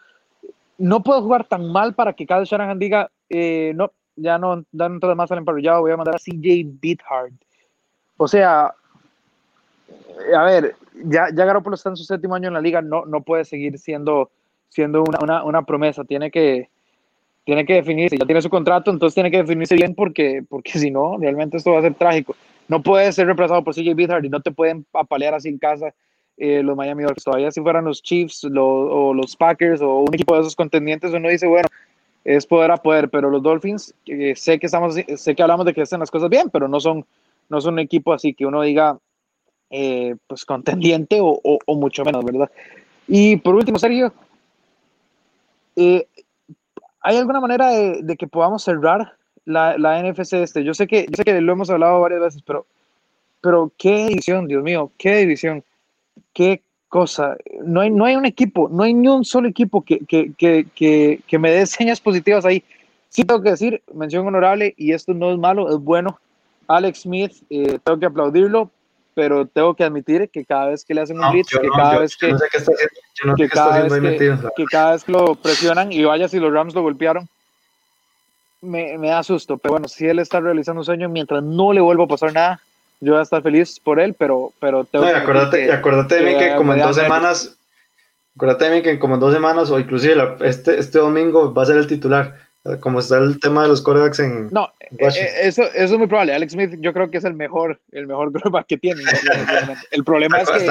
no 0.76 1.02
puedo 1.02 1.22
jugar 1.22 1.46
tan 1.46 1.72
mal 1.72 1.94
para 1.94 2.12
que 2.12 2.26
Kyle 2.26 2.44
Shanahan 2.44 2.78
diga, 2.78 3.10
eh, 3.28 3.72
no, 3.74 3.90
ya 4.16 4.38
no 4.38 4.62
dan 4.70 5.00
todo 5.00 5.14
más 5.16 5.30
al 5.32 5.38
emparrillado, 5.38 5.80
voy 5.80 5.92
a 5.92 5.96
mandar 5.96 6.14
a 6.14 6.18
CJ 6.18 6.66
Beathard. 6.80 7.32
O 8.18 8.28
sea, 8.28 8.74
eh, 9.88 10.34
a 10.36 10.42
ver, 10.44 10.76
ya, 11.04 11.28
ya 11.34 11.44
Garoppolo 11.46 11.76
está 11.76 11.88
en 11.88 11.96
su 11.96 12.04
séptimo 12.04 12.34
año 12.34 12.48
en 12.48 12.54
la 12.54 12.60
liga, 12.60 12.82
no, 12.82 13.06
no 13.06 13.22
puede 13.22 13.46
seguir 13.46 13.78
siendo, 13.78 14.30
siendo 14.68 15.02
una, 15.02 15.18
una, 15.22 15.44
una 15.44 15.62
promesa, 15.62 16.04
tiene 16.04 16.30
que, 16.30 16.68
tiene 17.50 17.66
que 17.66 17.74
definirse, 17.74 18.16
ya 18.16 18.24
tiene 18.26 18.40
su 18.40 18.48
contrato, 18.48 18.92
entonces 18.92 19.12
tiene 19.12 19.28
que 19.28 19.38
definirse 19.38 19.74
bien 19.74 19.96
porque, 19.96 20.44
porque 20.48 20.78
si 20.78 20.88
no, 20.88 21.18
realmente 21.18 21.56
esto 21.56 21.72
va 21.72 21.80
a 21.80 21.82
ser 21.82 21.94
trágico. 21.94 22.36
No 22.68 22.80
puede 22.80 23.10
ser 23.10 23.26
reemplazado 23.26 23.64
por 23.64 23.74
CJ 23.74 23.92
Beathard 23.96 24.24
y 24.24 24.28
no 24.28 24.40
te 24.40 24.52
pueden 24.52 24.86
apalear 24.92 25.34
así 25.34 25.48
en 25.48 25.58
casa 25.58 25.92
eh, 26.36 26.62
los 26.62 26.76
Miami 26.76 27.02
Dolphins. 27.02 27.24
Todavía 27.24 27.50
si 27.50 27.60
fueran 27.60 27.86
los 27.86 28.04
Chiefs 28.04 28.44
o 28.44 29.12
los 29.12 29.34
Packers 29.34 29.80
o 29.80 30.02
un 30.02 30.14
equipo 30.14 30.36
de 30.36 30.42
esos 30.42 30.54
contendientes, 30.54 31.12
uno 31.12 31.28
dice, 31.28 31.48
bueno, 31.48 31.66
es 32.24 32.46
poder 32.46 32.70
a 32.70 32.76
poder, 32.76 33.10
pero 33.10 33.30
los 33.30 33.42
Dolphins, 33.42 33.92
eh, 34.06 34.34
sé 34.36 34.60
que 34.60 34.66
estamos, 34.66 34.94
sé 34.94 35.34
que 35.34 35.42
hablamos 35.42 35.66
de 35.66 35.74
que 35.74 35.82
hacen 35.82 35.98
las 35.98 36.12
cosas 36.12 36.30
bien, 36.30 36.50
pero 36.50 36.68
no 36.68 36.78
son, 36.78 37.04
no 37.48 37.60
son 37.60 37.74
un 37.74 37.80
equipo 37.80 38.12
así 38.12 38.32
que 38.32 38.46
uno 38.46 38.62
diga, 38.62 38.96
eh, 39.70 40.14
pues 40.28 40.44
contendiente 40.44 41.20
o, 41.20 41.40
o, 41.42 41.58
o, 41.66 41.74
mucho 41.74 42.04
menos, 42.04 42.24
¿verdad? 42.24 42.48
Y 43.08 43.38
por 43.38 43.56
último, 43.56 43.76
Sergio, 43.76 44.12
eh, 45.74 46.06
¿hay 47.00 47.16
alguna 47.16 47.40
manera 47.40 47.68
de, 47.68 48.16
que 48.18 48.26
podamos 48.26 48.64
cerrar 48.64 49.14
la, 49.44 49.76
la 49.78 50.02
NFC 50.02 50.34
este? 50.34 50.64
Yo 50.64 50.74
sé 50.74 50.86
que, 50.86 51.06
yo 51.08 51.16
sé 51.16 51.24
que 51.24 51.40
lo 51.40 51.52
hemos 51.52 51.70
hablado 51.70 52.00
varias 52.00 52.20
veces, 52.20 52.42
pero, 52.46 52.66
pero 53.40 53.72
qué 53.76 54.08
división, 54.08 54.46
Dios 54.46 54.62
mío, 54.62 54.90
qué 54.98 55.16
división 55.16 55.64
qué 56.32 56.62
cosa. 56.88 57.36
No 57.64 57.80
hay, 57.80 57.90
no 57.90 58.04
hay 58.04 58.16
un 58.16 58.26
equipo, 58.26 58.68
no 58.68 58.82
hay 58.82 58.94
ni 58.94 59.08
un 59.08 59.24
solo 59.24 59.48
equipo 59.48 59.82
que, 59.82 60.00
que, 60.00 60.32
que, 60.36 61.20
que, 61.26 61.38
me 61.38 61.50
dé 61.50 61.66
señas 61.66 62.00
positivas 62.00 62.44
ahí. 62.44 62.62
Sí 63.08 63.24
tengo 63.24 63.42
que 63.42 63.50
decir, 63.50 63.82
mención 63.92 64.26
honorable, 64.26 64.74
y 64.76 64.92
esto 64.92 65.14
no 65.14 65.32
es 65.32 65.38
malo, 65.38 65.68
es 65.68 65.78
bueno. 65.78 66.18
Alex 66.68 67.00
Smith, 67.00 67.32
eh, 67.50 67.78
tengo 67.82 67.98
que 67.98 68.06
aplaudirlo, 68.06 68.70
pero 69.20 69.44
tengo 69.44 69.74
que 69.74 69.84
admitir 69.84 70.30
que 70.30 70.46
cada 70.46 70.70
vez 70.70 70.82
que 70.82 70.94
le 70.94 71.02
hacen 71.02 71.16
un 71.16 71.20
no, 71.20 71.30
blitz, 71.30 71.50
que, 71.50 71.66
no, 71.66 71.74
cada 71.74 71.98
vez 71.98 72.16
que, 72.16 72.28
que, 72.28 73.48
cada 73.50 73.82
vez 73.82 73.92
que, 74.56 74.64
cada 74.64 74.92
vez 74.92 75.04
que 75.04 75.12
lo 75.12 75.34
presionan, 75.34 75.92
y 75.92 76.02
vaya 76.04 76.26
si 76.26 76.40
los 76.40 76.50
Rams 76.50 76.74
lo 76.74 76.80
golpearon, 76.80 77.28
me, 78.62 78.96
me 78.96 79.08
da 79.08 79.22
susto. 79.22 79.58
Pero 79.58 79.72
bueno, 79.72 79.88
si 79.88 80.06
él 80.06 80.20
está 80.20 80.40
realizando 80.40 80.80
un 80.80 80.86
sueño, 80.86 81.10
mientras 81.10 81.42
no 81.42 81.74
le 81.74 81.82
vuelva 81.82 82.04
a 82.04 82.08
pasar 82.08 82.32
nada, 82.32 82.62
yo 83.00 83.12
voy 83.12 83.20
a 83.20 83.24
estar 83.24 83.42
feliz 83.42 83.78
por 83.78 84.00
él, 84.00 84.14
pero, 84.14 84.54
pero 84.58 84.84
tengo 84.86 85.04
no, 85.04 85.10
y 85.10 85.14
acuérdate, 85.14 85.66
que, 85.66 85.72
acuérdate 85.72 86.14
de 86.14 86.22
mí 86.22 86.38
que, 86.38 86.54
como 86.56 86.72
en 86.72 86.80
dos 86.80 86.96
semanas, 86.96 87.58
acuérdate 88.36 88.64
de 88.64 88.70
mí 88.70 88.82
que 88.82 88.98
como 88.98 89.16
en 89.16 89.20
dos 89.20 89.34
semanas, 89.34 89.70
o 89.70 89.78
inclusive 89.78 90.16
la, 90.16 90.36
este, 90.40 90.78
este 90.78 90.98
domingo 90.98 91.52
va 91.52 91.64
a 91.64 91.66
ser 91.66 91.76
el 91.76 91.86
titular, 91.86 92.38
como 92.80 93.00
está 93.00 93.18
el 93.18 93.40
tema 93.40 93.62
de 93.62 93.68
los 93.68 93.80
corebacks 93.80 94.18
en 94.20 94.48
No, 94.50 94.68
Washington. 94.98 95.34
eso, 95.40 95.62
eso 95.62 95.94
es 95.94 95.98
muy 95.98 96.06
probable. 96.06 96.34
Alex 96.34 96.52
Smith 96.52 96.74
yo 96.80 96.92
creo 96.92 97.10
que 97.10 97.18
es 97.18 97.24
el 97.24 97.34
mejor, 97.34 97.80
el 97.92 98.06
mejor 98.06 98.32
coreback 98.42 98.66
que 98.66 98.76
tiene. 98.76 99.02
el 99.90 100.04
problema 100.04 100.38
es 100.38 100.50
que... 100.50 100.70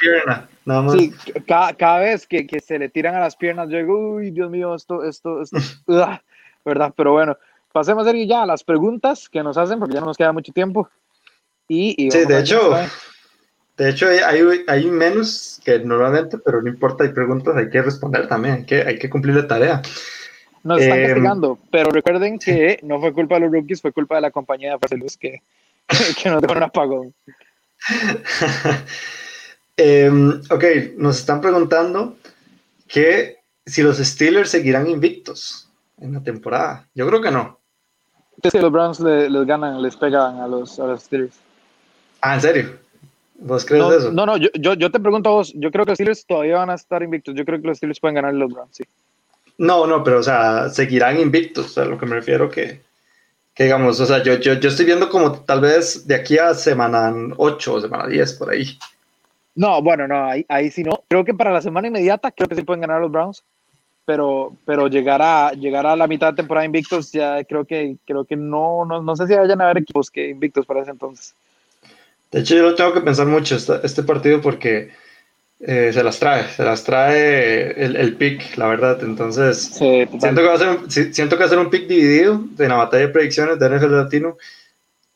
Pierna, 0.00 0.48
nada 0.64 0.82
más. 0.82 0.94
Sí, 0.94 1.12
cada, 1.46 1.74
cada 1.74 1.98
vez 1.98 2.26
que, 2.26 2.46
que, 2.46 2.60
se 2.60 2.78
le 2.78 2.88
tiran 2.88 3.14
a 3.14 3.20
las 3.20 3.36
piernas, 3.36 3.68
yo 3.68 3.76
digo, 3.76 4.14
uy, 4.14 4.30
Dios 4.30 4.50
mío, 4.50 4.74
esto, 4.74 5.04
esto, 5.04 5.42
esto, 5.42 5.58
¿verdad? 6.64 6.92
Pero 6.96 7.12
bueno, 7.12 7.36
pasemos 7.72 8.06
ya 8.26 8.42
a 8.42 8.46
las 8.46 8.64
preguntas 8.64 9.28
que 9.28 9.42
nos 9.42 9.58
hacen, 9.58 9.78
porque 9.78 9.94
ya 9.94 10.00
no 10.00 10.06
nos 10.06 10.16
queda 10.16 10.32
mucho 10.32 10.52
tiempo. 10.52 10.88
Y, 11.68 12.06
y 12.06 12.10
sí, 12.10 12.24
de 12.24 12.40
hecho, 12.40 12.74
de 13.76 13.90
hecho 13.90 14.08
hay, 14.08 14.40
hay, 14.66 14.86
menos 14.86 15.60
que 15.64 15.78
normalmente, 15.80 16.38
pero 16.38 16.62
no 16.62 16.68
importa, 16.68 17.04
hay 17.04 17.10
preguntas, 17.10 17.54
hay 17.56 17.68
que 17.68 17.82
responder 17.82 18.28
también, 18.28 18.54
hay 18.54 18.64
que, 18.64 18.80
hay 18.82 18.98
que 18.98 19.10
cumplir 19.10 19.34
la 19.34 19.46
tarea. 19.46 19.82
Nos 20.66 20.80
están 20.80 20.98
eh, 20.98 21.06
castigando, 21.06 21.58
pero 21.70 21.90
recuerden 21.90 22.40
que 22.40 22.80
no 22.82 22.98
fue 22.98 23.12
culpa 23.12 23.36
de 23.36 23.42
los 23.42 23.52
rookies, 23.52 23.80
fue 23.80 23.92
culpa 23.92 24.16
de 24.16 24.22
la 24.22 24.32
compañía 24.32 24.76
de 24.76 24.96
Luz 24.96 25.16
que, 25.16 25.42
que 26.22 26.28
nos 26.28 26.42
dejó 26.42 26.54
un 26.54 26.62
apagón. 26.64 27.14
eh, 29.76 30.10
ok, 30.50 30.64
nos 30.96 31.18
están 31.18 31.40
preguntando 31.40 32.16
que 32.88 33.36
si 33.64 33.82
los 33.82 33.98
Steelers 33.98 34.50
seguirán 34.50 34.88
invictos 34.88 35.70
en 36.00 36.14
la 36.14 36.22
temporada. 36.22 36.88
Yo 36.94 37.06
creo 37.06 37.20
que 37.20 37.30
no. 37.30 37.60
Es 38.42 38.52
que 38.52 38.60
los 38.60 38.72
Browns 38.72 38.98
les, 38.98 39.30
les 39.30 39.46
ganan, 39.46 39.80
les 39.80 39.96
pegan 39.96 40.40
a 40.40 40.48
los, 40.48 40.80
a 40.80 40.86
los 40.86 41.04
Steelers. 41.04 41.36
Ah, 42.22 42.34
¿en 42.34 42.40
serio? 42.40 42.78
¿Vos 43.38 43.64
crees 43.64 43.84
no, 43.84 43.92
eso? 43.92 44.12
No, 44.12 44.26
no, 44.26 44.36
yo, 44.36 44.48
yo, 44.54 44.74
yo, 44.74 44.90
te 44.90 44.98
pregunto 44.98 45.28
a 45.28 45.32
vos, 45.32 45.52
yo 45.54 45.70
creo 45.70 45.84
que 45.84 45.92
los 45.92 45.96
Steelers 45.96 46.26
todavía 46.26 46.56
van 46.56 46.70
a 46.70 46.74
estar 46.74 47.02
invictos, 47.04 47.36
yo 47.36 47.44
creo 47.44 47.60
que 47.60 47.68
los 47.68 47.76
Steelers 47.76 48.00
pueden 48.00 48.16
ganar 48.16 48.34
los 48.34 48.52
Browns, 48.52 48.76
sí. 48.76 48.84
No, 49.58 49.86
no, 49.86 50.04
pero 50.04 50.18
o 50.18 50.22
sea, 50.22 50.68
seguirán 50.68 51.18
invictos, 51.18 51.78
a 51.78 51.84
lo 51.84 51.98
que 51.98 52.06
me 52.06 52.16
refiero 52.16 52.50
que, 52.50 52.80
que 53.54 53.64
digamos, 53.64 53.98
o 54.00 54.06
sea, 54.06 54.22
yo, 54.22 54.34
yo, 54.34 54.54
yo 54.54 54.68
estoy 54.68 54.84
viendo 54.84 55.08
como 55.08 55.32
tal 55.32 55.62
vez 55.62 56.06
de 56.06 56.14
aquí 56.14 56.36
a 56.38 56.54
semana 56.54 57.14
8 57.36 57.74
o 57.74 57.80
semana 57.80 58.06
10, 58.06 58.34
por 58.34 58.50
ahí. 58.50 58.78
No, 59.54 59.80
bueno, 59.80 60.06
no, 60.06 60.26
ahí, 60.26 60.44
ahí 60.48 60.70
sí 60.70 60.84
no. 60.84 61.02
Creo 61.08 61.24
que 61.24 61.32
para 61.32 61.52
la 61.52 61.62
semana 61.62 61.88
inmediata 61.88 62.30
creo 62.30 62.48
que 62.48 62.54
sí 62.54 62.62
pueden 62.62 62.82
ganar 62.82 63.00
los 63.00 63.10
Browns, 63.10 63.42
pero, 64.04 64.54
pero 64.66 64.88
llegar, 64.88 65.22
a, 65.22 65.52
llegar 65.52 65.86
a 65.86 65.96
la 65.96 66.06
mitad 66.06 66.32
de 66.32 66.36
temporada 66.36 66.66
invictos 66.66 67.10
ya 67.10 67.42
creo 67.44 67.64
que, 67.64 67.96
creo 68.04 68.26
que 68.26 68.36
no, 68.36 68.84
no, 68.84 69.02
no 69.02 69.16
sé 69.16 69.26
si 69.26 69.34
vayan 69.34 69.62
a 69.62 69.64
haber 69.64 69.78
equipos 69.78 70.10
que 70.10 70.28
invictos 70.28 70.66
para 70.66 70.82
ese 70.82 70.90
entonces. 70.90 71.34
De 72.30 72.40
hecho, 72.40 72.54
yo 72.54 72.62
lo 72.62 72.74
tengo 72.74 72.92
que 72.92 73.00
pensar 73.00 73.26
mucho 73.26 73.56
este, 73.56 73.80
este 73.82 74.02
partido 74.02 74.42
porque 74.42 74.90
eh, 75.60 75.90
se 75.92 76.02
las 76.02 76.18
trae, 76.18 76.44
se 76.48 76.62
las 76.62 76.84
trae 76.84 77.72
el, 77.82 77.96
el 77.96 78.14
pick, 78.16 78.56
la 78.56 78.66
verdad. 78.68 79.02
Entonces, 79.02 79.58
siento, 79.58 80.18
que 80.18 80.42
va 80.42 80.54
a 80.54 80.58
ser 80.58 80.68
un, 80.68 80.90
siento 80.90 81.36
que 81.36 81.40
va 81.40 81.46
a 81.46 81.50
ser 81.50 81.58
un 81.58 81.70
pick 81.70 81.86
dividido 81.86 82.44
en 82.58 82.68
la 82.68 82.76
batalla 82.76 83.06
de 83.06 83.12
predicciones 83.12 83.58
de 83.58 83.68
NFL 83.70 83.96
Latino. 83.96 84.36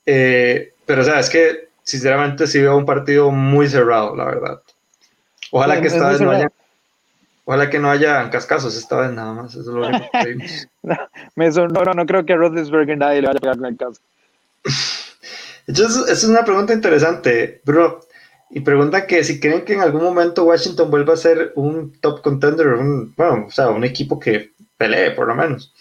Eh, 0.07 0.72
pero, 0.86 1.03
o 1.03 1.05
sea, 1.05 1.20
es 1.20 1.28
que 1.28 1.68
sinceramente 1.82 2.47
sí 2.47 2.61
veo 2.61 2.76
un 2.76 2.86
partido 2.86 3.30
muy 3.30 3.68
cerrado, 3.68 4.16
la 4.16 4.24
verdad. 4.24 4.62
Ojalá 5.51 5.80
que 5.80 5.88
esta 5.88 6.09
vez 6.09 6.20
no 6.20 6.30
haya. 6.30 6.51
Ojalá 7.45 7.68
que 7.68 7.78
no 7.80 7.91
haya 7.91 8.30
cascazos 8.30 8.76
esta 8.76 8.97
vez 8.97 9.12
nada 9.12 9.32
más. 9.32 9.51
Eso 9.53 9.61
es 9.61 9.66
lo 9.66 9.88
único 9.88 10.07
que 10.12 10.36
no, 10.82 11.68
no, 11.84 11.95
no, 11.95 12.07
creo 12.07 12.24
que 12.24 12.36
Roethlisberger 12.36 12.97
nadie 12.97 13.20
le 13.20 13.26
vaya 13.26 13.38
a 13.38 13.41
pegar 13.41 13.68
en 13.68 13.76
casa. 13.76 14.01
Entonces, 15.66 16.03
esa 16.03 16.12
es 16.12 16.24
una 16.24 16.45
pregunta 16.45 16.72
interesante, 16.72 17.61
bro. 17.64 18.01
Y 18.51 18.61
pregunta 18.61 19.07
que 19.07 19.22
si 19.22 19.38
creen 19.38 19.64
que 19.64 19.74
en 19.74 19.80
algún 19.80 20.03
momento 20.03 20.44
Washington 20.44 20.90
vuelva 20.90 21.14
a 21.14 21.16
ser 21.16 21.53
un 21.55 21.92
top 22.01 22.20
contender, 22.20 22.66
un, 22.68 23.14
bueno, 23.16 23.46
o 23.46 23.51
sea, 23.51 23.70
un 23.70 23.84
equipo 23.84 24.18
que 24.18 24.51
pelee 24.76 25.12
por 25.12 25.28
lo 25.28 25.36
menos. 25.36 25.72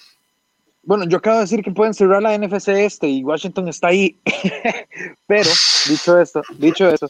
Bueno, 0.84 1.06
yo 1.06 1.18
acabo 1.18 1.38
de 1.38 1.42
decir 1.42 1.64
que 1.64 1.72
pueden 1.72 1.96
cerrar 1.96 2.22
la 2.22 2.38
NFC 2.38 2.70
este 2.70 3.08
y 3.08 3.24
Washington 3.24 3.68
está 3.68 3.88
ahí. 3.88 4.18
Pero, 5.28 5.50
dicho 5.90 6.20
esto, 6.20 6.42
dicho 6.58 6.88
eso, 6.90 7.08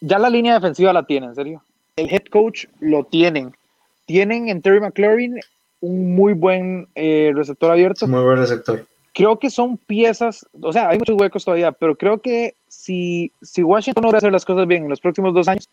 ya 0.00 0.18
la 0.18 0.30
línea 0.30 0.54
defensiva 0.54 0.92
la 0.92 1.04
tienen, 1.04 1.30
en 1.30 1.36
serio. 1.36 1.62
El 1.96 2.12
head 2.12 2.24
coach 2.30 2.64
lo 2.80 3.04
tienen. 3.04 3.54
Tienen 4.06 4.48
en 4.48 4.62
Terry 4.62 4.80
McLaurin 4.80 5.38
un 5.80 6.14
muy 6.14 6.32
buen 6.32 6.88
eh, 6.94 7.30
receptor 7.34 7.70
abierto. 7.70 8.06
Muy 8.08 8.22
buen 8.22 8.38
receptor 8.38 8.86
creo 9.12 9.38
que 9.38 9.50
son 9.50 9.76
piezas, 9.76 10.46
o 10.60 10.72
sea, 10.72 10.88
hay 10.88 10.98
muchos 10.98 11.20
huecos 11.20 11.44
todavía, 11.44 11.72
pero 11.72 11.96
creo 11.96 12.20
que 12.20 12.54
si, 12.68 13.30
si 13.42 13.62
Washington 13.62 14.04
logra 14.04 14.18
hacer 14.18 14.32
las 14.32 14.44
cosas 14.44 14.66
bien 14.66 14.84
en 14.84 14.90
los 14.90 15.00
próximos 15.00 15.34
dos 15.34 15.48
años, 15.48 15.68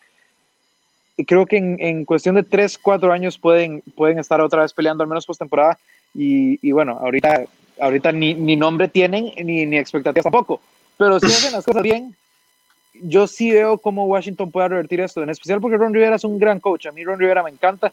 creo 1.26 1.46
que 1.46 1.58
en, 1.58 1.78
en 1.80 2.06
cuestión 2.06 2.36
de 2.36 2.44
tres, 2.44 2.78
cuatro 2.78 3.12
años 3.12 3.38
pueden, 3.38 3.82
pueden 3.96 4.20
estar 4.20 4.42
otra 4.42 4.62
vez 4.62 4.74
peleando, 4.74 5.04
al 5.04 5.10
menos 5.10 5.26
postemporada. 5.26 5.78
Y, 6.14 6.66
y 6.68 6.72
bueno, 6.72 6.98
ahorita, 7.00 7.44
ahorita 7.80 8.12
ni, 8.12 8.34
ni 8.34 8.56
nombre 8.56 8.88
tienen 8.88 9.32
ni, 9.44 9.66
ni 9.66 9.78
expectativas 9.78 10.24
tampoco. 10.24 10.62
Pero 10.98 11.20
si 11.20 11.28
hacen 11.28 11.52
las 11.54 11.66
cosas 11.66 11.84
bien, 11.84 12.16
yo 13.02 13.28
sí 13.28 13.52
veo 13.52 13.78
cómo 13.78 14.06
Washington 14.06 14.52
puede 14.52 14.70
revertir 14.70 15.02
esto, 15.02 15.22
en 15.22 15.30
especial 15.30 15.62
porque 15.62 15.78
Ron 15.78 15.94
Rivera 15.94 16.16
es 16.16 16.24
un 16.24 16.40
gran 16.40 16.60
coach. 16.60 16.88
A 16.88 16.92
mí 16.92 17.04
Ron 17.04 17.20
Rivera 17.20 17.44
me 17.44 17.50
encanta. 17.50 17.92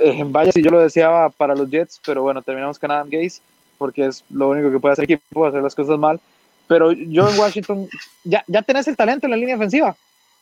Eh, 0.00 0.22
vaya 0.26 0.52
si 0.52 0.62
yo 0.62 0.70
lo 0.70 0.80
deseaba 0.80 1.30
para 1.30 1.54
los 1.54 1.70
Jets, 1.70 2.00
pero 2.04 2.22
bueno, 2.22 2.42
terminamos 2.42 2.78
con 2.78 2.90
Adam 2.90 3.08
Gaze 3.08 3.40
porque 3.82 4.06
es 4.06 4.24
lo 4.30 4.48
único 4.48 4.70
que 4.70 4.78
puede 4.78 4.92
hacer 4.92 5.06
el 5.06 5.12
equipo, 5.12 5.44
hacer 5.44 5.60
las 5.60 5.74
cosas 5.74 5.98
mal. 5.98 6.20
Pero 6.68 6.92
yo 6.92 7.28
en 7.28 7.36
Washington, 7.36 7.88
ya, 8.22 8.44
ya 8.46 8.62
tenés 8.62 8.86
el 8.86 8.96
talento 8.96 9.26
en 9.26 9.32
la 9.32 9.36
línea 9.36 9.56
ofensiva. 9.56 9.96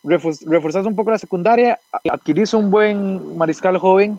Reforzás 0.05 0.85
un 0.85 0.95
poco 0.95 1.11
la 1.11 1.17
secundaria, 1.17 1.79
adquirís 2.11 2.53
un 2.53 2.71
buen 2.71 3.39
mariscal 3.39 3.79
joven 3.79 4.19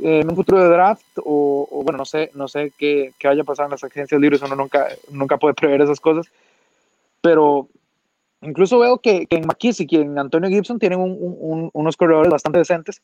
en 0.00 0.30
un 0.30 0.36
futuro 0.36 0.62
de 0.62 0.68
draft, 0.68 1.04
o, 1.24 1.82
bueno, 1.84 1.98
no 1.98 2.04
sé, 2.04 2.30
no 2.34 2.46
sé 2.46 2.72
qué, 2.78 3.12
qué 3.18 3.26
vaya 3.26 3.42
a 3.42 3.44
pasar 3.44 3.64
en 3.66 3.72
las 3.72 3.82
agencias 3.82 4.20
libres, 4.20 4.42
uno 4.42 4.54
nunca, 4.54 4.86
nunca 5.10 5.38
puede 5.38 5.54
prever 5.54 5.80
esas 5.80 5.98
cosas. 5.98 6.26
Pero 7.20 7.66
incluso 8.42 8.78
veo 8.78 8.98
que, 8.98 9.26
en 9.28 9.44
McKissick 9.44 9.92
y 9.92 9.96
en 9.96 10.16
Antonio 10.16 10.48
Gibson 10.48 10.78
tienen 10.78 11.00
unos 11.00 11.96
corredores 11.96 12.30
bastante 12.30 12.60
decentes 12.60 13.02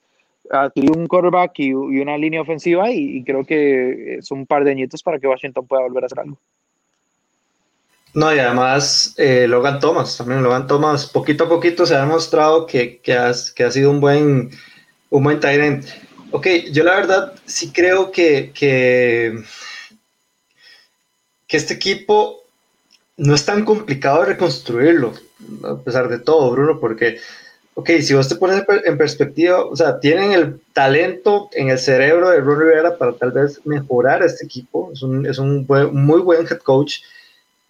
adquirir 0.51 0.92
un 0.96 1.07
quarterback 1.07 1.59
y, 1.59 1.72
una 1.72 2.16
línea 2.16 2.40
ofensiva 2.40 2.90
y, 2.90 3.22
creo 3.24 3.44
que 3.44 4.16
es 4.16 4.30
un 4.30 4.46
par 4.46 4.64
de 4.64 4.72
añitos 4.72 5.03
para 5.03 5.18
que 5.18 5.26
Washington 5.26 5.66
pueda 5.66 5.82
volver 5.82 6.05
a 6.05 6.07
hacer 6.07 6.20
algo. 6.20 6.38
No, 8.14 8.34
y 8.34 8.38
además 8.38 9.14
eh, 9.18 9.46
Logan 9.46 9.80
Thomas, 9.80 10.16
también 10.16 10.42
Logan 10.42 10.66
Thomas, 10.66 11.07
poquito 11.07 11.44
a 11.44 11.49
poquito 11.49 11.86
se 11.86 11.94
ha 11.94 12.01
demostrado 12.01 12.66
que, 12.66 13.01
que, 13.01 13.12
ha 13.14 13.34
sido 13.34 13.90
un 13.90 14.01
buen, 14.01 14.51
un 15.11 15.22
buen 15.22 15.40
end. 15.44 15.84
Ok, 16.30 16.46
yo 16.72 16.84
la 16.84 16.96
verdad 16.96 17.34
sí 17.44 17.70
creo 17.70 18.11
que, 18.11 18.53
que, 18.53 19.42
que 21.46 21.57
este 21.57 21.74
equipo 21.74 22.42
no 23.18 23.34
es 23.34 23.44
tan 23.44 23.64
complicado 23.64 24.20
de 24.20 24.26
reconstruirlo, 24.26 25.12
a 25.64 25.76
pesar 25.82 26.09
de 26.09 26.18
todo, 26.18 26.51
Bruno, 26.51 26.78
porque 26.80 27.18
ok, 27.79 27.91
si 28.01 28.12
vos 28.12 28.29
te 28.29 28.35
pones 28.35 28.64
en 28.87 28.99
perspectiva, 28.99 29.64
o 29.64 29.76
sea, 29.76 30.01
tienen 30.01 30.33
el 30.33 30.61
talento 30.72 31.49
en 31.53 31.68
el 31.68 31.79
cerebro 31.79 32.29
de 32.29 32.41
Ron 32.41 32.59
Rivera 32.59 32.99
para 32.99 33.12
tal 33.12 33.31
vez 33.31 33.64
mejorar 33.64 34.20
este 34.24 34.47
equipo, 34.47 34.91
es 34.93 35.01
un, 35.01 35.24
es 35.24 35.39
un 35.39 35.64
muy 35.93 36.20
buen 36.20 36.45
head 36.45 36.59
coach, 36.59 37.03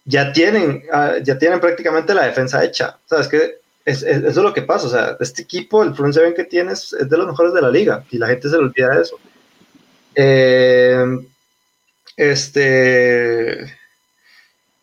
ya 0.05 0.33
tienen, 0.33 0.83
ah, 0.91 1.17
ya 1.21 1.37
tienen 1.37 1.59
prácticamente 1.59 2.15
la 2.15 2.25
defensa 2.25 2.65
hecha, 2.65 2.97
o 3.05 3.07
sea, 3.07 3.19
es 3.19 3.27
que 3.27 3.59
es, 3.85 4.01
eso 4.01 4.27
es 4.27 4.35
lo 4.37 4.51
que 4.51 4.63
pasa, 4.63 4.87
o 4.87 4.89
sea, 4.89 5.15
este 5.19 5.43
equipo, 5.43 5.83
el 5.83 5.93
front 5.93 6.15
seven 6.15 6.33
que 6.33 6.43
tienes 6.43 6.91
es 6.93 7.07
de 7.07 7.17
los 7.17 7.27
mejores 7.27 7.53
de 7.53 7.61
la 7.61 7.69
liga 7.69 8.03
y 8.09 8.17
la 8.17 8.29
gente 8.29 8.49
se 8.49 8.57
le 8.57 8.63
olvida 8.63 8.95
de 8.95 9.01
eso. 9.03 9.19
Eh, 10.15 11.05
este, 12.17 13.77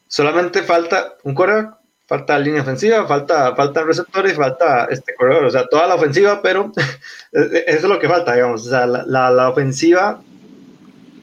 solamente 0.07 0.63
falta 0.63 1.17
un 1.25 1.35
coreback 1.35 1.75
falta 2.07 2.39
línea 2.39 2.63
ofensiva, 2.63 3.07
falta, 3.07 3.55
falta 3.55 3.83
receptores, 3.83 4.37
falta 4.37 4.87
este 4.91 5.15
corredor, 5.15 5.45
o 5.45 5.51
sea, 5.51 5.67
toda 5.67 5.89
la 5.89 5.97
ofensiva, 5.97 6.41
pero 6.41 6.73
eso 7.33 7.63
es 7.67 7.83
lo 7.83 7.99
que 7.99 8.09
falta, 8.09 8.35
digamos, 8.35 8.67
o 8.67 8.71
sea, 8.71 8.87
la, 8.87 9.31
la, 9.31 9.49
ofensiva, 9.49 10.23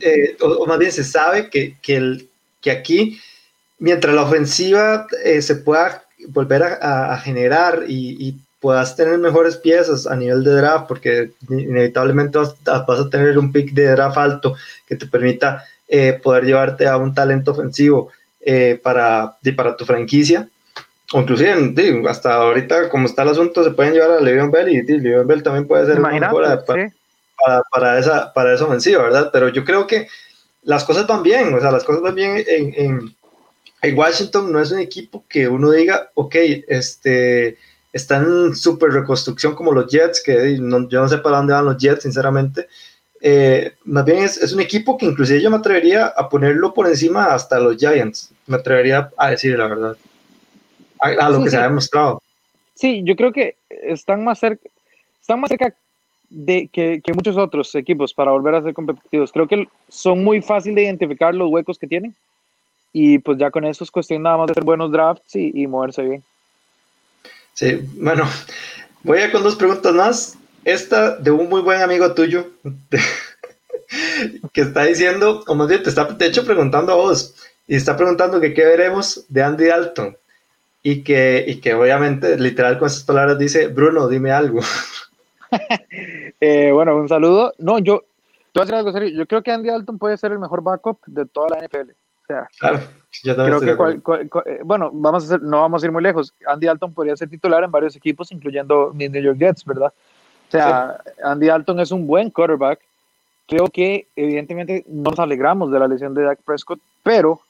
eh, 0.02 0.36
o, 0.42 0.66
más 0.66 0.78
bien 0.78 0.92
se 0.92 1.04
sabe 1.04 1.50
que, 1.50 1.78
que, 1.82 1.96
el, 1.96 2.30
que 2.62 2.72
aquí, 2.72 3.20
mientras 3.80 4.14
la 4.14 4.24
ofensiva 4.24 5.08
eh, 5.24 5.42
se 5.42 5.56
pueda 5.56 6.04
volver 6.28 6.64
a, 6.64 7.18
generar 7.18 7.84
y, 7.88 8.38
puedas 8.60 8.96
tener 8.96 9.18
mejores 9.18 9.58
piezas 9.58 10.08
a 10.08 10.16
nivel 10.16 10.42
de 10.42 10.52
draft, 10.52 10.88
porque 10.88 11.32
inevitablemente 11.50 12.38
vas, 12.38 12.56
vas 12.64 12.98
a 12.98 13.10
tener 13.10 13.38
un 13.38 13.52
pick 13.52 13.74
de 13.74 13.88
draft 13.88 14.16
alto 14.16 14.56
que 14.88 14.96
te 14.96 15.06
permita 15.06 15.66
eh, 15.90 16.18
poder 16.24 16.46
llevarte 16.46 16.88
a 16.88 16.96
un 16.96 17.14
talento 17.14 17.52
ofensivo 17.52 18.10
para, 18.82 19.36
para 19.58 19.76
tu 19.76 19.84
franquicia, 19.84 20.48
inclusive, 21.22 22.04
hasta 22.10 22.36
ahorita, 22.36 22.90
como 22.90 23.06
está 23.06 23.24
el 23.24 23.30
asunto, 23.30 23.64
se 23.64 23.72
pueden 23.72 23.94
llevar 23.94 24.12
a 24.12 24.22
Le'Veon 24.22 24.52
Bell 24.52 24.70
y 24.70 24.82
Le'Veon 24.82 25.28
Bell 25.28 25.44
también 25.44 25.68
puede 25.68 25.86
ser 25.86 26.00
una 26.00 26.10
mejora 26.10 26.64
para, 26.66 27.64
para, 27.72 28.00
esa, 28.00 28.34
para 28.34 28.54
esa 28.54 28.66
ofensiva, 28.66 29.04
¿verdad? 29.04 29.30
Pero 29.32 29.50
yo 29.50 29.64
creo 29.64 29.86
que 29.88 30.08
las 30.64 30.84
cosas 30.84 31.08
van 31.08 31.24
bien, 31.24 31.54
o 31.54 31.60
sea, 31.60 31.72
las 31.72 31.84
cosas 31.84 32.02
van 32.02 32.16
bien 32.16 32.44
en, 32.48 32.74
en, 32.76 33.16
en 33.82 33.98
Washington, 33.98 34.52
no 34.52 34.62
es 34.62 34.72
un 34.72 34.80
equipo 34.80 35.26
que 35.28 35.48
uno 35.48 35.72
diga, 35.72 36.10
ok, 36.14 36.36
este, 36.68 37.58
está 37.92 38.18
en 38.18 38.56
super 38.56 38.92
reconstrucción 38.92 39.56
como 39.56 39.74
los 39.74 39.92
Jets, 39.92 40.22
que 40.24 40.58
yo 40.58 41.02
no 41.02 41.10
sé 41.10 41.18
para 41.18 41.38
dónde 41.38 41.54
van 41.54 41.66
los 41.66 41.78
Jets, 41.78 42.04
sinceramente. 42.04 42.68
Eh, 43.22 43.74
más 43.86 44.04
bien 44.04 44.20
es, 44.20 44.38
es, 44.38 44.52
un 44.52 44.60
equipo 44.60 44.98
que 44.98 45.06
inclusive 45.06 45.42
yo 45.42 45.50
me 45.50 45.58
atrevería 45.58 46.08
a 46.08 46.28
ponerlo 46.28 46.74
por 46.74 46.88
encima 46.88 47.34
hasta 47.34 47.58
los 47.60 47.78
Giants, 47.78 48.32
me 48.48 48.58
atrevería 48.58 49.10
a 49.16 49.30
decir 49.30 49.58
la 49.58 49.68
verdad 49.68 49.98
a, 51.04 51.30
lo 51.30 51.44
que 51.44 51.50
se 51.50 51.58
ha 51.58 51.64
demostrado. 51.64 52.22
Sí, 52.76 53.02
yo 53.04 53.16
creo 53.16 53.32
que 53.32 53.56
están 53.70 54.24
más 54.24 54.40
cerca, 54.40 54.70
están 55.20 55.40
más 55.40 55.50
cerca 55.50 55.74
de 56.30 56.68
que, 56.72 57.02
que, 57.04 57.14
muchos 57.14 57.38
otros 57.38 57.76
equipos 57.76 58.14
para 58.14 58.32
volver 58.32 58.56
a 58.56 58.64
ser 58.64 58.74
competitivos. 58.74 59.32
Creo 59.32 59.48
que 59.48 59.68
son 59.88 60.24
muy 60.24 60.42
fáciles 60.42 60.76
de 60.76 60.84
identificar 60.84 61.36
los 61.36 61.50
huecos 61.52 61.78
que 61.78 61.88
tienen 61.88 62.16
y 62.92 63.20
pues 63.20 63.38
ya 63.38 63.52
con 63.52 63.66
eso 63.66 63.84
es 63.84 63.92
cuestión 63.92 64.24
nada 64.24 64.38
más 64.38 64.48
de 64.48 64.52
hacer 64.52 64.64
buenos 64.64 64.92
drafts 64.92 65.36
y, 65.36 65.52
y 65.54 65.68
moverse 65.68 66.02
bien. 66.04 66.24
Sí, 67.54 67.82
bueno, 67.98 68.28
voy 69.04 69.20
a 69.20 69.32
con 69.32 69.44
dos 69.44 69.56
preguntas 69.56 69.94
más. 69.94 70.38
Esta 70.66 71.18
de 71.18 71.30
un 71.30 71.50
muy 71.50 71.62
buen 71.62 71.82
amigo 71.82 72.14
tuyo 72.14 72.52
que 74.54 74.62
está 74.62 74.86
diciendo, 74.86 75.44
o 75.46 75.56
más 75.56 75.68
bien 75.68 75.84
te 75.84 75.90
está 75.90 76.06
de 76.06 76.26
hecho 76.26 76.46
preguntando 76.46 76.94
a 76.94 76.96
vos 76.96 77.36
y 77.68 77.76
está 77.76 77.98
preguntando 77.98 78.40
que 78.40 78.54
qué 78.54 78.64
veremos 78.64 79.26
de 79.28 79.44
Andy 79.44 79.66
Dalton 79.66 80.18
y 80.84 81.02
que, 81.02 81.46
y 81.48 81.62
que 81.62 81.74
obviamente, 81.74 82.38
literal 82.38 82.78
con 82.78 82.88
esas 82.88 83.04
palabras 83.04 83.40
dice, 83.40 83.68
Bruno, 83.68 84.10
dime 84.10 84.32
algo. 84.32 84.60
eh, 86.42 86.72
bueno, 86.74 86.98
un 86.98 87.08
saludo. 87.08 87.54
No, 87.58 87.80
yo, 87.80 88.04
te 88.52 88.60
voy 88.60 88.62
a 88.62 88.66
decir 88.66 88.76
algo 88.76 88.92
serio. 88.92 89.10
Yo 89.18 89.26
creo 89.26 89.42
que 89.42 89.52
Andy 89.52 89.70
Dalton 89.70 89.98
puede 89.98 90.18
ser 90.18 90.34
el 90.34 90.40
mejor 90.40 90.62
backup 90.62 91.00
de 91.08 91.26
toda 91.26 91.50
la 91.50 91.66
NFL. 91.66 91.92
O 91.92 92.26
sea, 92.28 92.50
claro, 92.60 92.80
yo 93.24 93.36
creo 93.36 93.60
que 93.60 94.30
eh, 94.46 94.60
bueno, 94.64 94.92
vamos 94.94 95.30
a 95.30 95.38
no 95.38 95.62
vamos 95.62 95.84
a 95.84 95.86
ir 95.86 95.92
muy 95.92 96.04
lejos. 96.04 96.34
Andy 96.46 96.68
Dalton 96.68 96.94
podría 96.94 97.16
ser 97.16 97.30
titular 97.30 97.64
en 97.64 97.72
varios 97.72 97.96
equipos, 97.96 98.32
incluyendo 98.32 98.92
mis 98.94 99.10
New 99.10 99.22
York 99.22 99.38
Jets, 99.38 99.66
¿verdad? 99.66 99.94
O 100.48 100.52
sea, 100.52 101.02
Andy 101.24 101.48
Dalton 101.48 101.80
es 101.80 101.92
un 101.92 102.08
buen 102.08 102.30
quarterback. 102.30 102.80
Creo 103.48 103.68
que 103.68 104.08
evidentemente 104.16 104.86
no 104.88 105.12
nos 105.12 105.20
alegramos 105.20 105.72
de 105.72 105.80
la 105.80 105.88
lesión 105.88 106.14
de 106.14 106.24
Dak 106.24 106.40
Prescott, 106.44 106.80
pero 107.04 107.42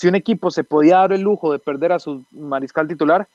si 0.00 0.08
un 0.08 0.14
equipo 0.14 0.50
se 0.50 0.64
podía 0.64 0.96
dar 0.96 1.12
el 1.12 1.20
lujo 1.20 1.52
de 1.52 1.58
perder 1.58 1.92
a 1.92 1.98
su 1.98 2.24
mariscal 2.30 2.88
titular, 2.88 3.28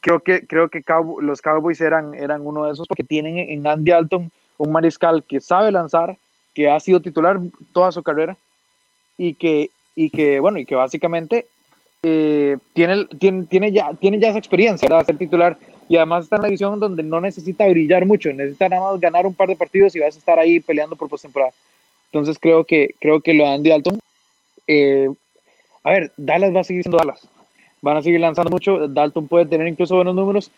creo 0.00 0.18
que, 0.18 0.44
creo 0.44 0.68
que 0.68 0.82
los 1.20 1.40
Cowboys 1.40 1.80
eran, 1.80 2.12
eran 2.12 2.44
uno 2.44 2.64
de 2.64 2.72
esos 2.72 2.88
porque 2.88 3.04
tienen 3.04 3.38
en 3.38 3.64
Andy 3.64 3.92
Alton 3.92 4.32
un 4.58 4.72
mariscal 4.72 5.22
que 5.22 5.40
sabe 5.40 5.70
lanzar, 5.70 6.16
que 6.54 6.68
ha 6.68 6.80
sido 6.80 6.98
titular 6.98 7.38
toda 7.72 7.92
su 7.92 8.02
carrera 8.02 8.36
y 9.16 9.34
que, 9.34 9.70
y 9.94 10.10
que 10.10 10.40
bueno, 10.40 10.58
y 10.58 10.66
que 10.66 10.74
básicamente 10.74 11.46
eh, 12.02 12.58
tiene, 12.72 13.04
tiene, 13.20 13.44
tiene, 13.44 13.70
ya, 13.70 13.94
tiene 13.94 14.18
ya 14.18 14.30
esa 14.30 14.38
experiencia 14.38 14.88
de 14.88 15.04
ser 15.04 15.18
titular 15.18 15.56
y 15.88 15.98
además 15.98 16.24
está 16.24 16.34
en 16.34 16.40
una 16.40 16.48
división 16.48 16.80
donde 16.80 17.04
no 17.04 17.20
necesita 17.20 17.68
brillar 17.68 18.06
mucho, 18.06 18.32
necesita 18.32 18.68
nada 18.68 18.90
más 18.90 19.00
ganar 19.00 19.24
un 19.24 19.34
par 19.34 19.46
de 19.46 19.54
partidos 19.54 19.94
y 19.94 20.00
vas 20.00 20.16
a 20.16 20.18
estar 20.18 20.36
ahí 20.40 20.58
peleando 20.58 20.96
por 20.96 21.08
postemporada. 21.08 21.52
Entonces 22.06 22.40
creo 22.40 22.64
que, 22.64 22.96
creo 22.98 23.20
que 23.20 23.34
lo 23.34 23.44
de 23.44 23.50
Andy 23.50 23.70
Dalton, 23.70 24.00
eh, 24.66 25.08
a 25.84 25.90
ver, 25.90 26.12
Dallas 26.16 26.54
va 26.54 26.60
a 26.60 26.64
seguir 26.64 26.82
siendo 26.82 26.98
Dallas, 26.98 27.26
van 27.82 27.96
a 27.96 28.02
seguir 28.02 28.20
lanzando 28.20 28.50
mucho, 28.50 28.88
Dalton 28.88 29.28
puede 29.28 29.46
tener 29.46 29.66
incluso 29.66 29.96
buenos 29.96 30.14
números 30.14 30.50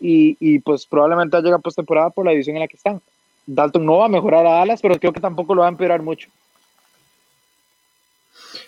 y, 0.00 0.36
y 0.40 0.58
pues 0.60 0.86
probablemente 0.86 1.40
llega 1.42 1.58
postemporada 1.58 2.10
por 2.10 2.24
la 2.24 2.32
división 2.32 2.56
en 2.56 2.60
la 2.60 2.68
que 2.68 2.76
están. 2.76 3.00
Dalton 3.46 3.84
no 3.84 3.96
va 3.96 4.06
a 4.06 4.10
mejorar 4.10 4.46
a 4.46 4.52
Dallas, 4.52 4.80
pero 4.82 4.98
creo 4.98 5.12
que 5.12 5.20
tampoco 5.20 5.54
lo 5.54 5.62
va 5.62 5.68
a 5.68 5.70
empeorar 5.70 6.02
mucho. 6.02 6.28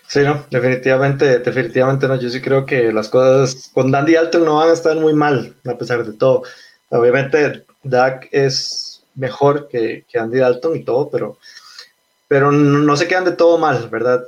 Sí, 0.07 0.21
no, 0.21 0.45
definitivamente, 0.51 1.39
definitivamente 1.39 2.09
no. 2.09 2.17
Yo 2.17 2.31
sí 2.31 2.41
creo 2.41 2.67
que 2.67 2.93
las 2.93 3.09
cosas 3.09 3.71
con 3.73 3.93
Dandy 3.93 4.17
Alton 4.17 4.45
no 4.45 4.57
van 4.57 4.71
a 4.71 4.73
estar 4.73 4.97
muy 4.97 5.15
mal, 5.15 5.55
a 5.65 5.79
pesar 5.79 6.05
de 6.05 6.15
todo. 6.15 6.43
Obviamente, 6.89 7.65
Dak 7.85 8.29
es 8.33 9.05
mejor 9.15 9.69
que, 9.69 10.05
que 10.09 10.19
Andy 10.19 10.39
Dalton 10.39 10.77
y 10.77 10.85
todo, 10.85 11.11
pero, 11.11 11.39
pero 12.27 12.51
no, 12.51 12.97
se 12.97 13.07
quedan 13.07 13.25
de 13.25 13.33
todo 13.33 13.59
mal, 13.59 13.89
¿verdad? 13.89 14.25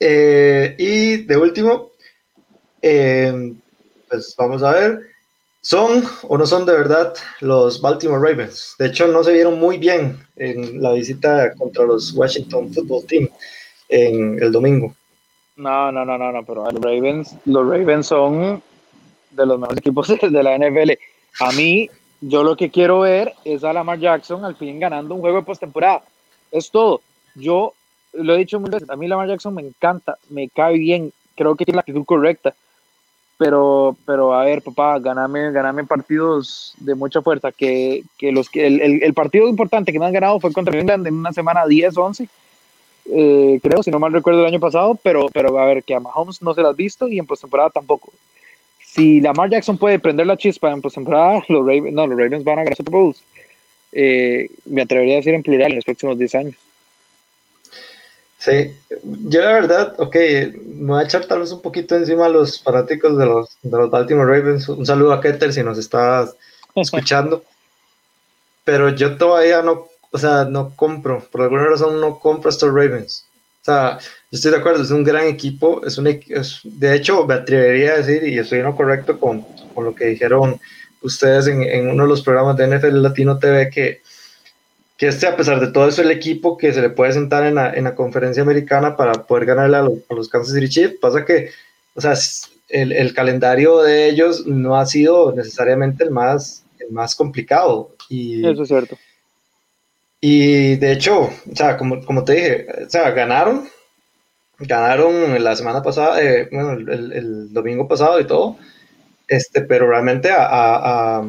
Eh, 0.00 0.74
y 0.78 1.16
de 1.24 1.36
último, 1.36 1.90
eh, 2.80 3.52
pues 4.08 4.34
vamos 4.36 4.62
a 4.62 4.72
ver, 4.72 5.00
¿son 5.60 6.02
o 6.22 6.38
no 6.38 6.46
son 6.46 6.64
de 6.64 6.72
verdad 6.72 7.14
los 7.40 7.80
Baltimore 7.82 8.20
Ravens? 8.20 8.74
De 8.78 8.86
hecho, 8.86 9.06
no 9.08 9.22
se 9.22 9.34
vieron 9.34 9.58
muy 9.60 9.76
bien 9.76 10.18
en 10.36 10.82
la 10.82 10.92
visita 10.92 11.54
contra 11.54 11.84
los 11.84 12.12
Washington 12.14 12.72
Football 12.72 13.04
Team 13.06 13.28
en 13.90 14.42
el 14.42 14.50
domingo. 14.50 14.94
No, 15.56 15.92
no, 15.92 16.06
no, 16.06 16.16
no, 16.16 16.32
no, 16.32 16.44
pero 16.44 16.64
los 16.70 16.82
Ravens, 16.82 17.36
los 17.44 17.68
Ravens 17.68 18.06
son 18.06 18.62
de 19.30 19.46
los 19.46 19.58
mejores 19.58 19.78
equipos 19.80 20.08
de 20.22 20.42
la 20.42 20.56
NFL. 20.56 20.92
A 21.40 21.52
mí, 21.52 21.90
yo 22.22 22.42
lo 22.42 22.56
que 22.56 22.70
quiero 22.70 23.00
ver 23.00 23.34
es 23.44 23.62
a 23.64 23.72
Lamar 23.74 23.98
Jackson 23.98 24.44
al 24.44 24.56
fin 24.56 24.80
ganando 24.80 25.14
un 25.14 25.20
juego 25.20 25.36
de 25.38 25.44
postemporada. 25.44 26.02
Es 26.50 26.70
todo. 26.70 27.02
Yo 27.34 27.74
lo 28.12 28.34
he 28.34 28.38
dicho 28.38 28.60
muchas 28.60 28.80
veces, 28.80 28.90
a 28.90 28.96
mí 28.96 29.08
Lamar 29.08 29.28
Jackson 29.28 29.54
me 29.54 29.62
encanta, 29.62 30.16
me 30.28 30.48
cae 30.48 30.78
bien, 30.78 31.12
creo 31.36 31.56
que 31.56 31.64
tiene 31.64 31.76
la 31.76 31.80
actitud 31.80 32.04
correcta. 32.04 32.54
Pero, 33.38 33.96
pero 34.04 34.34
a 34.34 34.44
ver, 34.44 34.60
papá, 34.60 34.98
ganame, 34.98 35.50
ganame 35.50 35.84
partidos 35.84 36.74
de 36.76 36.94
mucha 36.94 37.22
fuerza. 37.22 37.50
Que, 37.50 38.02
que 38.18 38.32
los 38.32 38.50
que 38.50 38.66
el, 38.66 39.02
el, 39.02 39.14
partido 39.14 39.48
importante 39.48 39.92
que 39.92 39.98
me 39.98 40.04
han 40.04 40.12
ganado 40.12 40.38
fue 40.40 40.52
contra 40.52 40.78
England 40.78 41.06
en 41.06 41.14
una 41.14 41.32
semana 41.32 41.64
10-11 41.64 42.28
eh, 43.12 43.58
creo, 43.62 43.82
si 43.82 43.90
no 43.90 43.98
mal 43.98 44.12
recuerdo 44.12 44.40
el 44.40 44.46
año 44.46 44.60
pasado, 44.60 44.98
pero, 45.02 45.28
pero 45.32 45.58
a 45.58 45.66
ver, 45.66 45.82
que 45.82 45.94
a 45.94 46.00
Mahomes 46.00 46.42
no 46.42 46.54
se 46.54 46.62
las 46.62 46.70
ha 46.70 46.74
visto 46.74 47.08
y 47.08 47.18
en 47.18 47.26
postemporada 47.26 47.70
tampoco. 47.70 48.12
Si 48.84 49.20
Lamar 49.20 49.50
Jackson 49.50 49.78
puede 49.78 49.98
prender 49.98 50.26
la 50.26 50.36
chispa 50.36 50.70
en 50.70 50.80
postemporada, 50.80 51.42
los 51.48 51.66
Ravens, 51.66 51.92
no, 51.92 52.06
los 52.06 52.18
Ravens 52.18 52.44
van 52.44 52.58
a 52.60 52.62
ganar 52.64 52.76
Super 52.76 52.92
Bowls. 52.92 53.22
Eh, 53.92 54.48
me 54.66 54.82
atrevería 54.82 55.14
a 55.14 55.16
decir 55.16 55.34
en 55.34 55.42
plural 55.42 55.70
en 55.70 55.76
los 55.76 55.84
próximos 55.84 56.18
10 56.18 56.34
años. 56.36 56.54
Sí, 58.40 58.74
yo 59.04 59.42
la 59.42 59.52
verdad, 59.52 59.94
ok, 59.98 60.16
me 60.64 60.92
voy 60.92 61.00
a 61.00 61.04
echar 61.04 61.26
tal 61.26 61.40
vez 61.40 61.52
un 61.52 61.60
poquito 61.60 61.94
encima 61.94 62.26
a 62.26 62.30
los 62.30 62.62
fanáticos 62.62 63.16
de 63.16 63.26
los, 63.26 63.50
de 63.62 63.78
los 63.78 63.90
Baltimore 63.90 64.38
Ravens. 64.38 64.68
Un 64.68 64.86
saludo 64.86 65.12
a 65.12 65.20
Keter 65.20 65.52
si 65.52 65.62
nos 65.62 65.78
está 65.78 66.28
escuchando. 66.74 67.44
Pero 68.64 68.88
yo 68.90 69.16
todavía 69.16 69.62
no 69.62 69.90
o 70.10 70.18
sea, 70.18 70.44
no 70.44 70.74
compro, 70.74 71.22
por 71.30 71.42
alguna 71.42 71.66
razón 71.66 72.00
no 72.00 72.18
compro 72.18 72.50
estos 72.50 72.72
Ravens. 72.72 73.26
O 73.62 73.64
sea, 73.64 73.98
yo 73.98 74.36
estoy 74.36 74.50
de 74.50 74.56
acuerdo, 74.56 74.82
es 74.82 74.90
un 74.90 75.04
gran 75.04 75.26
equipo, 75.26 75.84
es 75.84 75.98
un 75.98 76.04
de 76.04 76.94
hecho 76.94 77.26
me 77.26 77.34
atrevería 77.34 77.92
a 77.92 77.98
decir, 77.98 78.24
y 78.24 78.38
estoy 78.38 78.58
en 78.60 78.64
lo 78.64 78.76
correcto 78.76 79.20
con, 79.20 79.42
con 79.74 79.84
lo 79.84 79.94
que 79.94 80.06
dijeron 80.06 80.58
ustedes 81.02 81.46
en, 81.46 81.62
en, 81.62 81.88
uno 81.88 82.04
de 82.04 82.08
los 82.08 82.22
programas 82.22 82.56
de 82.56 82.66
NFL 82.66 83.02
Latino 83.02 83.38
TV, 83.38 83.70
que, 83.70 84.02
que 85.00 85.06
este, 85.06 85.26
a 85.26 85.34
pesar 85.34 85.58
de 85.60 85.72
todo 85.72 85.88
eso, 85.88 86.02
el 86.02 86.10
equipo 86.10 86.58
que 86.58 86.74
se 86.74 86.82
le 86.82 86.90
puede 86.90 87.14
sentar 87.14 87.46
en 87.46 87.54
la, 87.54 87.72
en 87.72 87.84
la 87.84 87.94
conferencia 87.94 88.42
americana 88.42 88.98
para 88.98 89.14
poder 89.14 89.46
ganarle 89.46 89.78
a 89.78 89.80
los, 89.80 89.94
a 90.10 90.14
los 90.14 90.28
Kansas 90.28 90.52
City 90.52 90.68
Chiefs, 90.68 90.98
pasa 91.00 91.24
que, 91.24 91.48
o 91.94 92.02
sea, 92.02 92.12
el, 92.68 92.92
el, 92.92 93.14
calendario 93.14 93.78
de 93.78 94.10
ellos 94.10 94.46
no 94.46 94.76
ha 94.76 94.84
sido 94.84 95.32
necesariamente 95.34 96.04
el 96.04 96.10
más, 96.10 96.64
el 96.78 96.92
más 96.92 97.14
complicado. 97.14 97.96
Y, 98.10 98.46
eso 98.46 98.62
es 98.62 98.68
cierto 98.68 98.98
y 100.20 100.76
de 100.76 100.92
hecho, 100.92 101.22
o 101.22 101.56
sea, 101.56 101.78
como, 101.78 102.04
como 102.04 102.22
te 102.22 102.34
dije, 102.34 102.66
o 102.86 102.90
sea, 102.90 103.10
ganaron, 103.12 103.66
ganaron 104.58 105.42
la 105.42 105.56
semana 105.56 105.82
pasada, 105.82 106.22
eh, 106.22 106.46
bueno, 106.52 106.72
el, 106.72 107.12
el, 107.12 107.52
domingo 107.54 107.88
pasado 107.88 108.20
y 108.20 108.26
todo, 108.26 108.58
este, 109.26 109.62
pero 109.62 109.88
realmente 109.88 110.30
a, 110.30 110.44
a, 110.44 111.18
a, 111.20 111.26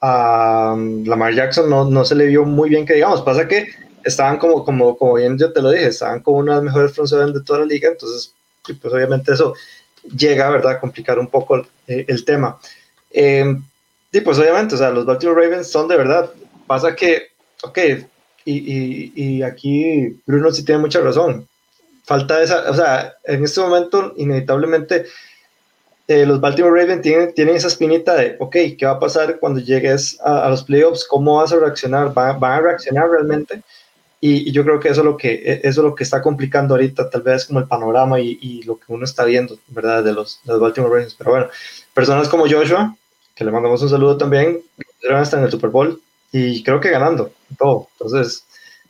Lamar 0.00 1.34
Jackson 1.34 1.68
no, 1.68 1.90
no, 1.90 2.04
se 2.04 2.14
le 2.14 2.26
vio 2.26 2.44
muy 2.44 2.68
bien 2.68 2.86
que 2.86 2.94
digamos, 2.94 3.22
pasa 3.22 3.48
que 3.48 3.68
estaban 4.04 4.38
como, 4.38 4.64
como, 4.64 4.96
como 4.96 5.14
bien 5.14 5.36
yo 5.38 5.52
te 5.52 5.60
lo 5.60 5.70
dije, 5.70 5.88
estaban 5.88 6.20
como 6.20 6.38
una 6.38 6.52
de 6.52 6.56
las 6.56 6.64
mejores 6.64 6.92
front 6.92 7.10
de 7.34 7.42
toda 7.42 7.60
la 7.60 7.66
liga, 7.66 7.88
entonces, 7.90 8.32
pues 8.64 8.94
obviamente 8.94 9.32
eso 9.32 9.54
llega, 10.16 10.50
¿verdad?, 10.50 10.72
a 10.72 10.80
complicar 10.80 11.18
un 11.18 11.26
poco 11.26 11.56
el, 11.56 11.66
el 11.86 12.24
tema. 12.24 12.58
Eh, 13.10 13.56
y 14.12 14.20
pues 14.20 14.38
obviamente, 14.38 14.76
o 14.76 14.78
sea, 14.78 14.90
los 14.90 15.04
Baltimore 15.04 15.42
Ravens 15.42 15.68
son 15.68 15.88
de 15.88 15.96
verdad, 15.96 16.30
pasa 16.66 16.94
que 16.94 17.28
ok, 17.62 17.78
y, 18.44 18.52
y, 18.52 19.12
y, 19.14 19.42
aquí 19.42 20.20
Bruno 20.26 20.50
sí 20.52 20.64
tiene 20.64 20.80
mucha 20.80 21.00
razón. 21.00 21.46
Falta 22.04 22.42
esa, 22.42 22.70
o 22.70 22.74
sea, 22.74 23.14
en 23.24 23.44
este 23.44 23.60
momento, 23.60 24.14
inevitablemente, 24.16 25.04
eh, 26.08 26.24
los 26.24 26.40
Baltimore 26.40 26.80
Ravens 26.80 27.02
tienen, 27.02 27.34
tienen 27.34 27.56
esa 27.56 27.68
espinita 27.68 28.14
de, 28.14 28.36
ok, 28.38 28.56
¿qué 28.78 28.86
va 28.86 28.92
a 28.92 28.98
pasar 28.98 29.38
cuando 29.38 29.60
llegues 29.60 30.18
a, 30.22 30.48
los 30.48 30.64
playoffs? 30.64 31.06
¿Cómo 31.06 31.36
vas 31.36 31.52
a 31.52 31.58
reaccionar? 31.58 32.14
¿Van, 32.14 32.42
a 32.42 32.60
reaccionar 32.60 33.10
realmente? 33.10 33.60
Y, 34.18 34.50
yo 34.50 34.64
creo 34.64 34.80
que 34.80 34.88
eso 34.88 35.02
es 35.02 35.04
lo 35.04 35.18
que 35.18 35.34
e, 35.34 35.60
eso 35.64 35.82
es 35.82 35.84
lo 35.84 35.94
que 35.94 36.04
está 36.04 36.22
complicando 36.22 36.74
ahorita, 36.74 37.10
tal 37.10 37.20
vez 37.20 37.44
como 37.44 37.60
el 37.60 37.68
panorama 37.68 38.18
y, 38.20 38.38
y 38.40 38.62
lo 38.62 38.78
que 38.78 38.86
uno 38.88 39.04
está 39.04 39.26
viendo, 39.26 39.58
¿verdad? 39.68 40.02
De 40.02 40.14
los, 40.14 40.40
de 40.44 40.52
los 40.54 40.62
Baltimore 40.62 40.94
Ravens. 40.94 41.14
Pero 41.14 41.30
bueno, 41.30 41.48
personas 41.92 42.26
como 42.28 42.48
Joshua, 42.48 42.96
que 43.34 43.44
le 43.44 43.50
mandamos 43.50 43.82
un 43.82 43.90
saludo 43.90 44.16
también, 44.16 44.62
hasta 45.12 45.36
en 45.36 45.44
el 45.44 45.50
Super 45.50 45.68
Bowl, 45.68 46.00
y 46.32 46.62
creo 46.62 46.80
que 46.80 46.90
ganando 46.90 47.32
todo. 47.58 47.88
Entonces, 47.92 48.46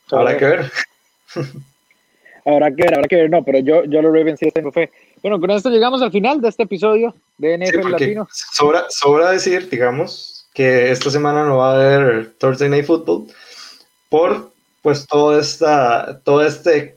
habrá 0.09 0.37
que 0.37 0.45
ver. 0.45 0.71
habrá 2.45 2.71
que 2.71 2.83
ver, 2.83 2.93
habrá 2.93 3.07
que 3.09 3.15
ver. 3.17 3.29
No, 3.29 3.43
pero 3.43 3.59
yo, 3.59 3.83
yo 3.83 4.01
los 4.01 4.13
Ravens 4.13 4.39
sí 4.39 4.49
tengo 4.51 4.71
fe. 4.71 4.89
Bueno, 5.21 5.39
con 5.39 5.51
esto 5.51 5.69
llegamos 5.69 6.01
al 6.01 6.11
final 6.11 6.41
de 6.41 6.49
este 6.49 6.63
episodio 6.63 7.13
de 7.37 7.57
NFL 7.57 7.91
Latino. 7.91 8.27
Sobra, 8.31 8.85
sobra 8.89 9.31
decir, 9.31 9.69
digamos, 9.69 10.47
que 10.53 10.91
esta 10.91 11.09
semana 11.09 11.43
no 11.43 11.57
va 11.57 11.71
a 11.71 11.75
haber 11.75 12.33
Thursday 12.37 12.69
Night 12.69 12.85
Football 12.85 13.27
por 14.09 14.51
pues 14.81 15.05
todo, 15.07 15.37
esta, 15.37 16.21
todo 16.23 16.45
este 16.45 16.95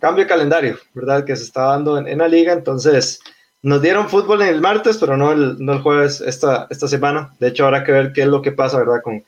cambio 0.00 0.24
de 0.24 0.28
calendario, 0.28 0.78
¿verdad? 0.94 1.24
Que 1.24 1.34
se 1.34 1.44
está 1.44 1.62
dando 1.62 1.98
en, 1.98 2.06
en 2.06 2.18
la 2.18 2.28
liga. 2.28 2.52
Entonces, 2.52 3.20
nos 3.62 3.82
dieron 3.82 4.08
fútbol 4.08 4.42
en 4.42 4.48
el 4.48 4.60
martes, 4.60 4.98
pero 4.98 5.16
no 5.16 5.32
el, 5.32 5.56
no 5.58 5.72
el 5.72 5.80
jueves 5.80 6.20
esta, 6.20 6.66
esta 6.70 6.86
semana. 6.86 7.34
De 7.40 7.48
hecho, 7.48 7.64
habrá 7.64 7.82
que 7.82 7.92
ver 7.92 8.12
qué 8.12 8.22
es 8.22 8.28
lo 8.28 8.42
que 8.42 8.52
pasa, 8.52 8.78
¿verdad? 8.78 9.00
Con, 9.02 9.24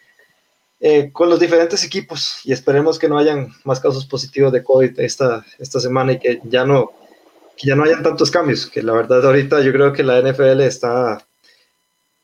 eh, 0.78 1.10
con 1.10 1.30
los 1.30 1.40
diferentes 1.40 1.82
equipos 1.82 2.40
y 2.44 2.52
esperemos 2.52 2.98
que 2.98 3.08
no 3.08 3.18
hayan 3.18 3.48
más 3.64 3.80
casos 3.80 4.04
positivos 4.04 4.52
de 4.52 4.62
COVID 4.62 5.00
esta, 5.00 5.44
esta 5.58 5.80
semana 5.80 6.12
y 6.12 6.18
que 6.18 6.40
ya 6.44 6.64
no 6.64 6.92
que 7.56 7.68
ya 7.68 7.74
no 7.74 7.84
hayan 7.84 8.02
tantos 8.02 8.30
cambios, 8.30 8.66
que 8.66 8.82
la 8.82 8.92
verdad 8.92 9.24
ahorita 9.24 9.62
yo 9.62 9.72
creo 9.72 9.92
que 9.92 10.02
la 10.02 10.20
NFL 10.20 10.60
está 10.60 11.24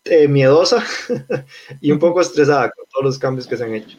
eh, 0.04 0.28
miedosa 0.28 0.84
y 1.80 1.90
un 1.90 1.98
poco 1.98 2.20
estresada 2.20 2.70
con 2.70 2.84
todos 2.92 3.04
los 3.04 3.18
cambios 3.18 3.46
que 3.46 3.56
se 3.56 3.64
han 3.64 3.74
hecho. 3.74 3.96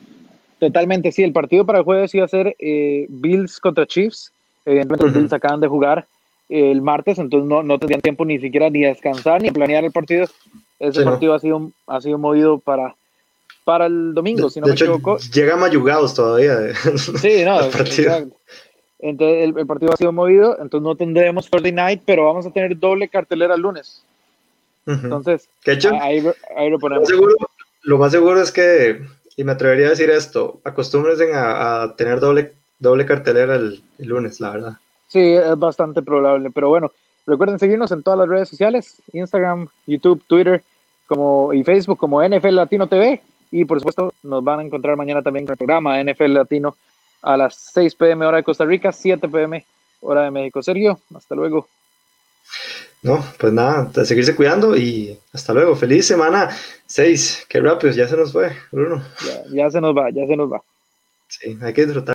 Totalmente, 0.60 1.12
sí, 1.12 1.24
el 1.24 1.34
partido 1.34 1.66
para 1.66 1.80
el 1.80 1.86
jueves 1.86 2.14
iba 2.16 2.26
a 2.26 2.30
ser 2.30 2.56
eh, 2.60 3.06
Bills 3.10 3.60
contra 3.60 3.86
Chiefs, 3.86 4.32
evidentemente 4.66 5.06
los 5.06 5.14
Bills 5.14 5.34
acaban 5.34 5.60
de 5.60 5.68
jugar 5.68 6.06
el 6.50 6.82
martes, 6.82 7.18
entonces 7.18 7.50
no, 7.50 7.64
no 7.64 7.80
tendrían 7.80 8.02
tiempo 8.02 8.26
ni 8.26 8.40
siquiera 8.40 8.70
ni 8.70 8.86
a 8.86 8.90
descansar 8.90 9.42
ni 9.42 9.50
a 9.50 9.54
planear 9.54 9.84
el 9.84 9.92
partido. 9.92 10.28
Ese 10.80 11.04
partido 11.04 11.34
ha, 11.34 11.40
sido, 11.40 11.72
ha 11.88 12.02
sido 12.02 12.18
movido 12.18 12.60
para, 12.60 12.96
para 13.64 13.86
el 13.86 14.14
domingo, 14.14 14.50
si 14.50 14.60
no 14.60 14.68
me 14.68 14.74
equivoco. 14.74 15.18
Llega 15.34 15.56
mayugados 15.56 16.14
todavía. 16.14 16.76
Sí, 17.22 17.44
no, 17.46 17.60
Entonces 19.04 19.54
el, 19.56 19.68
partido 19.68 19.91
ha 19.91 19.97
sido 19.97 20.14
movido, 20.14 20.54
entonces 20.62 20.82
no 20.82 20.95
tendremos 20.95 21.49
Friday 21.49 21.74
night, 21.74 22.01
pero 22.06 22.24
vamos 22.26 22.45
a 22.45 22.51
tener 22.51 22.80
doble 22.80 23.10
cartelera 23.10 23.56
el 23.56 23.62
lunes. 23.62 24.01
Entonces, 24.86 25.49
ahí, 26.01 26.22
lo 26.22 26.80
ponemos. 26.80 27.10
Lo 27.84 27.97
más, 27.97 28.12
seguro, 28.14 28.41
es 28.41 28.51
que, 28.51 29.01
y 29.36 29.43
me 29.43 29.51
atrevería 29.51 29.88
a 29.88 29.89
decir 29.89 30.10
esto, 30.10 30.62
acostúmbrense 30.64 31.34
a, 31.34 31.93
tener 31.97 32.22
doble, 32.22 32.54
doble 32.80 33.06
cartelera 33.06 33.56
el, 33.56 33.84
el, 33.99 34.08
lunes, 34.08 34.39
la 34.39 34.51
verdad. 34.51 34.74
Sí, 35.10 35.34
es 35.34 35.58
bastante 35.60 36.01
probable, 36.01 36.49
pero 36.51 36.70
bueno, 36.70 36.91
recuerden 37.28 37.60
seguirnos 37.60 37.91
en 37.91 38.04
todas 38.04 38.20
las 38.20 38.30
redes 38.30 38.47
sociales, 38.47 39.01
Instagram, 39.12 39.68
YouTube, 39.86 40.24
Twitter 40.28 40.64
como, 41.08 41.54
y 41.54 41.64
Facebook 41.66 41.97
como 41.97 42.24
NFL 42.24 42.56
Latino 42.56 42.88
TV 42.88 43.22
y 43.51 43.66
por 43.66 43.80
supuesto, 43.80 44.14
nos 44.24 44.43
van 44.43 44.62
a 44.62 44.64
encontrar 44.64 44.97
mañana 44.97 45.22
también 45.22 45.45
con 45.45 45.54
el 45.54 45.58
programa 45.58 46.01
NFL 46.01 46.34
Latino 46.34 46.76
a 47.24 47.38
las 47.38 47.56
6 47.74 47.96
pm 47.96 48.26
hora 48.26 48.38
de 48.38 48.44
Costa 48.44 48.66
Rica, 48.66 48.92
7 48.92 49.28
pm 49.28 49.66
hora 50.02 50.24
de 50.24 50.32
México. 50.32 50.62
Sergio, 50.62 51.00
hasta 51.16 51.34
luego. 51.34 51.68
no, 53.02 53.24
pues 53.40 53.54
nada, 53.54 53.90
a 53.96 54.06
seguirse 54.06 54.36
cuidando 54.36 54.78
y 54.78 55.18
hasta 55.32 55.54
luego. 55.54 55.76
Feliz 55.76 56.06
semana 56.06 56.56
6. 56.86 57.46
Qué 57.50 57.60
rápido, 57.62 57.94
ya 57.94 58.08
se 58.08 58.18
nos 58.18 58.32
fue, 58.32 58.56
Bruno. 58.72 59.04
Ya, 59.26 59.64
ya 59.64 59.72
se 59.72 59.82
nos 59.82 59.96
va, 59.96 60.10
ya 60.12 60.28
se 60.28 60.36
nos 60.36 60.52
va. 60.52 60.62
Sí, 61.28 61.58
hay 61.62 61.74
que 61.74 61.86
disfrutar. 61.86 62.14